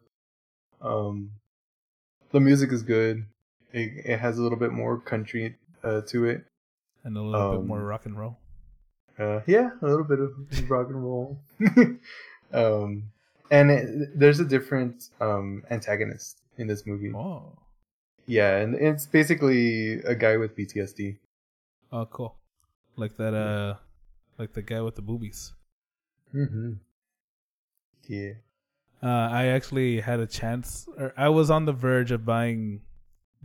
Um, 0.82 1.32
the 2.32 2.40
music 2.40 2.72
is 2.72 2.82
good. 2.82 3.26
It, 3.74 4.06
it 4.06 4.20
has 4.20 4.38
a 4.38 4.42
little 4.44 4.58
bit 4.58 4.72
more 4.72 5.00
country 5.00 5.56
uh, 5.84 6.02
to 6.08 6.26
it. 6.26 6.46
and 7.04 7.18
a 7.18 7.22
little 7.22 7.52
bit 7.52 7.60
Um, 7.60 7.68
more 7.68 7.84
rock 7.84 8.06
and 8.06 8.18
roll. 8.18 8.38
Uh, 9.20 9.42
yeah, 9.48 9.72
a 9.82 9.86
little 9.86 10.06
bit 10.06 10.20
of 10.20 10.32
rock 10.70 10.88
and 10.90 11.04
roll. 11.04 11.40
um, 12.54 13.04
and 13.52 13.70
it, 13.72 14.18
there's 14.20 14.40
a 14.40 14.46
different 14.46 15.10
um 15.20 15.64
antagonist 15.70 16.42
in 16.58 16.68
this 16.68 16.86
movie. 16.86 17.12
Oh, 17.14 17.58
Yeah, 18.26 18.58
and 18.58 18.76
it's 18.76 19.06
basically 19.06 20.00
a 20.04 20.16
guy 20.16 20.38
with 20.38 20.56
PTSD. 20.56 21.18
Oh, 21.92 22.06
cool. 22.06 22.36
Like 22.96 23.18
that. 23.18 23.34
Uh, 23.34 23.76
like 24.40 24.54
the 24.54 24.62
guy 24.62 24.82
with 24.82 24.96
the 24.96 25.02
boobies. 25.02 25.54
Mm-hmm. 26.34 26.74
Yeah. 28.08 28.34
Uh, 29.02 29.28
I 29.32 29.46
actually 29.48 30.00
had 30.02 30.20
a 30.20 30.26
chance, 30.28 30.88
or 30.98 31.14
I 31.18 31.30
was 31.30 31.50
on 31.52 31.66
the 31.66 31.74
verge 31.74 32.12
of 32.12 32.26
buying 32.26 32.82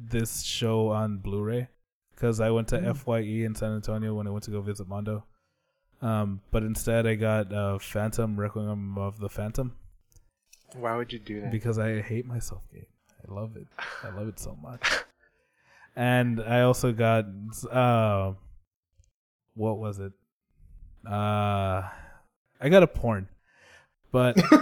this 0.01 0.43
show 0.43 0.89
on 0.91 1.19
Blu-ray 1.19 1.69
because 2.15 2.41
I 2.41 2.51
went 2.51 2.69
to 2.69 2.79
Mm. 2.79 2.97
FYE 2.97 3.45
in 3.45 3.55
San 3.55 3.73
Antonio 3.75 4.15
when 4.15 4.27
I 4.27 4.31
went 4.31 4.45
to 4.45 4.51
go 4.51 4.61
visit 4.61 4.87
Mondo. 4.89 5.25
Um, 6.01 6.41
but 6.53 6.63
instead, 6.63 7.07
I 7.07 7.17
got 7.17 7.53
uh, 7.53 7.79
Phantom 7.79 8.39
Requiem 8.39 8.97
of 8.99 9.19
the 9.19 9.29
Phantom 9.29 9.75
Why 10.77 10.97
would 10.97 11.13
you 11.13 11.19
do 11.19 11.41
that? 11.41 11.51
because 11.51 11.79
I 11.79 12.01
hate 12.01 12.25
myself 12.27 12.63
game. 12.73 12.87
I 13.29 13.33
love 13.35 13.57
it. 13.57 13.67
I 14.05 14.11
love 14.11 14.29
it 14.29 14.39
so 14.39 14.57
much. 14.63 14.81
And 15.97 16.41
I 16.41 16.61
also 16.63 16.93
got 16.93 17.25
uh, 17.71 18.35
what 19.55 19.79
was 19.79 19.99
it? 19.99 20.13
Uh, 21.05 21.83
I 22.61 22.69
got 22.71 22.83
a 22.85 22.87
porn, 22.87 23.29
but 24.11 24.37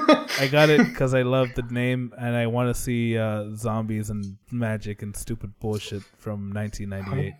I 0.40 0.48
got 0.50 0.70
it 0.70 0.86
because 0.86 1.14
I 1.14 1.22
love 1.22 1.48
the 1.54 1.62
name 1.62 2.12
and 2.18 2.34
I 2.34 2.46
want 2.46 2.74
to 2.74 2.80
see 2.80 3.16
uh, 3.16 3.54
zombies 3.54 4.10
and 4.10 4.38
magic 4.50 5.02
and 5.02 5.16
stupid 5.16 5.58
bullshit 5.60 6.02
from 6.18 6.52
1998. 6.52 7.34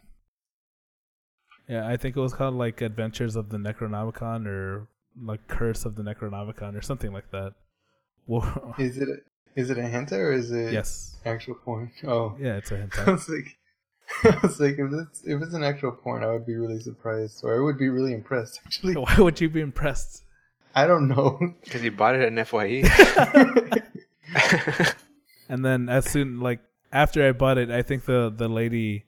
Yeah, 1.68 1.88
I 1.88 1.96
think 1.96 2.16
it 2.16 2.20
was 2.20 2.32
called 2.32 2.54
like 2.54 2.80
Adventures 2.80 3.34
of 3.34 3.48
the 3.48 3.57
Necronomicon 3.57 4.46
or 4.46 4.86
like 5.20 5.46
Curse 5.48 5.84
of 5.84 5.96
the 5.96 6.02
Necronomicon 6.02 6.76
or 6.76 6.82
something 6.82 7.12
like 7.12 7.30
that. 7.32 7.54
Whoa. 8.26 8.74
Is 8.78 8.98
it 8.98 9.09
a, 9.09 9.16
is 9.59 9.70
it 9.70 9.78
a 9.78 9.82
hentai 9.82 10.12
or 10.12 10.32
is 10.32 10.50
it 10.50 10.72
yes. 10.72 11.16
actual 11.24 11.54
porn? 11.54 11.90
Oh, 12.07 12.36
Yeah, 12.38 12.57
it's 12.57 12.70
a 12.70 12.74
hentai. 12.76 13.09
I 13.09 13.11
was 13.11 13.28
like, 13.28 13.57
I 14.22 14.46
was 14.46 14.61
like, 14.61 14.78
if 14.78 14.92
it's 14.92 15.22
if 15.24 15.42
it's 15.42 15.54
an 15.54 15.64
actual 15.64 15.92
porn, 15.92 16.22
I 16.22 16.26
would 16.26 16.44
be 16.44 16.57
really 16.57 16.78
surprised, 16.78 17.40
or 17.42 17.57
I 17.57 17.61
would 17.61 17.78
be 17.78 17.88
really 17.88 18.12
impressed. 18.12 18.61
Actually, 18.66 18.94
Why 18.94 19.16
would 19.18 19.40
you 19.40 19.48
be 19.48 19.62
impressed? 19.62 20.24
I 20.77 20.87
don't 20.87 21.09
know. 21.09 21.55
Because 21.64 21.83
he 21.83 21.89
bought 21.89 22.14
it 22.14 22.20
at 22.22 22.29
an 22.29 22.45
FYE. 22.45 22.85
And 25.49 25.64
then 25.64 25.89
as 25.89 26.11
soon 26.11 26.41
like 26.41 26.61
after 26.93 27.27
I 27.27 27.33
bought 27.33 27.57
it, 27.57 27.70
I 27.70 27.83
think 27.83 28.05
the 28.05 28.33
the 28.37 28.49
lady 28.49 29.05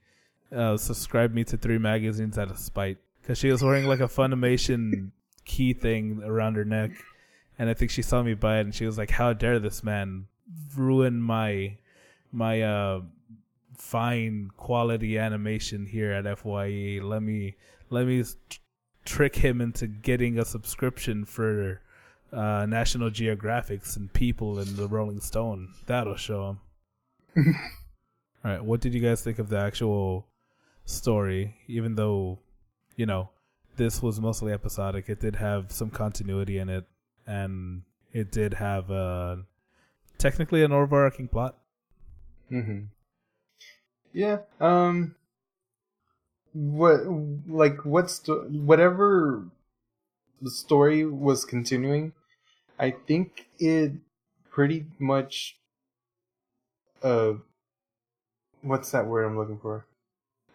uh, 0.55 0.77
subscribed 0.77 1.35
me 1.35 1.43
to 1.45 1.57
three 1.57 1.79
magazines 1.79 2.39
out 2.39 2.51
of 2.51 2.59
spite 2.59 2.99
because 3.21 3.39
she 3.39 3.51
was 3.51 3.62
wearing 3.62 3.87
like 3.87 4.01
a 4.01 4.09
Funimation 4.09 5.11
key 5.45 5.73
thing 5.75 6.23
around 6.25 6.55
her 6.55 6.64
neck, 6.64 6.93
and 7.59 7.69
I 7.69 7.75
think 7.75 7.91
she 7.91 8.03
saw 8.03 8.23
me 8.23 8.35
buy 8.35 8.59
it 8.59 8.66
and 8.66 8.75
she 8.75 8.87
was 8.87 8.97
like, 8.97 9.11
"How 9.11 9.33
dare 9.33 9.59
this 9.59 9.83
man 9.83 10.27
ruin 10.77 11.21
my 11.21 11.77
my 12.31 12.62
uh 12.62 13.01
fine 13.77 14.51
quality 14.57 15.19
animation 15.19 15.87
here 15.87 16.12
at 16.12 16.39
FYE? 16.39 17.01
Let 17.03 17.23
me 17.23 17.57
let 17.91 18.07
me 18.07 18.21
s- 18.21 18.37
trick 19.09 19.36
him 19.36 19.61
into 19.61 19.86
getting 19.86 20.38
a 20.38 20.44
subscription 20.44 21.24
for." 21.24 21.80
uh, 22.32 22.66
National 22.66 23.11
Geographics 23.11 23.96
and 23.96 24.12
People 24.12 24.59
and 24.59 24.76
the 24.76 24.86
Rolling 24.86 25.20
Stone. 25.20 25.72
That'll 25.86 26.16
show 26.16 26.59
him. 27.34 27.54
All 28.44 28.50
right, 28.50 28.62
what 28.64 28.80
did 28.80 28.94
you 28.94 29.00
guys 29.00 29.22
think 29.22 29.38
of 29.38 29.48
the 29.48 29.59
actual 29.59 30.26
story? 30.84 31.56
Even 31.66 31.94
though, 31.94 32.38
you 32.96 33.06
know, 33.06 33.30
this 33.76 34.02
was 34.02 34.20
mostly 34.20 34.52
episodic, 34.52 35.09
it 35.09 35.20
did 35.20 35.36
have 35.36 35.72
some 35.72 35.90
continuity 35.90 36.59
in 36.59 36.68
it, 36.68 36.84
and 37.26 37.82
it 38.12 38.30
did 38.30 38.54
have 38.54 38.90
uh, 38.90 39.36
technically 40.18 40.62
an 40.62 40.72
overarching 40.72 41.28
plot. 41.28 41.56
hmm 42.48 42.80
Yeah. 44.12 44.40
Um. 44.61 45.14
What 46.53 47.01
like 47.49 47.84
what 47.84 48.11
sto- 48.11 48.44
whatever 48.49 49.44
the 50.40 50.51
story 50.51 51.05
was 51.05 51.44
continuing, 51.44 52.12
I 52.78 52.90
think 52.92 53.46
it 53.59 53.92
pretty 54.51 54.86
much. 54.99 55.57
Uh. 57.03 57.34
What's 58.62 58.90
that 58.90 59.07
word 59.07 59.24
I'm 59.24 59.36
looking 59.38 59.59
for? 59.59 59.86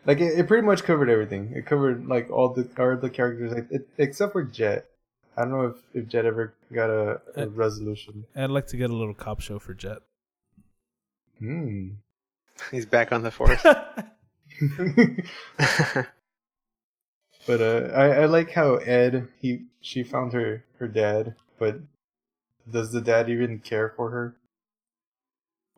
Like 0.06 0.20
it, 0.20 0.38
it 0.38 0.48
pretty 0.48 0.66
much 0.68 0.84
covered 0.84 1.10
everything. 1.10 1.54
It 1.56 1.66
covered 1.66 2.06
like 2.06 2.30
all 2.30 2.50
the 2.50 2.68
all 2.78 2.98
the 2.98 3.10
characters, 3.10 3.54
like, 3.54 3.72
it, 3.72 3.88
except 3.98 4.34
for 4.34 4.44
Jet. 4.44 4.88
I 5.38 5.44
don't 5.44 5.52
know 5.52 5.66
if, 5.68 5.78
if 5.94 6.08
Jet 6.10 6.26
ever 6.26 6.54
got 6.74 6.90
a, 6.90 7.22
a 7.38 7.44
Uh, 7.44 7.48
resolution. 7.48 8.26
I'd 8.36 8.50
like 8.50 8.68
to 8.68 8.78
get 8.78 8.90
a 8.90 8.94
little 8.94 9.14
cop 9.14 9.40
show 9.40 9.58
for 9.58 9.74
Jet. 9.74 10.00
Hmm. 11.40 11.92
He's 12.72 12.86
back 12.86 13.12
on 13.14 13.24
the 13.24 13.32
force. 13.32 13.64
But 17.46 17.60
uh, 17.62 17.92
I, 17.94 18.22
I 18.22 18.26
like 18.26 18.52
how 18.52 18.76
Ed 18.76 19.28
he 19.42 19.66
she 19.82 20.02
found 20.04 20.32
her 20.32 20.64
her 20.80 20.88
dad, 20.88 21.36
but 21.60 21.80
does 22.72 22.94
the 22.94 23.02
dad 23.02 23.30
even 23.30 23.60
care 23.60 23.90
for 23.98 24.10
her? 24.12 24.38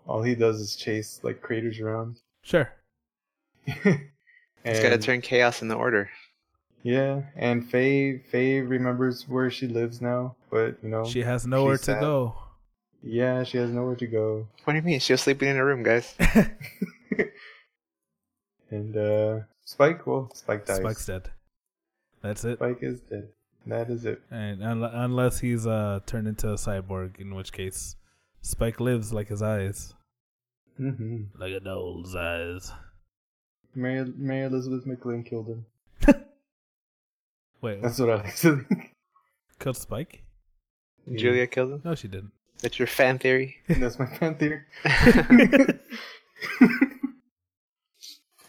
All 0.06 0.22
he 0.22 0.36
does 0.36 0.60
is 0.60 0.76
chase 0.76 1.20
like 1.24 1.42
craters 1.42 1.80
around. 1.80 2.18
sure. 2.44 2.72
He's 3.66 3.84
got 4.80 4.90
to 4.90 5.00
turn 5.00 5.22
chaos 5.22 5.64
in 5.64 5.68
the 5.68 5.76
order. 5.76 6.10
Yeah, 6.84 7.24
and 7.36 7.68
Faye 7.68 8.20
Faye 8.20 8.62
remembers 8.62 9.28
where 9.28 9.50
she 9.50 9.66
lives 9.68 10.02
now, 10.02 10.36
but 10.52 10.78
you 10.84 10.90
know, 10.90 11.04
She 11.06 11.22
has 11.24 11.48
nowhere 11.48 11.78
to 11.80 11.84
sad. 11.84 12.00
go. 12.02 12.36
yeah, 13.02 13.42
she 13.44 13.58
has 13.58 13.72
nowhere 13.72 13.96
to 13.96 14.06
go. 14.06 14.48
What 14.66 14.74
do 14.74 14.78
you 14.78 14.84
mean? 14.86 15.00
She 15.00 15.14
was 15.14 15.22
sleeping 15.22 15.50
in 15.50 15.58
a 15.58 15.66
room, 15.66 15.82
guys. 15.82 16.14
And 18.72 18.96
uh 18.98 19.40
Spike, 19.64 20.06
well, 20.08 20.30
Spike 20.34 20.66
dies. 20.66 20.78
Spike's 20.78 21.06
dead. 21.06 21.30
That's 22.22 22.44
it. 22.44 22.58
Spike 22.58 22.80
is 22.82 23.00
dead. 23.02 23.30
That 23.68 23.90
is 23.90 24.06
it. 24.06 24.22
And 24.30 24.62
unle- 24.62 24.92
unless 24.94 25.40
he's 25.40 25.66
uh 25.68 26.00
turned 26.06 26.28
into 26.28 26.50
a 26.50 26.56
cyborg, 26.56 27.20
in 27.20 27.34
which 27.36 27.52
case 27.52 27.96
Spike 28.42 28.80
lives 28.80 29.12
like 29.14 29.28
his 29.30 29.42
eyes, 29.42 29.94
hmm 30.78 31.24
like 31.40 31.54
a 31.54 31.60
doll's 31.60 32.16
eyes. 32.16 32.72
Mary 33.74 34.12
Mary 34.18 34.46
Elizabeth 34.46 34.86
McGlynn 34.86 35.26
killed 35.26 35.48
him. 35.48 35.66
Wait, 37.62 37.82
That's 37.82 38.00
what 38.00 38.10
I 38.10 38.16
like 38.16 38.36
to 38.38 38.58
think. 38.64 38.94
killed 39.60 39.78
Spike? 39.78 40.22
Julia 41.16 41.48
killed 41.48 41.72
him. 41.74 41.82
No, 41.84 41.96
she 41.96 42.08
didn't. 42.08 42.32
That's 42.62 42.80
your 42.80 42.88
fan 42.88 43.20
theory. 43.20 43.58
That's 43.68 44.00
my 44.00 44.06
fan 44.06 44.36
theory. 44.36 44.62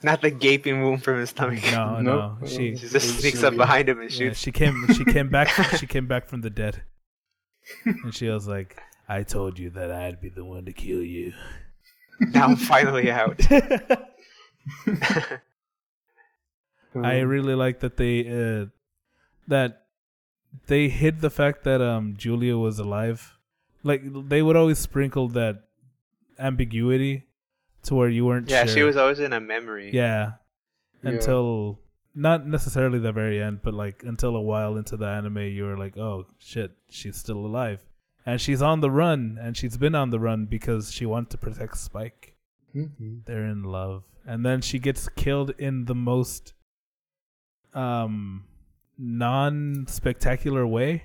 Not 0.07 0.22
the 0.22 0.30
gaping 0.30 0.82
wound 0.82 1.02
from 1.02 1.18
his 1.18 1.30
stomach. 1.30 1.59
No, 1.72 2.00
Nope. 2.09 2.40
no. 2.40 2.46
She 2.46 2.76
She 2.76 2.86
just 2.88 2.94
It's 2.94 3.04
sneaks 3.20 3.42
up 3.42 3.57
behind 3.57 3.88
him 3.88 4.00
and 4.00 4.09
yeah, 4.11 4.16
shoots. 4.16 4.38
she 4.38 4.52
came 4.52 4.86
she 4.94 5.04
came 5.04 5.28
back 5.28 5.48
she 5.80 5.86
came 5.88 6.07
back 6.07 6.28
from 6.28 6.42
the 6.42 6.50
dead. 6.50 6.82
And 7.84 8.14
she 8.14 8.28
was 8.28 8.46
like, 8.46 8.80
I 9.09 9.24
told 9.24 9.59
you 9.59 9.70
that 9.70 9.90
I'd 9.90 10.20
be 10.20 10.28
the 10.28 10.44
one 10.44 10.64
to 10.66 10.72
kill 10.72 11.02
you. 11.02 11.32
Now 12.20 12.44
I'm 12.46 12.57
finally 12.57 13.11
out. 13.11 13.40
I 16.94 17.18
really 17.20 17.54
like 17.54 17.80
that 17.80 17.96
they 17.96 18.20
uh 18.26 18.66
that 19.48 19.82
they 20.68 20.88
hid 20.88 21.20
the 21.20 21.30
fact 21.30 21.64
that 21.64 21.82
um 21.82 22.14
Julia 22.16 22.57
was 22.57 22.78
alive. 22.78 23.36
Like 23.82 24.02
they 24.28 24.40
would 24.42 24.57
always 24.57 24.78
sprinkle 24.78 25.28
that 25.30 25.64
ambiguity 26.38 27.24
to 27.87 27.95
where 27.95 28.09
you 28.09 28.24
weren't 28.24 28.51
yeah, 28.51 28.64
sure. 28.64 28.74
she 28.74 28.82
was 28.82 28.97
always 28.97 29.18
in 29.18 29.32
a 29.32 29.41
memory. 29.41 29.91
Yeah. 29.93 30.32
Yeah. 31.03 31.11
Until 31.11 31.80
not 32.14 32.47
necessarily 32.47 32.99
the 32.99 33.12
very 33.12 33.43
end, 33.43 33.61
but 33.62 33.74
like 33.74 34.03
until 34.05 34.37
a 34.37 34.41
while 34.41 34.76
into 34.76 34.97
the 34.97 35.07
anime 35.07 35.39
you 35.39 35.64
were 35.64 35.76
like, 35.76 35.97
"Oh 35.97 36.26
shit, 36.39 36.72
she's 36.89 37.16
still 37.16 37.39
alive." 37.39 37.80
And 38.24 38.41
she's 38.41 38.61
on 38.61 38.80
the 38.80 38.91
run 38.91 39.39
and 39.41 39.57
she's 39.57 39.76
been 39.76 39.95
on 39.95 40.11
the 40.11 40.18
run 40.18 40.47
because 40.47 40.93
she 40.93 41.07
wants 41.07 41.30
to 41.30 41.39
protect 41.39 41.78
Spike. 41.78 42.34
Mhm. 42.74 43.24
They're 43.24 43.45
in 43.45 43.62
love. 43.62 44.03
And 44.26 44.45
then 44.45 44.61
she 44.61 44.80
gets 44.80 45.09
killed 45.11 45.51
in 45.59 45.84
the 45.84 45.95
most 45.95 46.55
um 47.72 48.47
non 48.99 49.87
spectacular 49.87 50.66
way. 50.66 51.05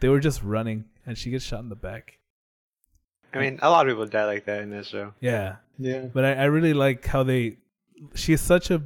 They 0.00 0.08
were 0.08 0.20
just 0.20 0.42
running 0.42 0.84
and 1.06 1.18
she 1.18 1.30
gets 1.30 1.44
shot 1.44 1.60
in 1.60 1.68
the 1.68 1.76
back. 1.76 2.18
I 3.32 3.38
mean, 3.38 3.58
a 3.62 3.70
lot 3.70 3.86
of 3.86 3.90
people 3.90 4.06
die 4.06 4.26
like 4.26 4.44
that 4.44 4.62
in 4.62 4.70
this 4.70 4.86
show. 4.88 5.12
Yeah. 5.20 5.56
Yeah. 5.78 6.06
But 6.12 6.24
I, 6.24 6.32
I 6.34 6.44
really 6.44 6.74
like 6.74 7.04
how 7.06 7.22
they 7.22 7.56
she's 8.14 8.40
such 8.40 8.70
a 8.70 8.82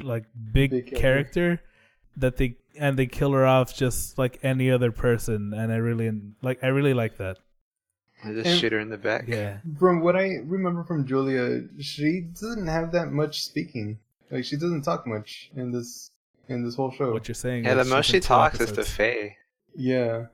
like 0.00 0.24
big, 0.52 0.70
Big 0.70 0.86
character. 0.86 1.00
character. 1.00 1.62
that 2.16 2.36
they 2.36 2.56
and 2.78 2.96
they 2.98 3.06
kill 3.06 3.32
her 3.32 3.46
off 3.46 3.74
just 3.74 4.18
like 4.18 4.38
any 4.42 4.70
other 4.70 4.90
person 4.92 5.52
and 5.54 5.72
I 5.72 5.76
really 5.76 6.10
like 6.42 6.62
I 6.62 6.68
really 6.68 6.94
like 6.94 7.16
that. 7.18 7.38
I 8.24 8.32
just 8.32 8.46
And- 8.46 8.58
shoot 8.60 8.72
her 8.72 8.78
in 8.80 8.88
the 8.88 8.96
back. 8.98 9.26
Yeah. 9.28 9.58
From 9.78 10.00
what 10.00 10.16
I 10.16 10.38
remember 10.44 10.82
from 10.84 11.06
Julia, 11.06 11.62
she 11.78 12.20
doesn't 12.20 12.66
have 12.68 12.92
that 12.92 13.12
much 13.12 13.42
speaking. 13.42 13.98
Like 14.30 14.44
she 14.44 14.56
doesn't 14.56 14.82
talk 14.82 15.06
much 15.06 15.50
in 15.56 15.72
this 15.72 16.10
in 16.48 16.64
this 16.64 16.74
whole 16.74 16.90
show. 16.92 17.12
What 17.12 17.28
you're 17.28 17.34
saying 17.34 17.64
Yeah, 17.64 17.74
the 17.74 17.84
most 17.84 18.06
she 18.06 18.16
in 18.16 18.22
two 18.22 18.26
talks 18.28 18.60
is 18.60 18.72
to. 18.72 18.84
Faye. 18.84 19.36
Yeah. 19.76 20.26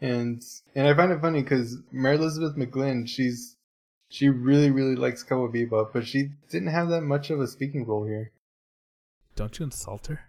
And 0.00 0.42
and 0.74 0.86
I 0.86 0.94
find 0.94 1.10
it 1.12 1.20
funny 1.20 1.42
because 1.42 1.78
Mary 1.90 2.16
Elizabeth 2.16 2.56
McGlynn, 2.56 3.08
she's 3.08 3.56
she 4.08 4.28
really 4.28 4.70
really 4.70 4.94
likes 4.94 5.22
Cowboy 5.22 5.50
Bebop, 5.50 5.92
but 5.92 6.06
she 6.06 6.30
didn't 6.50 6.68
have 6.68 6.88
that 6.90 7.00
much 7.02 7.30
of 7.30 7.40
a 7.40 7.46
speaking 7.46 7.86
role 7.86 8.04
here. 8.06 8.32
Don't 9.34 9.58
you 9.58 9.64
insult 9.64 10.06
her? 10.08 10.20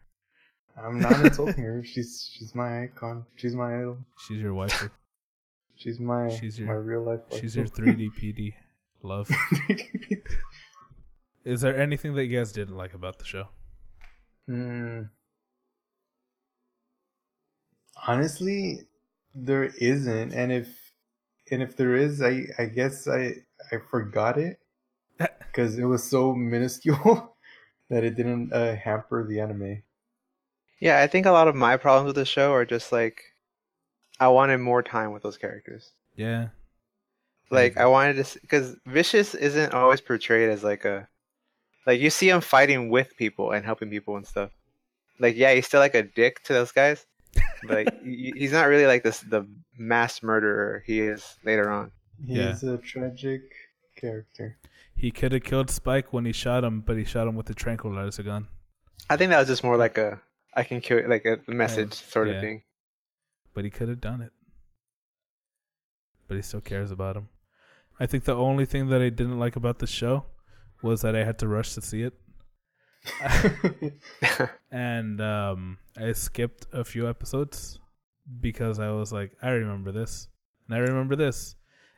I'm 0.77 0.99
not 0.99 1.25
insulting 1.25 1.63
her. 1.63 1.83
She's 1.85 2.29
she's 2.33 2.53
my 2.53 2.83
icon. 2.83 3.25
She's 3.35 3.55
my 3.55 3.79
idol. 3.79 3.97
She's 4.27 4.39
your 4.39 4.53
wife. 4.53 4.89
She's 5.75 5.99
my 5.99 6.29
She's 6.29 6.59
your- 6.59 6.67
my 6.67 6.73
real 6.75 7.03
life. 7.03 7.21
She's 7.39 7.55
your 7.55 7.65
3D 7.65 8.09
PD 8.13 8.53
love. 9.01 9.29
Is 11.45 11.61
there 11.61 11.75
anything 11.79 12.13
that 12.15 12.25
you 12.25 12.37
guys 12.37 12.51
didn't 12.51 12.75
like 12.77 12.93
about 12.93 13.19
the 13.19 13.25
show? 13.25 13.45
Hmm. 14.47 15.03
Honestly, 18.05 18.81
there 19.45 19.65
isn't, 19.65 20.33
and 20.33 20.51
if 20.51 20.91
and 21.51 21.61
if 21.61 21.77
there 21.77 21.95
is, 21.95 22.21
I 22.21 22.43
I 22.57 22.65
guess 22.65 23.07
I 23.07 23.35
I 23.71 23.77
forgot 23.89 24.37
it 24.37 24.59
because 25.17 25.77
it 25.77 25.85
was 25.85 26.03
so 26.03 26.33
minuscule 26.33 27.35
that 27.89 28.03
it 28.03 28.15
didn't 28.15 28.51
uh, 28.53 28.75
hamper 28.75 29.25
the 29.27 29.39
anime. 29.39 29.83
Yeah, 30.79 31.01
I 31.01 31.07
think 31.07 31.25
a 31.25 31.31
lot 31.31 31.47
of 31.47 31.55
my 31.55 31.77
problems 31.77 32.07
with 32.07 32.15
the 32.15 32.25
show 32.25 32.53
are 32.53 32.65
just 32.65 32.91
like 32.91 33.21
I 34.19 34.27
wanted 34.27 34.57
more 34.57 34.83
time 34.83 35.11
with 35.11 35.23
those 35.23 35.37
characters. 35.37 35.91
Yeah. 36.15 36.49
Like 37.49 37.77
I 37.77 37.85
wanted 37.85 38.25
to, 38.25 38.39
because 38.41 38.75
Vicious 38.85 39.33
isn't 39.33 39.73
always 39.73 40.01
portrayed 40.01 40.49
as 40.49 40.63
like 40.63 40.83
a, 40.83 41.07
like 41.85 42.01
you 42.01 42.09
see 42.09 42.29
him 42.29 42.41
fighting 42.41 42.89
with 42.89 43.15
people 43.15 43.51
and 43.51 43.63
helping 43.63 43.89
people 43.89 44.17
and 44.17 44.27
stuff. 44.27 44.51
Like 45.19 45.37
yeah, 45.37 45.53
he's 45.53 45.65
still 45.65 45.79
like 45.79 45.95
a 45.95 46.03
dick 46.03 46.43
to 46.43 46.53
those 46.53 46.71
guys, 46.71 47.05
but 47.33 47.69
like, 47.69 48.03
he's 48.03 48.51
not 48.51 48.67
really 48.67 48.85
like 48.85 49.03
this 49.03 49.19
the 49.21 49.47
mass 49.77 50.23
murderer 50.23 50.83
he 50.85 50.99
is 50.99 51.35
later 51.43 51.69
on. 51.69 51.91
Yeah. 52.23 52.49
He's 52.49 52.63
a 52.63 52.77
tragic 52.77 53.41
character. 53.95 54.57
He 54.95 55.11
could 55.11 55.31
have 55.31 55.43
killed 55.43 55.69
Spike 55.69 56.11
when 56.11 56.25
he 56.25 56.31
shot 56.31 56.63
him, 56.63 56.81
but 56.81 56.97
he 56.97 57.03
shot 57.03 57.27
him 57.27 57.35
with 57.35 57.49
a 57.49 57.53
tranquilizer 57.53 58.23
gun. 58.23 58.47
I 59.09 59.17
think 59.17 59.29
that 59.29 59.39
was 59.39 59.47
just 59.47 59.63
more 59.63 59.77
like 59.77 59.97
a 59.97 60.19
I 60.53 60.63
can 60.63 60.81
kill 60.81 61.07
like 61.07 61.25
a 61.25 61.39
message 61.47 61.93
sort 61.93 62.29
yeah. 62.29 62.35
of 62.35 62.41
thing. 62.41 62.63
But 63.53 63.63
he 63.63 63.69
could 63.69 63.89
have 63.89 64.01
done 64.01 64.21
it. 64.21 64.31
But 66.27 66.35
he 66.35 66.41
still 66.41 66.61
cares 66.61 66.91
about 66.91 67.15
him. 67.15 67.29
I 67.99 68.05
think 68.05 68.25
the 68.25 68.35
only 68.35 68.65
thing 68.65 68.89
that 68.89 69.01
I 69.01 69.09
didn't 69.09 69.39
like 69.39 69.55
about 69.55 69.79
the 69.79 69.87
show 69.87 70.25
was 70.81 71.01
that 71.01 71.15
I 71.15 71.23
had 71.23 71.39
to 71.39 71.47
rush 71.47 71.73
to 71.73 71.81
see 71.81 72.03
it. 72.03 72.13
and 74.71 75.21
um, 75.21 75.77
I 75.97 76.11
skipped 76.13 76.67
a 76.73 76.83
few 76.83 77.09
episodes 77.09 77.79
because 78.39 78.79
I 78.79 78.91
was 78.91 79.11
like, 79.13 79.31
I 79.41 79.49
remember 79.49 79.91
this, 79.91 80.27
and 80.67 80.75
I 80.75 80.79
remember 80.79 81.15
this, 81.15 81.55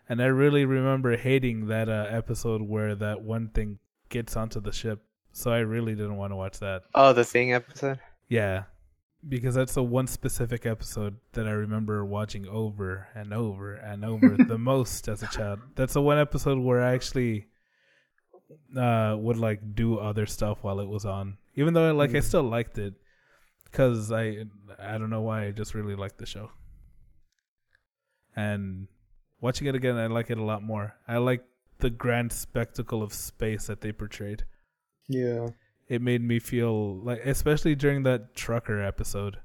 and 0.08 0.22
I 0.22 0.26
really 0.26 0.66
remember 0.66 1.18
hating 1.18 1.68
that 1.68 1.90
uh, 1.90 2.08
episode 2.10 2.62
where 2.62 2.96
that 2.96 3.22
one 3.22 3.50
thing 3.50 3.80
gets 4.10 4.36
onto 4.36 4.60
the 4.60 4.72
ship. 4.72 5.04
So 5.32 5.52
I 5.52 5.60
really 5.60 5.94
didn't 5.94 6.18
want 6.18 6.32
to 6.32 6.36
watch 6.36 6.60
that. 6.60 6.84
oh, 6.96 7.14
the 7.14 7.24
thing 7.24 7.54
episode. 7.54 8.00
Yeah, 8.28 8.64
because 9.28 9.56
that's 9.56 9.74
the 9.74 9.84
one 9.84 10.08
specific 10.08 10.66
episode 10.66 11.18
that 11.34 11.48
I 11.48 11.52
remember 11.52 12.06
watching 12.06 12.48
over 12.48 13.08
and 13.16 13.34
over 13.34 13.74
and 13.74 14.06
over 14.06 14.38
the 14.38 14.58
most 14.60 15.08
as 15.08 15.24
a 15.24 15.28
child. 15.28 15.60
That's 15.76 15.94
the 15.94 16.02
one 16.02 16.18
episode 16.18 16.60
where 16.60 16.82
I 16.82 16.94
actually 16.94 17.48
uh 18.78 19.16
would 19.18 19.38
like 19.38 19.76
do 19.76 19.98
other 19.98 20.26
stuff 20.26 20.60
while 20.62 20.80
it 20.80 20.88
was 20.88 21.06
on, 21.06 21.38
even 21.56 21.74
though 21.74 21.94
like 21.94 22.12
I 22.12 22.20
Mm. 22.20 22.24
still 22.24 22.44
liked 22.44 22.78
it 22.78 22.94
because 23.66 24.12
I 24.12 24.46
I 24.80 24.98
don't 24.98 25.10
know 25.10 25.22
why 25.22 25.46
I 25.46 25.52
just 25.52 25.74
really 25.74 25.96
liked 25.96 26.18
the 26.18 26.26
show. 26.26 26.52
And 28.36 28.88
watching 29.42 29.68
it 29.68 29.76
again, 29.76 29.98
I 29.98 30.08
like 30.08 30.30
it 30.30 30.38
a 30.38 30.44
lot 30.44 30.64
more. 30.64 30.96
I 31.08 31.18
like 31.18 31.44
the 31.80 31.90
grand 31.90 32.32
spectacle 32.34 33.02
of 33.02 33.14
space 33.14 33.68
that 33.68 33.80
they 33.82 33.92
portrayed 33.94 34.44
yeah. 35.08 35.48
it 35.88 36.02
made 36.02 36.22
me 36.22 36.38
feel 36.38 36.98
like 36.98 37.22
especially 37.26 37.74
during 37.74 38.04
that 38.04 38.36
trucker 38.36 38.82
episode 38.82 39.38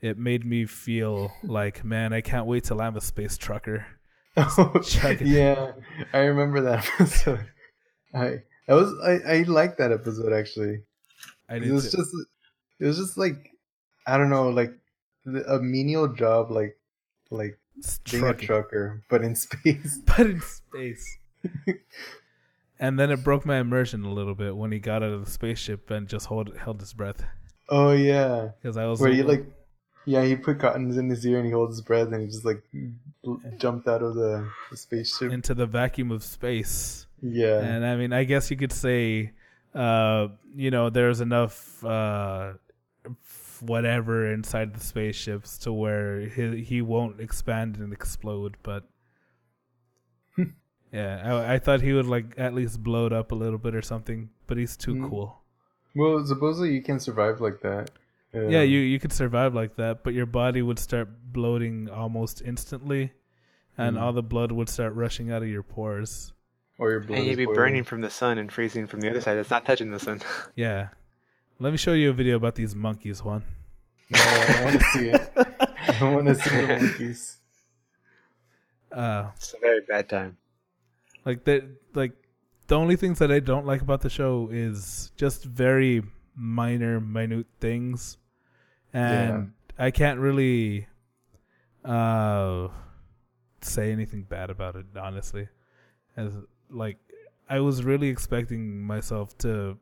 it 0.00 0.18
made 0.18 0.44
me 0.44 0.66
feel 0.66 1.30
like 1.44 1.84
man 1.84 2.12
i 2.12 2.20
can't 2.20 2.46
wait 2.46 2.64
till 2.64 2.80
i'm 2.80 2.96
a 2.96 3.00
space 3.00 3.38
trucker 3.38 3.86
it. 4.36 5.20
yeah, 5.22 5.70
I 6.12 6.18
remember 6.18 6.60
that 6.62 6.84
episode. 6.98 7.46
I 8.16 8.42
that 8.66 8.74
was 8.74 8.92
I 9.04 9.34
I 9.38 9.42
liked 9.42 9.78
that 9.78 9.92
episode 9.92 10.32
actually. 10.32 10.80
i 11.48 11.58
did. 11.58 11.68
It 11.68 11.72
was 11.72 11.90
too. 11.90 11.98
just 11.98 12.10
it 12.80 12.86
was 12.86 12.96
just 12.96 13.16
like 13.18 13.50
I 14.06 14.16
don't 14.18 14.30
know 14.30 14.48
like 14.48 14.72
the- 15.24 15.46
a 15.52 15.60
menial 15.60 16.08
job 16.08 16.50
like 16.50 16.76
like 17.30 17.58
being 18.10 18.24
a 18.24 18.34
trucker 18.34 19.02
but 19.10 19.22
in 19.22 19.34
space. 19.46 19.98
but 20.06 20.20
in 20.20 20.40
space 20.40 21.18
and 22.80 22.98
then 22.98 23.10
it 23.10 23.22
broke 23.22 23.46
my 23.46 23.58
immersion 23.58 24.04
a 24.04 24.12
little 24.12 24.34
bit 24.34 24.56
when 24.56 24.72
he 24.72 24.78
got 24.78 25.02
out 25.02 25.12
of 25.12 25.24
the 25.24 25.30
spaceship 25.30 25.90
and 25.90 26.08
just 26.08 26.26
hold, 26.26 26.56
held 26.56 26.80
his 26.80 26.92
breath 26.92 27.22
Oh 27.68 27.92
yeah, 27.92 28.50
because 28.62 28.76
i 28.76 28.86
was 28.86 29.00
where 29.00 29.10
like, 29.10 29.16
he 29.16 29.22
like 29.22 29.46
yeah 30.04 30.22
he 30.24 30.36
put 30.36 30.58
cottons 30.60 30.96
in 30.96 31.10
his 31.10 31.24
ear 31.26 31.38
and 31.38 31.46
he 31.46 31.52
holds 31.52 31.76
his 31.76 31.82
breath 31.82 32.12
and 32.12 32.20
he 32.22 32.26
just 32.28 32.44
like 32.44 32.62
jumped 33.58 33.88
out 33.88 34.02
of 34.02 34.14
the, 34.14 34.48
the 34.70 34.76
spaceship. 34.76 35.32
into 35.32 35.52
the 35.54 35.66
vacuum 35.66 36.10
of 36.12 36.22
space 36.22 37.05
yeah, 37.22 37.60
And 37.60 37.84
I 37.86 37.96
mean, 37.96 38.12
I 38.12 38.24
guess 38.24 38.50
you 38.50 38.56
could 38.56 38.72
say, 38.72 39.32
uh, 39.74 40.28
you 40.54 40.70
know, 40.70 40.90
there's 40.90 41.20
enough 41.20 41.84
uh, 41.84 42.54
whatever 43.60 44.30
inside 44.32 44.74
the 44.74 44.80
spaceships 44.80 45.58
to 45.58 45.72
where 45.72 46.20
he 46.28 46.62
he 46.62 46.82
won't 46.82 47.20
expand 47.20 47.76
and 47.78 47.92
explode. 47.92 48.56
But 48.62 48.84
yeah, 50.92 51.22
I, 51.24 51.54
I 51.54 51.58
thought 51.58 51.80
he 51.80 51.92
would 51.92 52.06
like 52.06 52.34
at 52.36 52.54
least 52.54 52.82
blow 52.82 53.06
it 53.06 53.12
up 53.12 53.32
a 53.32 53.34
little 53.34 53.58
bit 53.58 53.74
or 53.74 53.82
something. 53.82 54.30
But 54.46 54.58
he's 54.58 54.76
too 54.76 54.94
Mm. 54.94 55.08
cool. 55.08 55.42
well 55.94 56.24
supposedly 56.26 56.74
you 56.74 56.82
can 56.82 57.00
survive 57.00 57.40
like 57.40 57.60
that. 57.62 57.90
Yeah, 58.34 58.60
Um, 58.60 58.68
you 58.68 58.80
you 58.80 58.98
could 59.00 59.12
survive 59.12 59.54
like 59.54 59.76
that, 59.76 60.04
but 60.04 60.12
your 60.12 60.26
body 60.26 60.60
would 60.60 60.78
start 60.78 61.08
bloating 61.32 61.88
almost 61.88 62.42
instantly, 62.42 63.12
and 63.78 63.96
Mm. 63.96 64.00
all 64.02 64.12
the 64.12 64.22
blood 64.22 64.52
would 64.52 64.68
start 64.68 64.94
rushing 64.94 65.30
out 65.32 65.42
of 65.42 65.48
your 65.48 65.62
pores. 65.62 66.32
Or 66.78 66.90
your 66.90 67.00
blood 67.00 67.18
And 67.18 67.26
you'd 67.26 67.36
be 67.36 67.44
boiling. 67.46 67.56
burning 67.56 67.84
from 67.84 68.00
the 68.00 68.10
sun 68.10 68.38
and 68.38 68.52
freezing 68.52 68.86
from 68.86 69.00
the 69.00 69.10
other 69.10 69.20
side. 69.20 69.36
It's 69.38 69.50
not 69.50 69.64
touching 69.64 69.90
the 69.90 69.98
sun. 70.00 70.20
Yeah. 70.54 70.88
Let 71.58 71.70
me 71.72 71.78
show 71.78 71.94
you 71.94 72.10
a 72.10 72.12
video 72.12 72.36
about 72.36 72.54
these 72.54 72.74
monkeys, 72.74 73.22
Juan. 73.24 73.42
No, 74.10 74.18
I 74.20 74.64
want 74.64 74.78
to 74.80 74.84
see 74.92 75.08
it. 75.08 75.32
I 76.00 76.14
want 76.14 76.26
to 76.26 76.34
see 76.34 76.50
the 76.50 76.66
monkeys. 76.80 77.38
Uh, 78.92 79.30
It's 79.36 79.54
a 79.54 79.58
very 79.60 79.80
bad 79.88 80.08
time. 80.08 80.36
like 81.24 81.44
that 81.44 81.64
like 81.94 82.12
the 82.68 82.76
only 82.76 82.96
things 82.96 83.18
that 83.18 83.30
i 83.32 83.40
don't 83.40 83.66
like 83.66 83.80
about 83.82 84.00
the 84.00 84.10
show 84.10 84.48
is 84.52 85.10
just 85.16 85.44
very 85.44 86.02
minor 86.36 87.00
minute 87.00 87.46
things 87.60 88.16
and 88.92 89.52
i 89.78 89.90
can't 89.90 90.20
really 90.20 90.86
uh 91.84 92.68
say 93.60 93.90
anything 93.92 94.22
bad 94.22 94.50
about 94.50 94.76
it 94.76 94.86
honestly 95.00 95.48
as 96.16 96.32
like 96.70 96.98
i 97.48 97.60
was 97.60 97.84
really 97.84 98.08
expecting 98.08 98.82
myself 98.82 99.36
to 99.38 99.78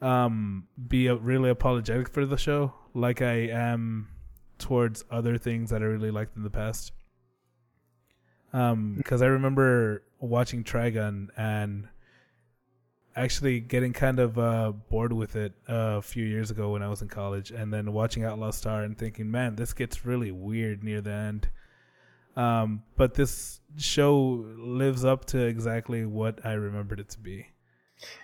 um 0.00 0.66
be 0.88 1.08
really 1.08 1.50
apologetic 1.50 2.08
for 2.08 2.24
the 2.24 2.36
show 2.36 2.72
like 2.94 3.20
i 3.20 3.34
am 3.50 4.08
towards 4.58 5.04
other 5.10 5.38
things 5.38 5.70
that 5.70 5.82
i 5.82 5.84
really 5.84 6.10
liked 6.10 6.36
in 6.36 6.42
the 6.42 6.50
past. 6.50 6.92
Um 8.52 8.94
because 8.96 9.22
i 9.22 9.26
remember 9.26 10.02
watching 10.20 10.64
trigun 10.64 11.28
and 11.36 11.88
actually 13.14 13.60
getting 13.60 13.92
kind 13.92 14.18
of 14.18 14.38
uh 14.38 14.72
bored 14.88 15.12
with 15.12 15.36
it 15.36 15.52
uh, 15.68 15.98
a 15.98 16.02
few 16.02 16.24
years 16.24 16.50
ago 16.50 16.70
when 16.70 16.82
i 16.82 16.88
was 16.88 17.02
in 17.02 17.08
college 17.08 17.50
and 17.50 17.72
then 17.72 17.92
watching 17.92 18.24
outlaw 18.24 18.50
star 18.50 18.84
and 18.84 18.96
thinking 18.96 19.30
man 19.30 19.56
this 19.56 19.72
gets 19.72 20.06
really 20.06 20.30
weird 20.30 20.82
near 20.82 21.00
the 21.00 21.12
end 21.12 21.50
um 22.38 22.82
but 22.96 23.14
this 23.14 23.60
show 23.76 24.44
lives 24.58 25.04
up 25.04 25.24
to 25.24 25.38
exactly 25.38 26.04
what 26.06 26.38
i 26.46 26.52
remembered 26.52 27.00
it 27.00 27.08
to 27.10 27.18
be 27.20 27.46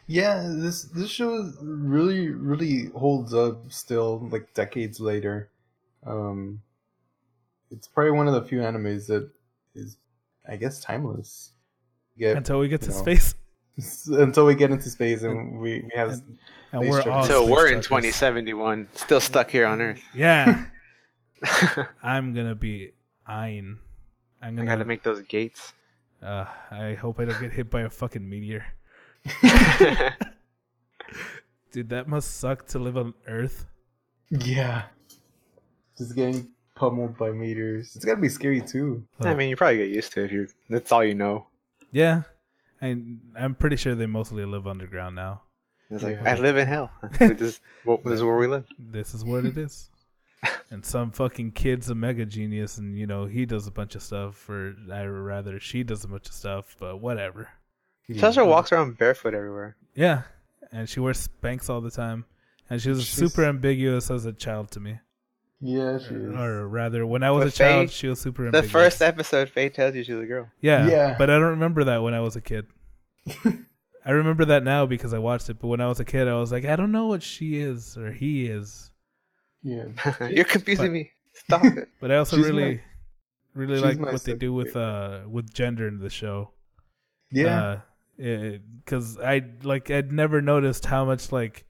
Yeah, 0.06 0.46
this 0.64 0.84
this 0.94 1.10
show 1.10 1.50
really 1.60 2.28
really 2.30 2.90
holds 2.94 3.34
up 3.34 3.72
still, 3.72 4.28
like 4.30 4.54
decades 4.54 5.00
later. 5.00 5.50
Um, 6.06 6.62
it's 7.72 7.88
probably 7.88 8.12
one 8.12 8.28
of 8.30 8.34
the 8.34 8.44
few 8.46 8.60
animes 8.60 9.08
that 9.08 9.28
is, 9.74 9.96
I 10.48 10.54
guess, 10.62 10.78
timeless. 10.80 11.54
Yeah, 12.16 12.36
until 12.38 12.60
we 12.60 12.68
get 12.68 12.82
to 12.82 12.90
know. 12.94 13.02
space 13.02 13.34
until 14.06 14.46
we 14.46 14.54
get 14.54 14.70
into 14.70 14.88
space 14.90 15.24
and 15.26 15.58
we, 15.58 15.82
we 15.82 15.90
have 15.96 16.10
and- 16.10 16.38
and 16.70 16.80
we're 16.88 17.02
so 17.02 17.42
space 17.42 17.50
we're 17.50 17.66
in 17.74 17.82
2071, 17.82 18.86
still 18.94 19.20
stuck 19.20 19.50
here 19.50 19.66
on 19.66 19.80
Earth. 19.82 20.02
yeah 20.14 20.66
i'm 22.02 22.32
gonna 22.34 22.54
be 22.54 22.92
ein 23.26 23.78
i'm 24.45 24.55
gonna 24.55 24.68
gotta 24.68 24.84
make 24.84 25.03
those 25.03 25.22
gates. 25.22 25.72
uh 26.22 26.45
i 26.70 26.95
hope 26.95 27.18
i 27.18 27.24
don't 27.24 27.40
get 27.40 27.53
hit 27.53 27.70
by 27.70 27.80
a 27.82 27.90
fucking 27.90 28.28
meteor 28.28 28.64
dude 31.72 31.88
that 31.88 32.07
must 32.07 32.38
suck 32.38 32.66
to 32.66 32.78
live 32.78 32.97
on 32.97 33.14
earth 33.26 33.66
yeah, 34.30 34.84
just 35.97 36.14
getting 36.14 36.49
pummeled 36.74 37.16
by 37.16 37.30
meters. 37.30 37.95
It's 37.95 38.05
gotta 38.05 38.20
be 38.20 38.28
scary 38.28 38.61
too. 38.61 39.05
I 39.20 39.34
mean, 39.34 39.49
you 39.51 39.57
probably 39.57 39.78
get 39.78 39.88
used 39.90 40.12
to 40.14 40.22
it 40.22 40.24
if 40.26 40.32
you. 40.32 40.49
That's 40.68 40.90
all 40.92 41.05
you 41.05 41.14
know. 41.14 41.47
Yeah, 41.92 42.22
and 42.80 43.20
I'm 43.38 43.55
pretty 43.55 43.76
sure 43.76 43.95
they 43.95 44.07
mostly 44.07 44.45
live 44.45 44.66
underground 44.66 45.14
now. 45.14 45.42
It's 45.90 46.03
like 46.03 46.16
Yeah. 46.16 46.34
I 46.34 46.38
live 46.40 46.57
in 46.57 46.66
hell. 46.66 46.90
this, 47.18 47.40
is, 47.40 47.61
well, 47.84 48.01
this 48.05 48.14
is 48.14 48.22
where 48.22 48.36
we 48.36 48.47
live. 48.47 48.66
This 48.78 49.14
is 49.14 49.24
what 49.24 49.45
it 49.45 49.57
is. 49.57 49.90
And 50.74 50.84
some 50.84 51.10
fucking 51.12 51.52
kid's 51.52 51.88
a 51.88 51.94
mega 51.94 52.26
genius, 52.26 52.76
and 52.78 52.98
you 52.98 53.06
know 53.06 53.24
he 53.26 53.46
does 53.46 53.66
a 53.66 53.70
bunch 53.70 53.94
of 53.94 54.02
stuff, 54.02 54.48
or 54.50 54.74
I 54.92 55.04
rather 55.06 55.58
she 55.60 55.82
does 55.84 56.04
a 56.04 56.08
bunch 56.08 56.26
of 56.28 56.34
stuff, 56.34 56.76
but 56.78 57.00
whatever. 57.00 57.48
Sasha 58.18 58.44
walks 58.44 58.70
around 58.72 58.98
barefoot 58.98 59.32
everywhere. 59.34 59.76
Yeah, 59.94 60.22
and 60.72 60.88
she 60.88 61.00
wears 61.00 61.26
Spanx 61.28 61.70
all 61.70 61.80
the 61.80 61.90
time, 61.90 62.26
and 62.68 62.82
she 62.82 62.90
was 62.90 63.04
She's- 63.04 63.16
super 63.18 63.44
ambiguous 63.44 64.10
as 64.10 64.26
a 64.26 64.32
child 64.32 64.70
to 64.72 64.80
me. 64.80 64.98
Yeah, 65.60 65.98
she 65.98 66.14
is. 66.14 66.34
Or 66.34 66.68
rather, 66.68 67.06
when 67.06 67.22
I 67.22 67.30
was 67.30 67.44
But 67.44 67.54
a 67.54 67.56
child, 67.56 67.88
Faye- 67.88 67.94
she 67.94 68.08
was 68.08 68.20
super 68.20 68.44
ambiguous. 68.44 68.70
The 68.70 68.76
ambiguous. 68.78 68.92
first 68.98 69.02
episode, 69.02 69.48
Faye 69.48 69.70
tells 69.70 69.94
you 69.94 70.02
she's 70.04 70.18
a 70.18 70.26
girl. 70.26 70.50
yeah, 70.60 70.86
Yeah. 70.88 71.14
but 71.16 71.30
I 71.30 71.34
don't 71.38 71.50
remember 71.50 71.84
that 71.84 72.02
when 72.02 72.12
I 72.12 72.20
was 72.20 72.36
a 72.36 72.42
kid. 72.42 72.66
I 74.06 74.10
remember 74.10 74.44
that 74.46 74.62
now 74.62 74.84
because 74.84 75.14
I 75.14 75.18
watched 75.18 75.48
it, 75.48 75.58
but 75.58 75.68
when 75.68 75.80
I 75.80 75.86
was 75.88 76.00
a 76.00 76.04
kid, 76.04 76.28
I 76.28 76.34
was 76.34 76.52
like, 76.52 76.66
I 76.66 76.76
don't 76.76 76.92
know 76.92 77.06
what 77.06 77.22
she 77.22 77.56
is 77.60 77.96
or 77.96 78.10
he 78.12 78.44
is. 78.46 78.90
Yeah. 79.64 79.86
You're 80.30 80.44
confusing 80.44 80.86
But- 80.86 80.92
me. 80.92 81.10
Stop 81.34 81.64
it. 81.64 81.88
But 82.00 82.12
I 82.12 82.16
also 82.18 82.36
She's 82.36 82.46
really, 82.46 82.74
my- 82.76 82.80
really 83.54 83.80
like 83.80 83.98
what 83.98 84.22
they 84.22 84.34
do 84.34 84.52
with 84.52 84.76
uh 84.76 85.22
with 85.28 85.52
gender 85.52 85.88
in 85.88 85.98
the 85.98 86.10
show. 86.10 86.52
Yeah. 87.32 87.80
because 88.16 89.18
I 89.18 89.42
like 89.64 89.90
I'd 89.90 90.12
never 90.12 90.40
noticed 90.40 90.86
how 90.86 91.04
much 91.04 91.32
like 91.32 91.64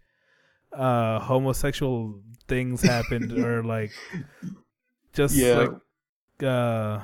uh 0.77 1.21
homosexual 1.21 2.21
things 2.49 2.83
happened 2.95 3.33
or 3.33 3.63
like 3.63 3.93
just 5.15 5.35
yeah. 5.35 5.55
like 5.55 6.43
uh 6.43 7.01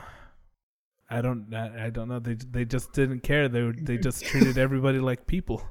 I 1.09 1.23
don't 1.23 1.55
I, 1.55 1.87
I 1.87 1.91
don't 1.91 2.09
know 2.09 2.19
they 2.19 2.35
they 2.35 2.67
just 2.67 2.93
didn't 2.93 3.21
care 3.21 3.49
they 3.49 3.73
they 3.81 3.97
just 3.97 4.25
treated 4.25 4.59
everybody 4.59 4.99
like 4.99 5.27
people 5.27 5.63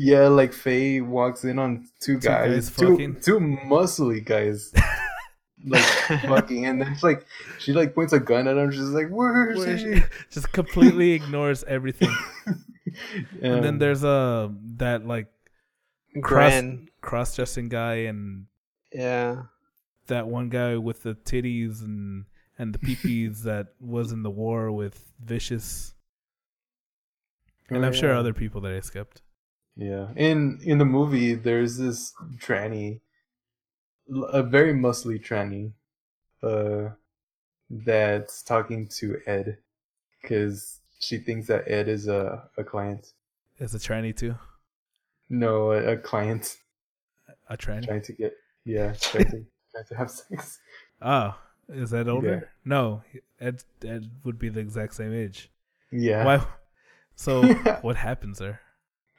yeah, 0.00 0.28
like 0.28 0.52
Faye 0.52 1.00
walks 1.00 1.42
in 1.44 1.58
on 1.58 1.88
two 2.00 2.20
Two 2.20 2.28
guys 2.28 2.70
guys, 2.70 2.76
two, 2.76 2.90
fucking. 2.92 3.20
two 3.20 3.40
muscly 3.40 4.24
guys, 4.24 4.72
like 5.66 5.82
fucking, 6.22 6.66
and 6.66 6.80
then 6.80 6.92
it's 6.92 7.02
like 7.02 7.26
she 7.58 7.72
like 7.72 7.94
points 7.96 8.12
a 8.12 8.20
gun 8.20 8.46
at 8.46 8.56
him. 8.56 8.70
She's 8.70 8.80
like, 8.94 9.08
"Where 9.08 9.32
Where 9.32 9.50
is 9.68 9.82
is 9.82 9.98
he?" 9.98 10.02
just 10.30 10.52
completely 10.52 11.12
ignores 11.18 11.64
everything 11.64 12.14
and 13.42 13.62
then 13.64 13.78
there's 13.78 14.02
uh 14.04 14.48
that 14.76 15.04
like 15.06 15.26
cross 16.22 16.62
cross 17.00 17.34
dressing 17.36 17.68
guy 17.68 18.06
and 18.06 18.46
Yeah. 18.92 19.42
that 20.06 20.26
one 20.28 20.48
guy 20.48 20.76
with 20.76 21.02
the 21.02 21.14
titties 21.14 21.82
and 21.82 22.24
and 22.58 22.72
the 22.72 22.78
peepees 22.78 23.42
that 23.50 23.74
was 23.80 24.12
in 24.12 24.22
the 24.22 24.30
war 24.30 24.70
with 24.72 25.12
Vicious, 25.24 25.94
and 27.68 27.84
oh, 27.84 27.86
I'm 27.86 27.92
sure 27.92 28.14
other 28.14 28.32
people 28.32 28.60
that 28.62 28.72
I 28.72 28.80
skipped. 28.80 29.22
Yeah, 29.78 30.08
in 30.16 30.58
in 30.64 30.78
the 30.78 30.84
movie, 30.84 31.34
there's 31.34 31.76
this 31.78 32.12
tranny, 32.38 33.00
a 34.32 34.42
very 34.42 34.74
muscly 34.74 35.24
tranny, 35.24 35.72
uh, 36.42 36.94
that's 37.70 38.42
talking 38.42 38.88
to 38.98 39.20
Ed, 39.24 39.58
because 40.20 40.80
she 40.98 41.18
thinks 41.18 41.46
that 41.46 41.70
Ed 41.70 41.86
is 41.88 42.08
a 42.08 42.50
a 42.58 42.64
client. 42.64 43.12
Is 43.60 43.72
a 43.72 43.78
tranny 43.78 44.14
too? 44.16 44.34
No, 45.30 45.70
a, 45.72 45.92
a 45.92 45.96
client 45.96 46.56
A 47.48 47.56
tranny? 47.56 47.84
trying 47.86 48.02
to 48.02 48.12
get 48.12 48.32
yeah, 48.64 48.94
trying 48.94 49.26
to, 49.26 49.44
trying 49.70 49.84
to 49.90 49.94
have 49.94 50.10
sex. 50.10 50.58
Oh, 51.00 51.36
is 51.68 51.90
that 51.90 52.08
older? 52.08 52.40
Yeah. 52.42 52.48
No, 52.64 53.02
Ed 53.40 53.62
Ed 53.84 54.10
would 54.24 54.40
be 54.40 54.48
the 54.48 54.58
exact 54.58 54.94
same 54.94 55.14
age. 55.14 55.50
Yeah. 55.92 56.24
Why? 56.24 56.46
So 57.14 57.52
what 57.82 57.94
happens 57.94 58.38
there? 58.38 58.60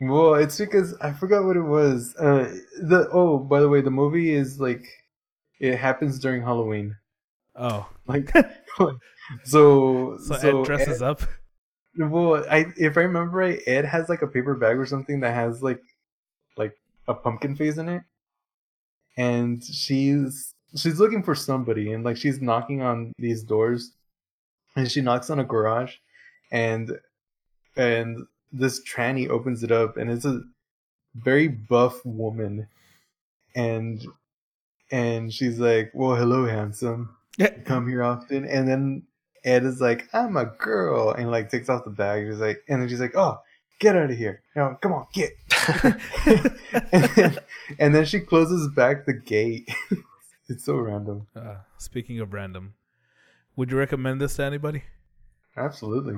Well, 0.01 0.35
it's 0.35 0.57
because 0.57 0.95
I 1.01 1.11
forgot 1.11 1.43
what 1.43 1.57
it 1.57 1.61
was. 1.61 2.15
Uh, 2.15 2.55
the 2.81 3.09
oh, 3.11 3.37
by 3.37 3.59
the 3.59 3.69
way, 3.69 3.81
the 3.81 3.91
movie 3.91 4.33
is 4.33 4.59
like 4.59 4.85
it 5.59 5.77
happens 5.77 6.19
during 6.19 6.41
Halloween. 6.41 6.95
Oh, 7.55 7.87
Like, 8.07 8.31
so 9.43 10.17
so, 10.17 10.17
so 10.17 10.61
Ed 10.61 10.65
dresses 10.65 11.01
up. 11.01 11.21
Well, 11.97 12.45
I 12.49 12.65
if 12.77 12.97
I 12.97 13.01
remember 13.01 13.37
right, 13.37 13.59
Ed 13.67 13.85
has 13.85 14.09
like 14.09 14.21
a 14.21 14.27
paper 14.27 14.55
bag 14.55 14.77
or 14.77 14.85
something 14.85 15.19
that 15.19 15.33
has 15.33 15.61
like 15.61 15.81
like 16.57 16.75
a 17.07 17.13
pumpkin 17.13 17.55
face 17.55 17.77
in 17.77 17.89
it, 17.89 18.03
and 19.17 19.63
she's 19.63 20.53
she's 20.75 20.99
looking 20.99 21.23
for 21.23 21.35
somebody, 21.35 21.91
and 21.91 22.03
like 22.05 22.17
she's 22.17 22.41
knocking 22.41 22.81
on 22.81 23.11
these 23.17 23.43
doors, 23.43 23.91
and 24.75 24.89
she 24.89 25.01
knocks 25.01 25.29
on 25.29 25.39
a 25.39 25.43
garage, 25.43 25.95
and 26.51 26.97
and 27.75 28.25
this 28.51 28.81
tranny 28.83 29.27
opens 29.29 29.63
it 29.63 29.71
up, 29.71 29.97
and 29.97 30.09
it's 30.09 30.25
a 30.25 30.41
very 31.15 31.47
buff 31.47 32.03
woman, 32.05 32.67
and 33.55 34.05
and 34.91 35.33
she's 35.33 35.59
like, 35.59 35.91
"Well, 35.93 36.15
hello, 36.15 36.45
handsome." 36.45 37.15
Yeah. 37.37 37.51
come 37.63 37.87
here 37.87 38.03
often. 38.03 38.45
And 38.45 38.67
then 38.67 39.03
ed 39.45 39.63
is 39.63 39.79
like 39.79 40.09
i'm 40.11 40.35
a 40.35 40.43
girl 40.43 41.11
and 41.11 41.31
like 41.31 41.49
takes 41.49 41.69
off 41.69 41.85
the 41.85 41.89
bag. 41.89 42.27
She's 42.27 42.39
like 42.39 42.61
and 42.67 42.81
then 42.81 42.89
she's 42.89 42.99
like 42.99 43.15
oh 43.15 43.39
get 43.79 43.95
out 43.95 44.11
of 44.11 44.17
here. 44.17 44.41
No, 44.57 44.77
come 44.81 44.91
on 44.91 45.07
get. 45.13 45.31
And, 46.91 47.03
then, 47.15 47.37
and 47.79 47.95
then 47.95 48.05
she 48.05 48.19
closes 48.19 48.67
back 48.67 49.05
the 49.05 49.13
gate. 49.13 49.69
It's 50.51 50.65
so 50.65 50.77
random. 50.77 51.27
Uh, 51.35 51.57
speaking 51.77 52.19
of 52.19 52.33
random, 52.33 52.73
would 53.55 53.69
you 53.69 53.77
recommend 53.77 54.19
this 54.19 54.35
to 54.37 54.43
anybody? 54.43 54.83
absolutely 55.55 56.15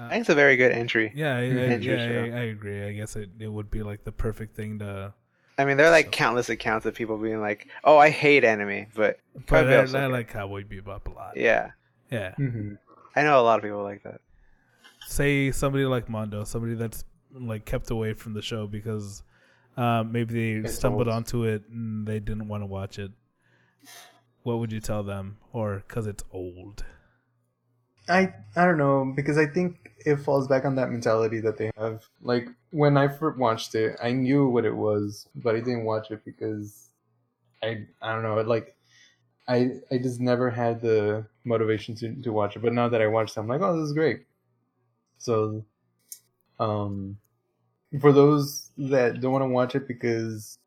Uh, 0.00 0.06
I 0.06 0.10
think 0.10 0.20
it's 0.22 0.30
a 0.30 0.34
very 0.34 0.56
good 0.56 0.72
entry. 0.72 1.12
yeah, 1.14 1.36
I, 1.36 1.40
I, 1.40 1.42
Andrew 1.42 1.94
yeah. 1.94 2.34
I, 2.36 2.40
I 2.40 2.42
agree. 2.44 2.82
I 2.84 2.92
guess 2.92 3.16
it, 3.16 3.28
it 3.38 3.48
would 3.48 3.70
be 3.70 3.82
like 3.82 4.04
the 4.04 4.12
perfect 4.12 4.56
thing 4.56 4.78
to. 4.78 5.12
I 5.58 5.64
mean, 5.66 5.76
there 5.76 5.86
are 5.86 5.90
like 5.90 6.10
countless 6.10 6.48
accounts 6.48 6.86
of 6.86 6.94
people 6.94 7.18
being 7.18 7.40
like, 7.40 7.68
"Oh, 7.84 7.98
I 7.98 8.08
hate 8.08 8.44
anime," 8.44 8.86
but 8.94 9.18
But 9.46 9.68
I, 9.70 9.76
also 9.76 9.98
I 9.98 10.02
good. 10.06 10.12
like 10.12 10.28
Cowboy 10.28 10.64
Bebop 10.64 11.06
a 11.06 11.10
lot. 11.10 11.36
yeah, 11.36 11.72
Yeah. 12.10 12.34
mm-hmm. 12.38 12.74
I 13.14 13.22
know 13.24 13.38
a 13.40 13.42
lot 13.42 13.58
of 13.58 13.62
people 13.64 13.82
like 13.82 14.02
that. 14.04 14.20
say 15.06 15.50
somebody 15.50 15.84
like 15.84 16.08
Mondo, 16.08 16.44
somebody 16.44 16.74
that's 16.74 17.04
like 17.32 17.64
kept 17.66 17.90
away 17.90 18.14
from 18.14 18.32
the 18.32 18.40
show 18.42 18.66
because 18.66 19.22
uh, 19.76 20.02
maybe 20.04 20.32
they 20.34 20.66
It's 20.66 20.76
stumbled 20.76 21.08
old. 21.08 21.16
onto 21.16 21.44
it 21.44 21.68
and 21.68 22.06
they 22.06 22.20
didn't 22.20 22.48
want 22.48 22.62
to 22.62 22.66
watch 22.66 22.98
it. 22.98 23.10
What 24.44 24.58
would 24.60 24.72
you 24.72 24.80
tell 24.80 25.02
them? 25.02 25.36
Or 25.52 25.82
because 25.86 26.06
it's 26.06 26.24
old? 26.32 26.84
I 28.10 28.34
I 28.56 28.64
don't 28.64 28.78
know 28.78 29.12
because 29.14 29.38
I 29.38 29.46
think 29.46 29.92
it 30.04 30.16
falls 30.16 30.48
back 30.48 30.64
on 30.64 30.74
that 30.76 30.90
mentality 30.90 31.40
that 31.40 31.56
they 31.56 31.70
have. 31.76 32.04
Like 32.22 32.48
when 32.70 32.96
I 32.96 33.08
first 33.08 33.38
watched 33.38 33.74
it, 33.74 33.96
I 34.02 34.12
knew 34.12 34.48
what 34.48 34.64
it 34.64 34.74
was, 34.74 35.28
but 35.34 35.54
I 35.54 35.60
didn't 35.60 35.84
watch 35.84 36.10
it 36.10 36.24
because 36.24 36.90
I 37.62 37.86
I 38.02 38.12
don't 38.12 38.22
know. 38.22 38.40
Like 38.40 38.76
I 39.48 39.70
I 39.90 39.98
just 39.98 40.20
never 40.20 40.50
had 40.50 40.80
the 40.80 41.26
motivation 41.44 41.94
to 41.96 42.14
to 42.22 42.32
watch 42.32 42.56
it. 42.56 42.62
But 42.62 42.72
now 42.72 42.88
that 42.88 43.00
I 43.00 43.06
watched 43.06 43.36
it, 43.36 43.40
I'm 43.40 43.48
like, 43.48 43.60
oh, 43.60 43.78
this 43.78 43.88
is 43.88 43.92
great. 43.92 44.24
So, 45.18 45.64
um, 46.58 47.18
for 48.00 48.12
those 48.12 48.70
that 48.78 49.20
don't 49.20 49.32
want 49.32 49.42
to 49.42 49.48
watch 49.48 49.74
it 49.74 49.86
because 49.86 50.58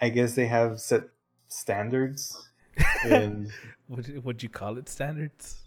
I 0.00 0.10
guess 0.10 0.34
they 0.34 0.46
have 0.46 0.80
set 0.80 1.04
standards 1.48 2.50
and. 3.04 3.50
Would 3.88 4.08
you, 4.08 4.20
would 4.20 4.42
you 4.42 4.48
call 4.48 4.78
it 4.78 4.88
standards? 4.88 5.61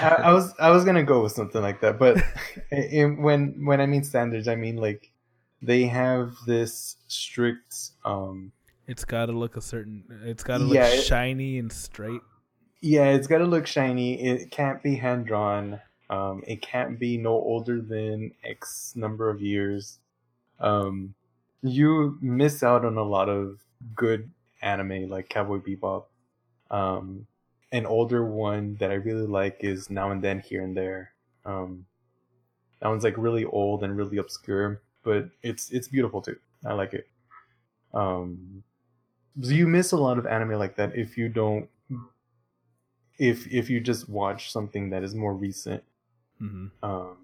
I, 0.00 0.16
I 0.24 0.32
was 0.32 0.52
I 0.58 0.70
was 0.70 0.84
gonna 0.84 1.02
go 1.04 1.22
with 1.22 1.32
something 1.32 1.62
like 1.62 1.80
that, 1.80 1.98
but 1.98 2.18
in, 2.70 3.22
when 3.22 3.64
when 3.64 3.80
I 3.80 3.86
mean 3.86 4.04
standards, 4.04 4.48
I 4.48 4.54
mean 4.56 4.76
like 4.76 5.10
they 5.62 5.84
have 5.84 6.34
this 6.46 6.96
strict. 7.08 7.90
um 8.04 8.52
It's 8.86 9.04
got 9.04 9.26
to 9.26 9.32
look 9.32 9.56
a 9.56 9.60
certain. 9.62 10.04
It's 10.24 10.42
got 10.44 10.58
to 10.58 10.64
look 10.64 10.74
Yeah, 10.74 10.88
it- 10.88 11.02
shiny 11.04 11.58
and 11.58 11.72
straight. 11.72 12.20
Yeah, 12.82 13.06
it's 13.12 13.26
got 13.26 13.38
to 13.38 13.46
look 13.46 13.66
shiny. 13.66 14.20
It 14.22 14.50
can't 14.50 14.82
be 14.82 14.96
hand 14.96 15.24
drawn. 15.26 15.80
Um, 16.10 16.42
it 16.46 16.60
can't 16.60 16.98
be 16.98 17.16
no 17.16 17.30
older 17.32 17.80
than 17.80 18.32
X 18.44 18.92
number 18.94 19.30
of 19.30 19.40
years. 19.40 19.98
Um, 20.60 21.14
you 21.62 22.18
miss 22.20 22.62
out 22.62 22.84
on 22.84 22.98
a 22.98 23.02
lot 23.02 23.30
of 23.30 23.58
good 23.96 24.30
anime 24.60 25.08
like 25.08 25.30
Cowboy 25.30 25.60
Bebop. 25.60 26.04
Um, 26.70 27.26
an 27.74 27.86
older 27.86 28.24
one 28.24 28.76
that 28.76 28.90
I 28.92 28.94
really 28.94 29.26
like 29.26 29.58
is 29.60 29.90
Now 29.90 30.12
and 30.12 30.22
Then 30.22 30.38
Here 30.38 30.62
and 30.62 30.76
There. 30.76 31.12
Um, 31.44 31.86
that 32.80 32.88
one's 32.88 33.04
like 33.04 33.18
really 33.18 33.44
old 33.44 33.82
and 33.82 33.96
really 33.96 34.18
obscure, 34.18 34.80
but 35.02 35.30
it's 35.42 35.70
it's 35.72 35.88
beautiful 35.88 36.22
too. 36.22 36.38
I 36.64 36.74
like 36.74 36.94
it. 36.94 37.08
Um, 37.94 38.64
so 39.42 39.50
you 39.50 39.66
miss 39.66 39.92
a 39.92 39.96
lot 39.96 40.18
of 40.18 40.26
anime 40.26 40.58
like 40.58 40.76
that 40.76 40.96
if 40.96 41.18
you 41.18 41.28
don't 41.28 41.68
if 43.18 43.46
if 43.52 43.70
you 43.70 43.80
just 43.80 44.08
watch 44.08 44.50
something 44.52 44.90
that 44.90 45.02
is 45.02 45.14
more 45.14 45.34
recent. 45.34 45.82
hmm 46.38 46.68
Um, 46.82 47.18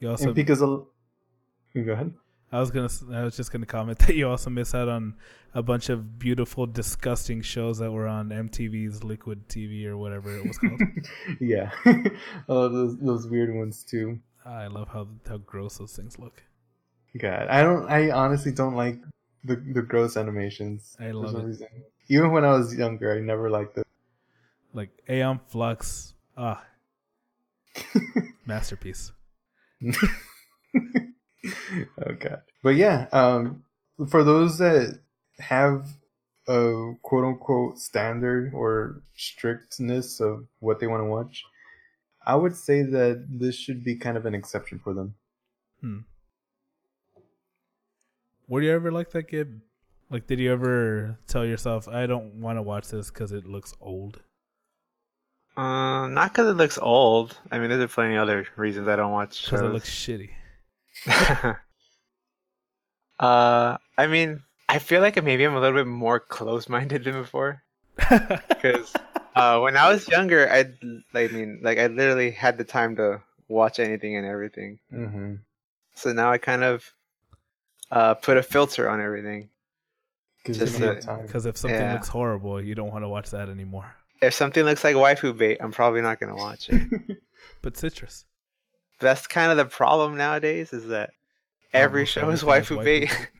You 0.00 0.10
also. 0.10 0.26
and 0.26 0.34
because 0.34 0.62
a, 0.62 0.66
go 0.66 1.92
ahead. 1.92 2.12
I 2.56 2.60
was 2.60 2.70
gonna. 2.70 2.88
I 3.12 3.22
was 3.22 3.36
just 3.36 3.52
gonna 3.52 3.66
comment 3.66 3.98
that 4.06 4.14
you 4.14 4.30
also 4.30 4.48
miss 4.48 4.74
out 4.74 4.88
on 4.88 5.14
a 5.52 5.62
bunch 5.62 5.90
of 5.90 6.18
beautiful, 6.18 6.66
disgusting 6.66 7.42
shows 7.42 7.78
that 7.78 7.92
were 7.92 8.06
on 8.06 8.30
MTV's 8.30 9.04
Liquid 9.04 9.46
TV 9.46 9.84
or 9.84 9.98
whatever 9.98 10.34
it 10.34 10.46
was 10.46 10.56
called. 10.56 10.80
yeah, 11.40 11.70
oh, 12.48 12.68
those 12.70 12.96
those 12.98 13.28
weird 13.28 13.54
ones 13.54 13.84
too. 13.84 14.20
I 14.46 14.68
love 14.68 14.88
how 14.88 15.06
how 15.28 15.36
gross 15.36 15.76
those 15.76 15.94
things 15.94 16.18
look. 16.18 16.42
God, 17.18 17.46
I 17.48 17.62
don't. 17.62 17.90
I 17.90 18.10
honestly 18.10 18.52
don't 18.52 18.74
like 18.74 19.00
the 19.44 19.56
the 19.56 19.82
gross 19.82 20.16
animations. 20.16 20.96
I 20.98 21.10
love 21.10 21.34
it. 21.34 21.44
Reason. 21.44 21.68
Even 22.08 22.32
when 22.32 22.46
I 22.46 22.52
was 22.52 22.74
younger, 22.74 23.14
I 23.14 23.20
never 23.20 23.50
liked 23.50 23.76
it. 23.76 23.86
Like 24.72 24.90
Aeon 25.10 25.40
Flux, 25.48 26.14
ah, 26.38 26.64
masterpiece. 28.46 29.12
oh 32.06 32.14
god. 32.18 32.42
But 32.62 32.76
yeah, 32.76 33.06
um, 33.12 33.64
for 34.08 34.24
those 34.24 34.58
that 34.58 34.98
have 35.38 35.86
a 36.48 36.92
quote 37.02 37.24
unquote 37.24 37.78
standard 37.78 38.52
or 38.54 39.02
strictness 39.16 40.20
of 40.20 40.46
what 40.60 40.80
they 40.80 40.86
want 40.86 41.02
to 41.02 41.06
watch, 41.06 41.44
I 42.24 42.34
would 42.34 42.56
say 42.56 42.82
that 42.82 43.26
this 43.28 43.56
should 43.56 43.84
be 43.84 43.96
kind 43.96 44.16
of 44.16 44.26
an 44.26 44.34
exception 44.34 44.78
for 44.78 44.94
them. 44.94 45.14
Hmm. 45.80 45.98
Were 48.48 48.62
you 48.62 48.72
ever 48.72 48.92
like 48.92 49.10
that, 49.10 49.28
Gib? 49.28 49.60
Like, 50.08 50.28
did 50.28 50.38
you 50.38 50.52
ever 50.52 51.18
tell 51.26 51.44
yourself, 51.44 51.88
"I 51.88 52.06
don't 52.06 52.40
want 52.40 52.58
to 52.58 52.62
watch 52.62 52.88
this 52.88 53.10
because 53.10 53.32
it 53.32 53.44
looks 53.44 53.74
old"? 53.80 54.20
Uh, 55.56 56.06
not 56.08 56.32
because 56.32 56.48
it 56.48 56.56
looks 56.56 56.78
old. 56.78 57.38
I 57.50 57.58
mean, 57.58 57.70
there's 57.70 57.90
plenty 57.90 58.14
of 58.14 58.22
other 58.22 58.46
reasons 58.56 58.88
I 58.88 58.96
don't 58.96 59.10
watch 59.10 59.44
Because 59.44 59.62
it 59.62 59.72
looks 59.72 59.90
shitty. 59.90 60.30
uh, 63.18 63.76
I 63.98 64.06
mean, 64.06 64.42
I 64.68 64.78
feel 64.78 65.00
like 65.00 65.22
maybe 65.22 65.44
I'm 65.44 65.54
a 65.54 65.60
little 65.60 65.78
bit 65.78 65.86
more 65.86 66.20
close-minded 66.20 67.04
than 67.04 67.14
before. 67.14 67.62
Because 68.48 68.92
uh, 69.34 69.58
when 69.60 69.76
I 69.76 69.88
was 69.90 70.06
younger, 70.08 70.50
I, 70.50 70.66
I 71.14 71.28
mean, 71.28 71.60
like 71.62 71.78
I 71.78 71.86
literally 71.86 72.30
had 72.30 72.58
the 72.58 72.64
time 72.64 72.96
to 72.96 73.22
watch 73.48 73.78
anything 73.78 74.16
and 74.16 74.26
everything. 74.26 74.78
Mm-hmm. 74.92 75.34
So 75.94 76.12
now 76.12 76.30
I 76.30 76.38
kind 76.38 76.62
of 76.64 76.92
uh, 77.90 78.14
put 78.14 78.36
a 78.36 78.42
filter 78.42 78.88
on 78.90 79.00
everything. 79.00 79.48
Because 80.42 80.58
Just 80.58 80.74
you 80.74 80.80
the- 80.86 80.94
have 80.94 81.00
time. 81.04 81.22
Because 81.26 81.46
if 81.46 81.56
something 81.56 81.80
Yeah. 81.80 81.92
looks 81.94 82.08
horrible, 82.08 82.62
you 82.62 82.74
don't 82.74 82.90
want 82.92 83.04
to 83.04 83.08
watch 83.08 83.30
that 83.30 83.48
anymore. 83.48 83.94
If 84.22 84.34
something 84.34 84.64
looks 84.64 84.82
like 84.84 84.96
waifu 84.96 85.36
bait, 85.36 85.58
I'm 85.60 85.72
probably 85.72 86.00
not 86.00 86.18
gonna 86.20 86.36
watch 86.36 86.68
it. 86.70 87.18
But 87.62 87.76
citrus. 87.76 88.24
That's 88.98 89.26
kind 89.26 89.50
of 89.50 89.56
the 89.56 89.66
problem 89.66 90.16
nowadays. 90.16 90.72
Is 90.72 90.88
that 90.88 91.10
every 91.72 92.02
Almost 92.02 92.12
show 92.14 92.30
is 92.30 92.42
everything 92.42 92.78
waifu 92.78 92.84
bait. 92.84 93.30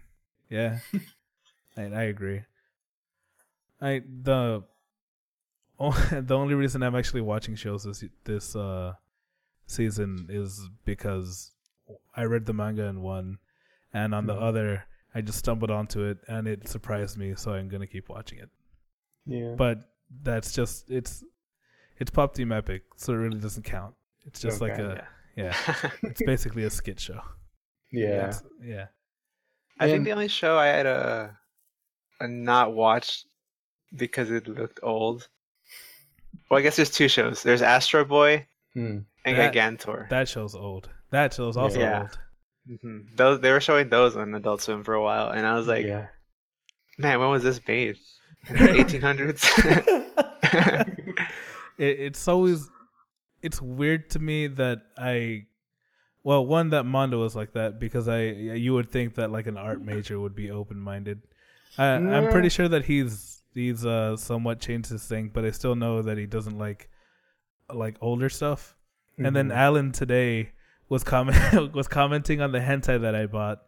Yeah, 0.50 0.78
I, 1.76 1.82
I 1.82 2.02
agree. 2.04 2.42
I 3.80 4.02
the 4.22 4.64
oh, 5.80 6.09
the 6.12 6.34
only 6.36 6.54
reason 6.54 6.82
I'm 6.82 6.94
actually 6.94 7.20
watching 7.22 7.54
shows 7.54 7.84
this 7.84 8.04
this 8.24 8.57
uh 8.57 8.94
season 9.66 10.26
is 10.30 10.68
because 10.84 11.52
I 12.14 12.24
read 12.24 12.46
the 12.46 12.52
manga 12.54 12.84
in 12.84 13.00
one, 13.02 13.38
and 13.92 14.14
on 14.14 14.26
the 14.26 14.34
Mhm. 14.34 14.42
other 14.42 14.84
I 15.14 15.20
just 15.22 15.38
stumbled 15.38 15.70
onto 15.70 16.02
it 16.02 16.18
and 16.28 16.46
it 16.46 16.68
surprised 16.68 17.16
me, 17.16 17.34
so 17.34 17.52
I'm 17.52 17.68
gonna 17.68 17.86
keep 17.86 18.09
watching 18.09 18.38
it. 18.38 18.50
yeah. 19.26 19.54
But 19.57 19.78
that's 20.22 20.52
just 20.52 20.90
it's 20.90 21.24
it's 21.98 22.11
pop 22.11 22.34
team 22.34 22.52
epic, 22.52 22.82
so 22.96 23.12
it 23.14 23.16
really 23.16 23.40
doesn't 23.40 23.62
count. 23.64 23.94
It's 24.26 24.40
just 24.40 24.61
like 24.61 24.78
a 24.78 24.94
yeah, 24.98 25.04
it's 26.03 26.22
basically 26.24 26.64
a 26.64 26.70
skit 26.70 26.99
show. 27.01 27.20
yeah. 27.93 28.28
It's- 28.28 28.43
yeah. 28.62 28.87
I 29.78 29.89
think 29.91 30.05
the 30.05 30.12
only 30.12 30.28
show 30.28 30.57
I 30.59 30.66
had 30.68 30.87
a, 30.87 31.37
a 32.20 32.26
not 32.26 32.72
watched 32.74 33.26
because 33.95 34.30
it 34.30 34.49
looked 34.49 34.80
old. 34.82 35.28
Well, 36.51 36.59
I 36.59 36.62
guess 36.62 36.76
there's 36.76 36.91
two 36.91 37.09
shows. 37.09 37.43
There's 37.43 37.61
Astro 37.62 38.05
Boy 38.07 38.47
Hmm. 38.72 39.01
and 39.26 39.37
That- 39.37 39.53
Gigantor. 39.55 40.09
That 40.09 40.28
show's 40.28 40.55
old. 40.55 40.89
That 41.11 41.34
show's 41.34 41.57
also 41.59 41.78
Yeah. 41.78 42.01
old. 42.03 42.18
hmm 42.82 42.99
Those 43.16 43.41
they 43.41 43.53
were 43.53 43.61
showing 43.61 43.91
those 43.91 44.16
on 44.16 44.34
Adult 44.34 44.62
Swim 44.62 44.82
for 44.82 44.95
a 44.95 45.03
while, 45.03 45.28
and 45.30 45.47
I 45.47 45.55
was 45.57 45.66
like, 45.68 45.84
yeah. 45.87 46.07
man, 46.99 47.20
when 47.20 47.28
was 47.30 47.43
this 47.43 47.61
made? 47.68 47.97
1800s. 48.47 49.45
it, 51.78 52.01
it's 52.01 52.26
always 52.28 52.68
it's 53.47 53.61
weird 53.62 54.11
to 54.11 54.18
me 54.18 54.47
that 54.62 54.78
I 54.99 55.47
well 56.22 56.44
one 56.44 56.70
that 56.70 56.84
Mondo 56.84 57.18
was 57.20 57.34
like 57.40 57.53
that 57.53 57.78
because 57.78 58.07
I 58.09 58.20
you 58.66 58.72
would 58.74 58.90
think 58.90 59.14
that 59.14 59.30
like 59.30 59.47
an 59.47 59.57
art 59.57 59.80
major 59.80 60.18
would 60.20 60.34
be 60.34 60.51
open 60.51 60.78
minded. 60.80 61.18
I 61.78 61.86
I'm 62.14 62.30
pretty 62.30 62.49
sure 62.49 62.68
that 62.68 62.84
he's 62.86 63.42
he's 63.55 63.84
uh 63.86 64.16
somewhat 64.16 64.61
changed 64.61 64.90
his 64.90 65.05
thing, 65.05 65.30
but 65.32 65.44
I 65.44 65.51
still 65.53 65.76
know 65.76 66.03
that 66.03 66.18
he 66.18 66.26
doesn't 66.26 66.59
like 66.59 66.90
like 67.72 67.97
older 68.01 68.28
stuff. 68.28 68.74
And 69.18 69.34
then 69.34 69.49
Mhm. 69.49 69.57
Alan 69.64 69.92
today 69.92 70.51
was 70.88 71.03
comment 71.05 71.36
was 71.78 71.88
commenting 71.88 72.40
on 72.40 72.53
the 72.53 72.61
hentai 72.61 73.01
that 73.01 73.14
I 73.14 73.26
bought 73.26 73.59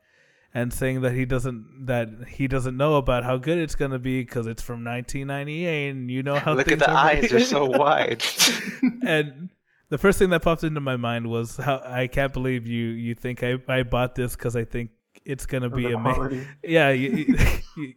and 0.54 0.72
saying 0.72 1.02
that 1.02 1.12
he 1.12 1.24
doesn't 1.24 1.86
that 1.86 2.08
he 2.36 2.48
doesn't 2.48 2.76
know 2.76 2.96
about 2.96 3.24
how 3.24 3.36
good 3.36 3.58
it's 3.58 3.74
gonna 3.74 3.98
be 3.98 4.20
because 4.22 4.46
it's 4.46 4.62
from 4.62 4.84
1998 4.84 5.90
and 5.90 6.10
you 6.10 6.22
know 6.22 6.36
how 6.38 6.54
Look 6.54 6.72
at 6.72 6.78
the 6.78 6.90
are 6.90 6.96
eyes; 6.96 7.30
they're 7.30 7.40
so 7.40 7.64
wide. 7.66 8.24
and 9.02 9.50
the 9.90 9.98
first 9.98 10.18
thing 10.18 10.30
that 10.30 10.42
popped 10.42 10.64
into 10.64 10.80
my 10.80 10.96
mind 10.96 11.26
was 11.28 11.56
how 11.56 11.80
I 11.84 12.06
can't 12.06 12.32
believe 12.32 12.66
you 12.66 12.86
you 12.88 13.14
think 13.14 13.42
I 13.42 13.56
I 13.68 13.82
bought 13.82 14.14
this 14.14 14.36
because 14.36 14.54
I 14.56 14.64
think 14.64 14.90
it's 15.24 15.46
gonna 15.46 15.70
be 15.70 15.86
amazing. 15.92 16.46
Yeah, 16.62 16.90
you, 16.90 17.10
you, 17.10 17.38
you- 17.76 17.94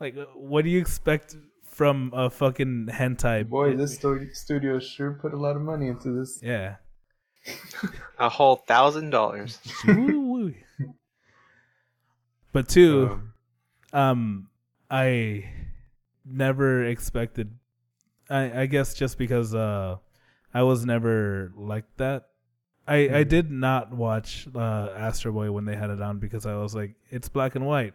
like 0.00 0.16
what 0.34 0.64
do 0.64 0.70
you 0.70 0.80
expect 0.80 1.36
from 1.64 2.12
a 2.14 2.28
fucking 2.30 2.88
hentai? 2.90 3.48
Boy, 3.48 3.76
this 3.76 3.98
studio 4.32 4.78
sure 4.78 5.12
put 5.20 5.32
a 5.34 5.36
lot 5.38 5.56
of 5.56 5.62
money 5.62 5.88
into 5.88 6.10
this. 6.18 6.40
yeah. 6.42 6.76
a 8.18 8.28
whole 8.28 8.56
thousand 8.56 9.10
dollars. 9.10 9.58
But 12.52 12.68
two, 12.68 13.20
Um, 13.92 14.00
um, 14.00 14.48
I 14.90 15.50
never 16.24 16.84
expected. 16.84 17.58
I 18.30 18.62
I 18.62 18.66
guess 18.66 18.94
just 18.94 19.18
because 19.18 19.54
uh, 19.54 19.96
I 20.54 20.62
was 20.62 20.86
never 20.86 21.52
like 21.56 21.84
that. 21.96 22.28
I 22.86 22.96
I 23.20 23.24
Mhm. 23.24 23.28
did 23.28 23.50
not 23.50 23.92
watch 23.92 24.46
uh 24.54 24.88
Astro 24.96 25.32
Boy 25.32 25.50
when 25.50 25.64
they 25.64 25.74
had 25.76 25.90
it 25.90 26.00
on 26.00 26.18
because 26.18 26.46
I 26.46 26.54
was 26.56 26.74
like 26.74 26.94
it's 27.10 27.28
black 27.28 27.54
and 27.56 27.66
white. 27.66 27.94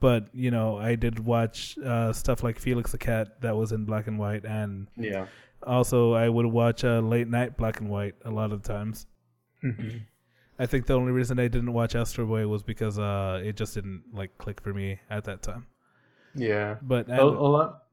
But 0.00 0.28
you 0.32 0.50
know 0.50 0.78
I 0.78 0.94
did 0.94 1.18
watch 1.18 1.76
uh, 1.84 2.12
stuff 2.14 2.42
like 2.42 2.58
Felix 2.58 2.90
the 2.92 2.98
Cat 2.98 3.40
that 3.42 3.54
was 3.54 3.72
in 3.72 3.84
black 3.84 4.06
and 4.06 4.18
white, 4.18 4.44
and 4.46 4.86
yeah. 4.96 5.26
also 5.62 6.14
I 6.14 6.26
would 6.28 6.46
watch 6.46 6.84
uh, 6.84 7.00
late 7.00 7.28
night 7.28 7.58
black 7.58 7.80
and 7.80 7.90
white 7.90 8.14
a 8.24 8.30
lot 8.30 8.50
of 8.52 8.62
times. 8.62 9.06
Mhm. 9.62 10.00
I 10.58 10.66
think 10.66 10.86
the 10.86 10.94
only 10.94 11.12
reason 11.12 11.38
I 11.38 11.48
didn't 11.48 11.72
watch 11.74 11.94
Astro 11.94 12.24
Boy 12.26 12.46
was 12.46 12.62
because 12.62 12.98
uh, 12.98 13.42
it 13.44 13.56
just 13.56 13.74
didn't 13.74 14.04
like 14.14 14.36
click 14.38 14.60
for 14.62 14.72
me 14.72 15.00
at 15.10 15.24
that 15.24 15.42
time. 15.42 15.66
Yeah. 16.34 16.76
But 16.80 17.08
A, 17.10 17.20
a 17.22 17.24
lot. 17.24 17.84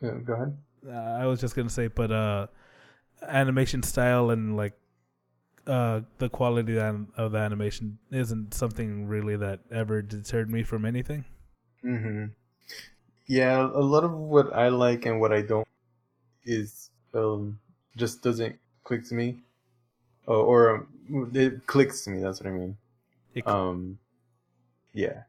Yeah, 0.00 0.18
go 0.24 0.34
ahead. 0.34 0.56
uh, 0.86 0.92
I 1.22 1.26
was 1.26 1.40
just 1.40 1.56
gonna 1.56 1.68
say, 1.70 1.88
but 1.88 2.10
uh, 2.12 2.46
animation 3.22 3.82
style 3.82 4.30
and 4.30 4.56
like 4.56 4.74
uh, 5.66 6.00
the 6.18 6.28
quality 6.28 6.78
of 6.78 7.32
the 7.32 7.38
animation 7.38 7.98
isn't 8.10 8.54
something 8.54 9.06
really 9.08 9.36
that 9.36 9.60
ever 9.70 10.02
deterred 10.02 10.50
me 10.50 10.62
from 10.62 10.84
anything. 10.84 11.24
hmm 11.82 12.26
Yeah, 13.26 13.62
a 13.62 13.80
lot 13.80 14.04
of 14.04 14.12
what 14.12 14.52
I 14.52 14.68
like 14.68 15.06
and 15.06 15.20
what 15.20 15.32
I 15.32 15.42
don't 15.42 15.66
is 16.44 16.90
um 17.14 17.60
just 17.96 18.22
doesn't 18.22 18.58
click 18.84 19.06
to 19.08 19.14
me, 19.14 19.38
or, 20.26 20.36
or 20.36 20.76
um, 21.12 21.32
it 21.34 21.66
clicks 21.66 22.04
to 22.04 22.10
me. 22.10 22.20
That's 22.22 22.40
what 22.40 22.48
I 22.50 22.52
mean. 22.52 22.76
It- 23.34 23.44
Um, 23.46 23.98
yeah, 24.94 25.24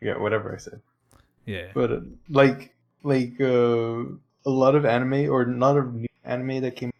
yeah, 0.00 0.18
whatever 0.18 0.54
I 0.54 0.58
said. 0.58 0.80
yeah, 1.46 1.72
But 1.74 1.92
uh, 1.92 2.00
like 2.30 2.74
like 3.04 3.40
uh, 3.40 4.04
a 4.46 4.52
lot 4.52 4.74
of 4.76 4.86
anime 4.86 5.30
or 5.30 5.46
not 5.46 5.76
of 5.78 6.06
anime 6.24 6.62
that 6.62 6.76
came, 6.76 6.92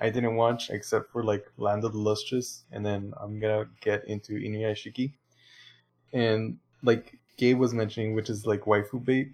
I 0.00 0.10
didn't 0.10 0.36
watch 0.36 0.70
except 0.70 1.10
for 1.12 1.22
like 1.22 1.46
Land 1.56 1.84
of 1.84 1.92
the 1.92 1.98
Lustrous, 1.98 2.64
and 2.72 2.84
then 2.84 3.14
I'm 3.20 3.38
gonna 3.40 3.68
get 3.80 4.04
into 4.06 4.34
Inuyashiki, 4.34 5.12
and 6.12 6.58
like 6.82 7.18
Gabe 7.36 7.58
was 7.58 7.74
mentioning, 7.74 8.14
which 8.14 8.30
is 8.30 8.46
like 8.46 8.62
waifu 8.62 9.04
bait. 9.04 9.32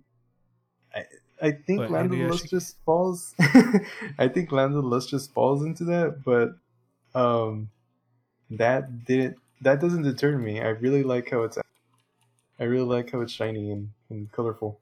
I 0.94 1.04
I 1.40 1.50
think 1.52 1.80
What, 1.80 1.90
Land 1.90 2.12
of 2.12 2.18
the 2.18 2.24
Inuyashiki? 2.24 2.30
Lustrous 2.30 2.74
falls. 2.84 3.34
I 4.18 4.28
think 4.28 4.52
Land 4.52 4.74
of 4.74 4.82
the 4.82 4.88
Lustrous 4.88 5.26
falls 5.26 5.62
into 5.64 5.84
that, 5.84 6.22
but 6.24 6.54
um, 7.18 7.70
that 8.50 9.04
didn't. 9.04 9.38
That 9.60 9.80
doesn't 9.80 10.02
deter 10.02 10.38
me. 10.38 10.60
I 10.60 10.68
really 10.68 11.02
like 11.02 11.30
how 11.30 11.42
it's. 11.42 11.58
I 12.58 12.64
really 12.64 12.84
like 12.84 13.10
how 13.10 13.20
it's 13.20 13.32
shiny 13.32 13.72
and, 13.72 13.90
and 14.10 14.30
colorful. 14.30 14.80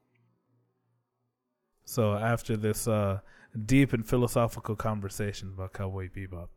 So 1.85 2.13
after 2.13 2.55
this 2.55 2.87
uh, 2.87 3.19
deep 3.65 3.93
and 3.93 4.07
philosophical 4.07 4.75
conversation 4.75 5.53
about 5.55 5.73
Cowboy 5.73 6.09
Bebop, 6.09 6.49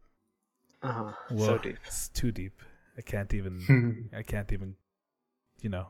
Uh-huh. 0.82 1.12
well, 1.30 1.47
so 1.47 1.59
deep. 1.59 1.76
it's 1.86 2.09
too 2.09 2.30
deep. 2.32 2.61
I 2.97 3.03
can't 3.03 3.32
even. 3.34 4.11
I 4.16 4.22
can't 4.22 4.53
even. 4.53 4.76
You 5.61 5.70
know, 5.70 5.88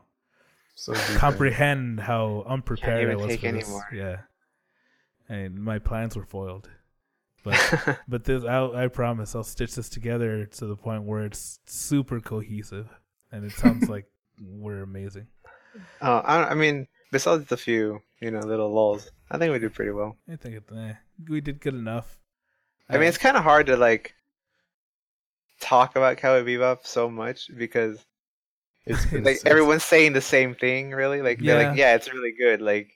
so 0.75 0.93
deep, 0.93 1.17
comprehend 1.17 1.99
how 1.99 2.43
unprepared 2.47 2.99
I 2.99 3.03
even 3.11 3.17
was 3.19 3.27
take 3.27 3.41
for 3.41 3.51
this. 3.51 3.63
anymore. 3.65 3.87
Yeah, 3.93 4.17
and 5.27 5.55
my 5.61 5.79
plans 5.79 6.15
were 6.15 6.25
foiled. 6.25 6.69
But 7.43 7.99
but 8.07 8.23
this 8.23 8.43
I 8.43 8.85
I 8.85 8.87
promise 8.87 9.35
I'll 9.35 9.43
stitch 9.43 9.75
this 9.75 9.89
together 9.89 10.45
to 10.45 10.65
the 10.65 10.75
point 10.75 11.03
where 11.03 11.25
it's 11.25 11.59
super 11.65 12.19
cohesive 12.21 12.87
and 13.31 13.43
it 13.45 13.51
sounds 13.51 13.89
like 13.95 14.05
we're 14.41 14.81
amazing. 14.83 15.27
Oh, 16.01 16.17
I, 16.19 16.51
I 16.51 16.53
mean, 16.55 16.87
besides 17.11 17.45
the 17.47 17.57
few, 17.57 17.99
you 18.21 18.31
know, 18.31 18.39
little 18.39 18.73
lulls, 18.73 19.11
I 19.31 19.37
think 19.37 19.51
we 19.51 19.59
did 19.59 19.73
pretty 19.73 19.91
well. 19.91 20.17
I 20.31 20.35
think 20.35 20.55
it, 20.55 20.63
eh, 20.75 20.93
we 21.27 21.41
did 21.41 21.59
good 21.61 21.73
enough. 21.73 22.19
I 22.89 22.97
mean, 22.97 23.07
it's 23.07 23.17
kind 23.17 23.35
of 23.37 23.43
hard 23.43 23.65
to 23.67 23.77
like 23.77 24.13
talk 25.59 25.95
about 25.95 26.17
Cowboy 26.17 26.45
Bebop 26.47 26.85
so 26.85 27.09
much 27.09 27.49
because 27.57 28.05
It's 28.85 29.05
been 29.11 29.23
like 29.23 29.37
since- 29.37 29.49
everyone's 29.49 29.83
saying 29.83 30.13
the 30.13 30.21
same 30.21 30.53
thing. 30.55 30.91
Really, 30.91 31.21
like 31.21 31.39
they're 31.39 31.57
like, 31.69 31.77
Yeah. 31.77 31.89
yeah, 31.91 31.95
it's 31.95 32.11
really 32.13 32.33
good. 32.37 32.61
Like 32.61 32.91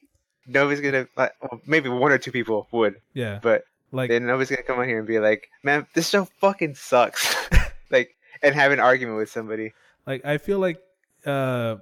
nobody's 0.48 0.82
gonna, 0.82 1.08
like, 1.18 1.34
well, 1.42 1.62
maybe 1.66 1.90
one 1.90 2.12
or 2.12 2.18
two 2.18 2.32
people 2.32 2.68
would, 2.72 2.96
yeah, 3.14 3.40
but 3.42 3.64
like 3.92 4.10
then 4.10 4.26
nobody's 4.26 4.50
gonna 4.50 4.64
come 4.64 4.80
on 4.80 4.88
here 4.88 5.00
and 5.00 5.08
be 5.08 5.20
like, 5.20 5.50
man, 5.64 5.88
this 5.96 6.10
show 6.10 6.26
fucking 6.40 6.76
sucks. 6.76 7.36
like, 7.92 8.16
and 8.44 8.54
have 8.56 8.72
an 8.72 8.80
argument 8.80 9.18
with 9.18 9.30
somebody. 9.32 9.74
like 10.06 10.24
I 10.26 10.38
feel 10.38 10.60
like 10.60 10.80
uh 11.26 11.78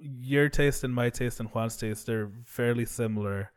your 0.00 0.48
taste 0.48 0.84
and 0.84 0.94
my 0.94 1.10
taste 1.10 1.40
and 1.40 1.48
Juan's 1.48 1.76
taste 1.76 2.06
they're 2.06 2.30
fairly 2.44 2.84
similar, 2.84 3.50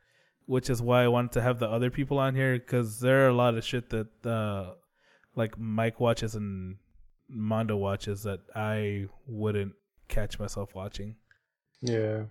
which 0.45 0.69
is 0.69 0.81
why 0.81 1.03
I 1.03 1.07
wanted 1.07 1.31
to 1.33 1.41
have 1.41 1.59
the 1.59 1.69
other 1.69 1.89
people 1.89 2.19
on 2.19 2.35
here 2.35 2.57
because 2.57 2.99
there 2.99 3.25
are 3.25 3.29
a 3.29 3.33
lot 3.33 3.55
of 3.55 3.63
shit 3.63 3.89
that 3.89 4.25
uh 4.25 4.73
like 5.35 5.57
Mike 5.57 5.99
watches 5.99 6.35
and 6.35 6.77
Mondo 7.29 7.77
watches 7.77 8.23
that 8.23 8.41
I 8.55 9.07
wouldn't 9.27 9.73
catch 10.09 10.39
myself 10.39 10.75
watching. 10.75 11.15
yeah. 11.81 12.23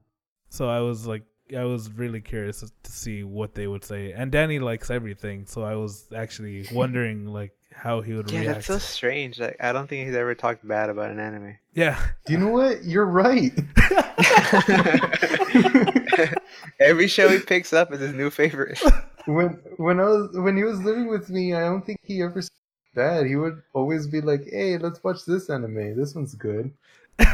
So 0.50 0.68
I 0.68 0.80
was 0.80 1.06
like 1.06 1.22
I 1.56 1.64
was 1.64 1.90
really 1.92 2.20
curious 2.20 2.60
to 2.60 2.92
see 2.92 3.24
what 3.24 3.54
they 3.54 3.66
would 3.66 3.84
say. 3.84 4.12
And 4.12 4.30
Danny 4.30 4.58
likes 4.60 4.88
everything, 4.90 5.46
so 5.46 5.62
I 5.62 5.74
was 5.74 6.06
actually 6.14 6.66
wondering 6.72 7.26
like 7.26 7.52
how 7.72 8.02
he 8.02 8.12
would 8.12 8.30
Yeah, 8.30 8.40
react. 8.40 8.54
that's 8.56 8.66
so 8.66 8.78
strange. 8.78 9.40
Like, 9.40 9.56
I 9.60 9.72
don't 9.72 9.88
think 9.88 10.06
he's 10.06 10.14
ever 10.16 10.34
talked 10.34 10.66
bad 10.66 10.90
about 10.90 11.10
an 11.10 11.18
anime. 11.18 11.56
yeah. 11.72 11.98
Do 12.26 12.32
you 12.34 12.38
know 12.38 12.48
what? 12.48 12.84
You're 12.84 13.06
right. 13.06 13.52
Every 16.80 17.08
show 17.08 17.28
he 17.28 17.38
picks 17.38 17.72
up 17.72 17.92
is 17.92 18.00
his 18.00 18.14
new 18.14 18.30
favorite. 18.30 18.80
when 19.26 19.60
when 19.76 20.00
I 20.00 20.04
was 20.04 20.30
when 20.34 20.56
he 20.56 20.64
was 20.64 20.80
living 20.82 21.08
with 21.08 21.30
me, 21.30 21.54
I 21.54 21.60
don't 21.60 21.84
think 21.84 21.98
he 22.02 22.22
ever 22.22 22.42
said 22.42 22.50
that. 22.94 23.26
He 23.26 23.36
would 23.36 23.62
always 23.74 24.06
be 24.06 24.20
like, 24.20 24.44
"Hey, 24.44 24.78
let's 24.78 25.02
watch 25.02 25.24
this 25.26 25.50
anime. 25.50 25.96
This 25.96 26.14
one's 26.14 26.34
good." 26.34 26.72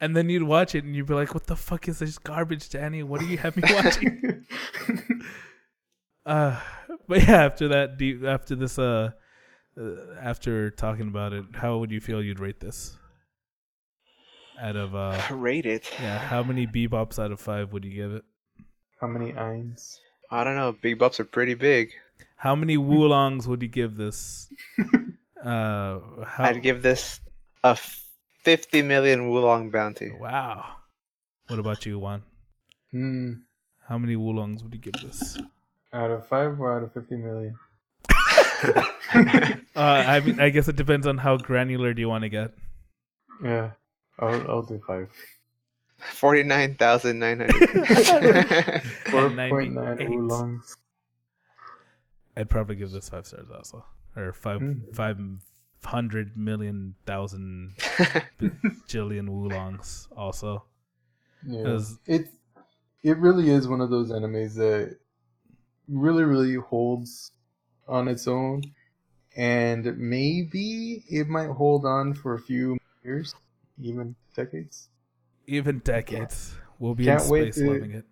And 0.00 0.16
then 0.16 0.30
you'd 0.30 0.44
watch 0.44 0.74
it 0.74 0.84
and 0.84 0.94
you'd 0.94 1.06
be 1.06 1.14
like, 1.14 1.34
"What 1.34 1.46
the 1.46 1.56
fuck 1.56 1.88
is 1.88 1.98
this 1.98 2.16
garbage, 2.16 2.70
Danny? 2.70 3.02
What 3.02 3.20
do 3.20 3.26
you 3.26 3.36
have 3.38 3.56
me 3.56 3.62
watching?" 3.74 4.46
uh, 6.24 6.58
but 7.08 7.22
yeah, 7.22 7.44
after 7.44 7.68
that, 7.68 7.98
do 7.98 8.04
you, 8.06 8.26
after 8.26 8.54
this, 8.54 8.78
uh, 8.78 9.10
uh, 9.78 9.82
after 10.20 10.70
talking 10.70 11.08
about 11.08 11.32
it, 11.32 11.44
how 11.54 11.78
would 11.78 11.90
you 11.90 12.00
feel 12.00 12.22
you'd 12.22 12.40
rate 12.40 12.60
this? 12.60 12.96
Out 14.60 14.76
of 14.76 14.94
uh, 14.94 15.20
Rate 15.30 15.66
it. 15.66 15.90
yeah, 16.00 16.18
how 16.18 16.42
many 16.42 16.66
bebops 16.66 17.18
out 17.18 17.32
of 17.32 17.40
five 17.40 17.72
would 17.72 17.84
you 17.84 17.94
give 17.94 18.12
it? 18.12 18.24
How 19.00 19.06
many 19.06 19.32
eins? 19.32 19.96
I 20.30 20.44
don't 20.44 20.56
know. 20.56 20.72
Big 20.80 20.98
bups 20.98 21.18
are 21.18 21.24
pretty 21.24 21.54
big. 21.54 21.92
How 22.36 22.54
many 22.54 22.76
woolongs 22.76 23.48
would 23.48 23.62
you 23.62 23.68
give 23.68 23.96
this? 23.96 24.48
Uh, 25.42 26.00
how, 26.26 26.44
I'd 26.44 26.62
give 26.62 26.82
this 26.82 27.18
a 27.64 27.74
50 28.44 28.82
million 28.82 29.30
Wulong 29.30 29.72
bounty. 29.72 30.12
wow. 30.12 30.66
What 31.48 31.58
about 31.58 31.86
you, 31.86 31.98
Juan? 31.98 32.22
Hmm. 32.90 33.32
How 33.88 33.96
many 33.96 34.16
woolongs 34.16 34.62
would 34.62 34.74
you 34.74 34.80
give 34.80 34.92
this? 35.02 35.38
Out 35.94 36.10
of 36.10 36.26
five 36.28 36.60
or 36.60 36.76
out 36.76 36.82
of 36.82 36.92
fifty 36.92 37.16
million? 37.16 37.54
Uh, 39.74 40.04
I 40.06 40.20
mean, 40.20 40.38
I 40.40 40.50
guess 40.50 40.68
it 40.68 40.76
depends 40.76 41.06
on 41.06 41.16
how 41.16 41.38
granular 41.38 41.94
do 41.94 42.00
you 42.02 42.08
want 42.10 42.22
to 42.22 42.28
get. 42.28 42.52
Yeah. 43.42 43.70
I'll 44.20 44.50
I'll 44.50 44.62
do 44.62 44.80
five. 44.86 45.08
49,900. 45.98 47.52
Four 49.10 49.26
And 49.26 49.50
point 49.50 49.74
nine 49.74 49.84
98. 49.98 50.08
oolongs. 50.10 50.76
I'd 52.36 52.48
probably 52.48 52.76
give 52.76 52.90
this 52.90 53.08
five 53.08 53.26
stars 53.26 53.48
also, 53.54 53.84
or 54.16 54.32
five 54.32 54.60
Mm. 54.60 54.94
five 54.94 55.18
hundred 55.84 56.36
million 56.36 56.94
thousand 57.06 57.74
jillion 58.88 59.28
woolongs 59.28 60.08
also. 60.16 60.64
Yeah. 61.46 61.62
'Cause- 61.64 61.98
It 62.06 62.28
it 63.02 63.18
really 63.18 63.50
is 63.50 63.66
one 63.68 63.80
of 63.80 63.90
those 63.90 64.10
animes 64.10 64.54
that 64.54 64.96
really 65.88 66.24
really 66.24 66.54
holds 66.54 67.32
on 67.88 68.08
its 68.08 68.26
own, 68.28 68.62
and 69.36 69.96
maybe 69.98 71.04
it 71.08 71.28
might 71.28 71.50
hold 71.50 71.84
on 71.84 72.14
for 72.14 72.34
a 72.34 72.38
few 72.40 72.78
years, 73.04 73.34
even 73.82 74.14
decades. 74.34 74.88
Even 75.46 75.78
decades, 75.80 76.54
we'll 76.78 76.94
be 76.94 77.04
Can't 77.06 77.22
in 77.24 77.28
wait 77.28 77.54
space 77.54 77.64
to- 77.64 77.72
loving 77.72 77.92
it. 77.92 78.04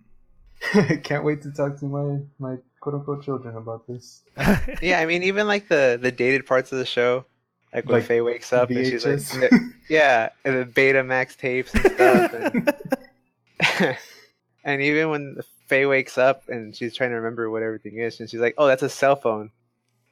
Can't 1.05 1.23
wait 1.25 1.41
to 1.43 1.53
talk 1.53 1.79
to 1.79 1.85
my 1.85 2.19
my 2.41 2.57
quote 2.81 2.97
unquote 2.97 3.23
children 3.23 3.57
about 3.57 3.87
this. 3.87 4.23
yeah, 4.83 4.99
I 4.99 5.07
mean, 5.07 5.23
even 5.23 5.47
like 5.47 5.69
the, 5.69 5.99
the 6.01 6.11
dated 6.11 6.47
parts 6.47 6.73
of 6.73 6.79
the 6.79 6.85
show, 6.87 7.25
like 7.73 7.85
when 7.87 7.99
Like 7.99 8.05
Faye 8.05 8.21
wakes 8.23 8.53
up 8.53 8.69
and 8.71 8.85
she's 8.85 9.05
like, 9.07 9.53
yeah, 9.89 10.31
and 10.45 10.57
the 10.61 10.65
Betamax 10.65 11.37
tapes 11.37 11.73
and 11.75 11.85
stuff. 11.93 12.33
And, 12.35 13.97
and 14.65 14.83
even 14.83 15.11
when 15.11 15.37
Faye 15.67 15.87
wakes 15.87 16.19
up 16.19 16.49
and 16.49 16.75
she's 16.75 16.95
trying 16.97 17.11
to 17.11 17.17
remember 17.17 17.51
what 17.51 17.63
everything 17.63 17.99
is, 17.99 18.19
and 18.19 18.29
she's 18.29 18.41
like, 18.41 18.55
oh, 18.59 18.67
that's 18.67 18.83
a 18.83 18.89
cell 18.89 19.15
phone. 19.17 19.51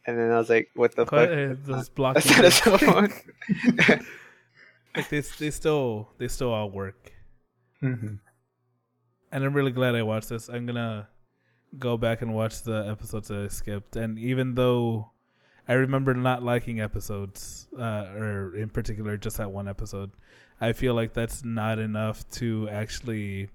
And 0.07 0.17
then 0.17 0.31
I 0.31 0.39
was 0.39 0.49
like, 0.49 0.71
what 0.77 0.95
the 0.95 1.07
Quite, 1.07 1.29
fuck? 1.29 1.39
uh, 1.51 1.55
those 1.65 1.89
block 1.89 2.15
That's 2.15 2.31
not 2.31 2.45
a 2.45 2.51
cell 2.53 2.79
phone. 2.79 3.13
Like 4.97 5.09
they 5.09 5.21
they 5.21 5.51
still 5.51 6.09
they 6.19 6.29
still 6.29 6.53
all 6.53 6.71
work. 6.71 7.13
Mhm. 7.83 8.19
and 9.33 9.45
I'm 9.45 9.53
really 9.53 9.71
glad 9.73 9.95
I 9.95 10.03
watched 10.03 10.31
this. 10.31 10.49
I'm 10.49 10.65
gonna 10.67 11.09
go 11.79 11.97
back 11.99 12.23
and 12.23 12.35
watch 12.35 12.63
the 12.63 12.87
episodes 12.89 13.29
that 13.29 13.39
I 13.45 13.49
skipped, 13.49 13.97
and 13.97 14.19
even 14.19 14.55
though 14.55 15.11
I 15.69 15.75
remember 15.75 16.15
not 16.15 16.43
liking 16.43 16.81
episodes, 16.81 17.69
uh, 17.79 18.07
or 18.17 18.55
in 18.57 18.71
particular 18.71 19.17
just 19.17 19.37
that 19.39 19.51
one 19.51 19.69
episode, 19.69 20.13
I 20.61 20.73
feel 20.73 20.95
like 20.95 21.13
that's 21.13 21.45
not 21.45 21.79
enough 21.79 22.27
to 22.33 22.69
actually 22.71 23.51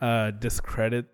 uh, 0.00 0.30
discredit 0.30 1.06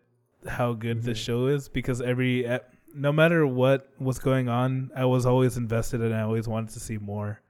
how 0.47 0.73
good 0.75 1.03
the 1.05 1.13
Mhm. 1.13 1.17
show 1.25 1.47
is 1.47 1.69
because 1.69 2.01
every 2.01 2.45
ep- 2.47 2.75
no 2.95 3.13
matter 3.13 3.47
what 3.47 3.89
was 4.01 4.19
going 4.19 4.49
on, 4.49 4.91
I 4.95 5.05
was 5.07 5.25
always 5.25 5.57
invested 5.57 6.03
and 6.03 6.13
I 6.15 6.23
always 6.23 6.47
wanted 6.49 6.71
to 6.75 6.81
see 6.81 6.99
more. 6.99 7.41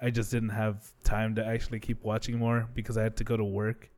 I 0.00 0.10
just 0.10 0.30
didn't 0.30 0.50
have 0.50 0.90
time 1.04 1.34
to 1.36 1.44
actually 1.44 1.80
keep 1.80 2.02
watching 2.04 2.38
more 2.38 2.68
because 2.74 2.96
I 2.96 3.02
had 3.02 3.16
to 3.16 3.24
go 3.24 3.36
to 3.36 3.44
work 3.44 3.90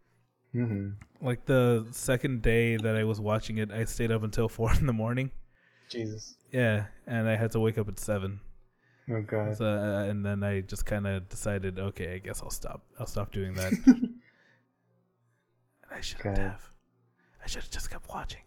Mhm. 0.55 0.95
like 1.21 1.45
the 1.45 1.87
second 1.93 2.43
day 2.43 2.77
that 2.77 2.97
I 2.97 3.05
was 3.05 3.21
watching 3.21 3.59
it, 3.59 3.71
I 3.71 3.85
stayed 3.85 4.11
up 4.11 4.23
until 4.23 4.49
four 4.57 4.73
in 4.75 4.87
the 4.87 4.93
morning. 4.93 5.31
Jesus. 5.89 6.37
Yeah, 6.53 6.87
and 7.07 7.29
I 7.29 7.37
had 7.37 7.51
to 7.53 7.61
wake 7.61 7.79
up 7.79 7.89
at 7.89 7.99
seven. 7.99 8.41
Oh 9.11 9.23
god. 9.23 9.57
So, 9.57 9.65
uh, 9.67 10.05
and 10.09 10.25
then 10.25 10.43
I 10.45 10.61
just 10.61 10.87
kind 10.87 11.07
of 11.07 11.29
decided, 11.29 11.79
okay, 11.79 12.15
I 12.15 12.19
guess 12.19 12.43
I'll 12.43 12.51
stop. 12.51 12.83
I'll 12.99 13.07
stop 13.07 13.33
doing 13.33 13.55
that. 13.55 13.73
I 15.91 16.01
shouldn't 16.01 16.27
Okay. 16.39 16.43
have. 16.43 16.63
I 17.43 17.47
should 17.49 17.63
have 17.63 17.71
just 17.71 17.91
kept 17.91 18.09
watching. 18.09 18.43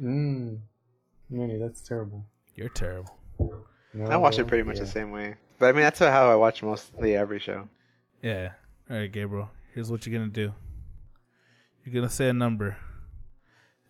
Mm. 0.00 0.60
Manny, 1.30 1.58
that's 1.58 1.80
terrible. 1.80 2.24
You're 2.54 2.68
terrible. 2.68 3.16
No, 3.94 4.06
I 4.06 4.16
watch 4.16 4.38
it 4.38 4.46
pretty 4.46 4.62
much 4.62 4.76
yeah. 4.76 4.82
the 4.84 4.88
same 4.88 5.10
way. 5.10 5.34
But 5.58 5.66
I 5.66 5.72
mean, 5.72 5.82
that's 5.82 5.98
how 5.98 6.30
I 6.30 6.34
watch 6.34 6.62
mostly 6.62 7.16
every 7.16 7.38
show. 7.38 7.68
Yeah. 8.22 8.52
All 8.90 8.96
right, 8.96 9.10
Gabriel. 9.10 9.50
Here's 9.74 9.90
what 9.90 10.06
you're 10.06 10.18
gonna 10.18 10.30
do. 10.30 10.52
You're 11.84 11.94
gonna 11.94 12.10
say 12.10 12.28
a 12.28 12.32
number. 12.32 12.76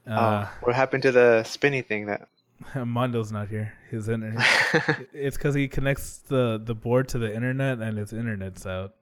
Uh, 0.06 0.46
oh, 0.46 0.58
what 0.62 0.74
happened 0.74 1.02
to 1.04 1.12
the 1.12 1.44
spinny 1.44 1.82
thing 1.82 2.06
that? 2.06 2.28
Mondo's 2.74 3.32
not 3.32 3.48
here. 3.48 3.74
His 3.90 4.08
internet. 4.08 4.46
it's 5.12 5.36
because 5.36 5.54
he 5.54 5.68
connects 5.68 6.18
the 6.18 6.60
the 6.62 6.74
board 6.74 7.08
to 7.08 7.18
the 7.18 7.34
internet 7.34 7.78
and 7.78 7.98
his 7.98 8.12
internet's 8.12 8.66
out. 8.66 8.94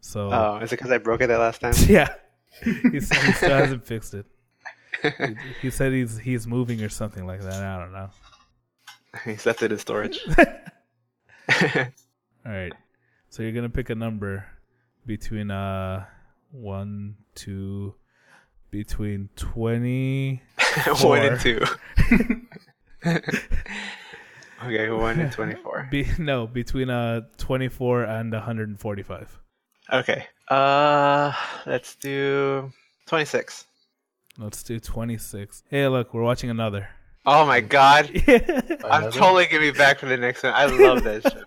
So 0.00 0.30
oh, 0.32 0.58
is 0.62 0.72
it 0.72 0.78
because 0.78 0.90
I 0.90 0.98
broke 0.98 1.20
it 1.20 1.28
that 1.28 1.38
last 1.38 1.60
time? 1.60 1.74
yeah, 1.88 2.14
he's, 2.62 3.10
he 3.10 3.32
still 3.32 3.50
hasn't 3.50 3.86
fixed 3.86 4.14
it. 4.14 4.26
He, 5.02 5.36
he 5.62 5.70
said 5.70 5.92
he's 5.92 6.18
he's 6.18 6.46
moving 6.46 6.82
or 6.82 6.88
something 6.88 7.26
like 7.26 7.42
that. 7.42 7.62
I 7.62 7.78
don't 7.78 7.92
know. 7.92 8.10
he 9.24 9.36
left 9.44 9.62
it 9.62 9.72
in 9.72 9.78
storage. 9.78 10.20
All 11.62 12.52
right, 12.52 12.72
so 13.28 13.42
you're 13.42 13.52
gonna 13.52 13.68
pick 13.68 13.90
a 13.90 13.94
number 13.94 14.46
between 15.06 15.50
uh 15.50 16.04
one 16.50 17.16
two 17.34 17.94
between 18.70 19.28
twenty. 19.36 20.42
one 21.00 21.22
and 21.22 21.40
two. 21.40 21.64
okay, 24.64 24.90
one 24.90 25.20
and 25.20 25.32
twenty-four. 25.32 25.88
Be, 25.90 26.06
no, 26.18 26.46
between 26.46 26.90
uh 26.90 27.22
twenty 27.38 27.68
four 27.68 28.04
and 28.04 28.32
one 28.32 28.42
hundred 28.42 28.68
and 28.68 28.78
forty 28.78 29.02
five. 29.02 29.38
Okay. 29.92 30.26
Uh, 30.48 31.32
let's 31.64 31.94
do 31.96 32.72
twenty-six. 33.06 33.66
Let's 34.38 34.62
do 34.62 34.78
twenty 34.78 35.18
six. 35.18 35.62
Hey, 35.70 35.86
look, 35.88 36.12
we're 36.12 36.22
watching 36.22 36.50
another. 36.50 36.88
Oh 37.26 37.44
my 37.44 37.60
god. 37.60 38.10
I'm 38.28 38.42
Another? 38.84 39.10
totally 39.10 39.46
gonna 39.46 39.60
be 39.60 39.70
back 39.72 39.98
for 39.98 40.06
the 40.06 40.16
next 40.16 40.42
one. 40.44 40.52
I 40.54 40.66
love 40.66 41.02
that 41.04 41.22
show. 41.22 41.42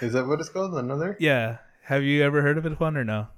Is 0.06 0.12
that 0.12 0.26
what 0.26 0.40
it's 0.40 0.48
called? 0.48 0.74
Another? 0.74 1.16
yeah. 1.20 1.58
Have 1.84 2.02
you 2.02 2.24
ever 2.24 2.42
heard 2.42 2.58
of 2.58 2.66
it, 2.66 2.78
Juan, 2.80 2.96
or 2.96 3.04
no? 3.04 3.28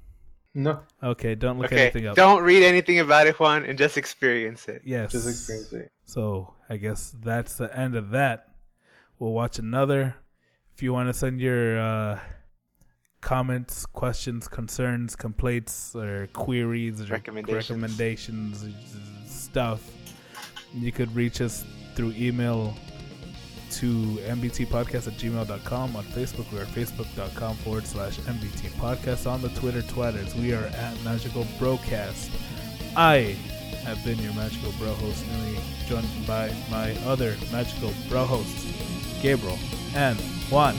No, 0.54 0.80
Okay, 1.02 1.34
don't 1.34 1.58
look 1.58 1.66
Okay, 1.70 1.82
anything 1.82 2.06
up. 2.06 2.16
don't 2.16 2.42
read 2.42 2.62
anything 2.64 2.98
about 2.98 3.26
it, 3.26 3.38
Juan, 3.38 3.64
and 3.66 3.78
just 3.78 3.98
experience 3.98 4.66
it. 4.68 4.80
Yes. 4.84 5.12
just 5.12 5.28
experience 5.28 5.72
it. 5.74 5.92
So 6.04 6.54
I 6.68 6.78
guess 6.78 7.14
that's 7.22 7.56
the 7.56 7.76
end 7.78 7.94
of 7.94 8.10
that. 8.10 8.48
We'll 9.18 9.32
watch 9.34 9.58
another. 9.58 10.16
If 10.74 10.82
you 10.82 10.92
want 10.94 11.10
to 11.10 11.12
send 11.14 11.40
your 11.42 11.78
uh, 11.78 12.18
comments, 13.20 13.84
questions, 13.86 14.48
concerns, 14.48 15.14
complaints, 15.14 15.94
or 15.94 16.28
queries, 16.32 17.02
or 17.02 17.06
Recommendations. 17.12 17.68
recommendations, 17.70 18.64
stuff, 19.26 19.82
you 20.74 20.92
could 20.92 21.14
reach 21.14 21.40
us 21.40 21.64
through 21.94 22.12
email 22.16 22.74
to 23.70 23.86
mbtpodcast 24.28 25.06
at 25.08 25.14
gmail.com. 25.14 25.96
On 25.96 26.04
Facebook, 26.04 26.50
we 26.52 26.58
are 26.58 26.64
facebook.com 26.66 27.56
forward 27.56 27.86
slash 27.86 28.18
mbt 28.20 28.70
podcast. 28.78 29.30
On 29.30 29.42
the 29.42 29.48
Twitter 29.50 29.82
twatters, 29.82 30.34
we 30.34 30.52
are 30.54 30.64
at 30.66 31.02
Magical 31.04 31.46
Broadcast. 31.58 32.30
I 32.96 33.36
have 33.84 34.02
been 34.04 34.18
your 34.18 34.32
Magical 34.34 34.72
Bro 34.78 34.94
host, 34.94 35.24
Nui, 35.26 35.58
joined 35.86 36.08
by 36.26 36.52
my 36.70 36.92
other 37.06 37.36
Magical 37.52 37.92
Bro 38.08 38.24
hosts, 38.24 38.66
Gabriel 39.22 39.58
and 39.94 40.18
Juan. 40.50 40.76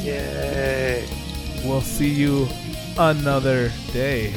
Yay! 0.00 1.06
We'll 1.64 1.80
see 1.80 2.08
you 2.08 2.48
another 2.98 3.70
day. 3.92 4.34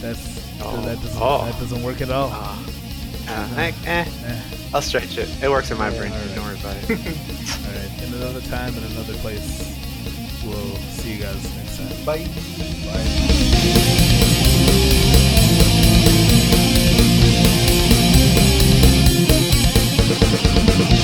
That's 0.00 0.34
Oh. 0.62 0.80
that 0.86 1.00
doesn't 1.02 1.20
Oh. 1.20 1.44
that 1.44 1.58
doesn't 1.60 1.82
work 1.82 2.00
at 2.00 2.10
all. 2.10 2.30
Ah. 2.32 2.58
Uh, 3.28 3.48
eh, 3.56 3.72
eh. 3.86 4.04
I'll 4.74 4.82
stretch 4.82 5.16
it. 5.18 5.28
It 5.42 5.48
works 5.48 5.70
in 5.70 5.78
my 5.78 5.90
yeah, 5.90 5.98
brain. 5.98 6.12
Right. 6.12 6.34
Don't 6.34 6.44
worry 6.44 6.58
about 6.58 6.76
it. 6.76 6.90
all 6.90 6.96
right. 6.96 8.02
In 8.02 8.14
another 8.14 8.40
time, 8.42 8.76
in 8.76 8.84
another 8.84 9.14
place. 9.14 9.80
We'll 10.44 10.76
see 10.76 11.14
you 11.14 11.22
guys 11.22 11.56
next 11.56 11.78
time. 11.78 12.04
Bye. 12.04 12.26
Bye. 20.98 21.00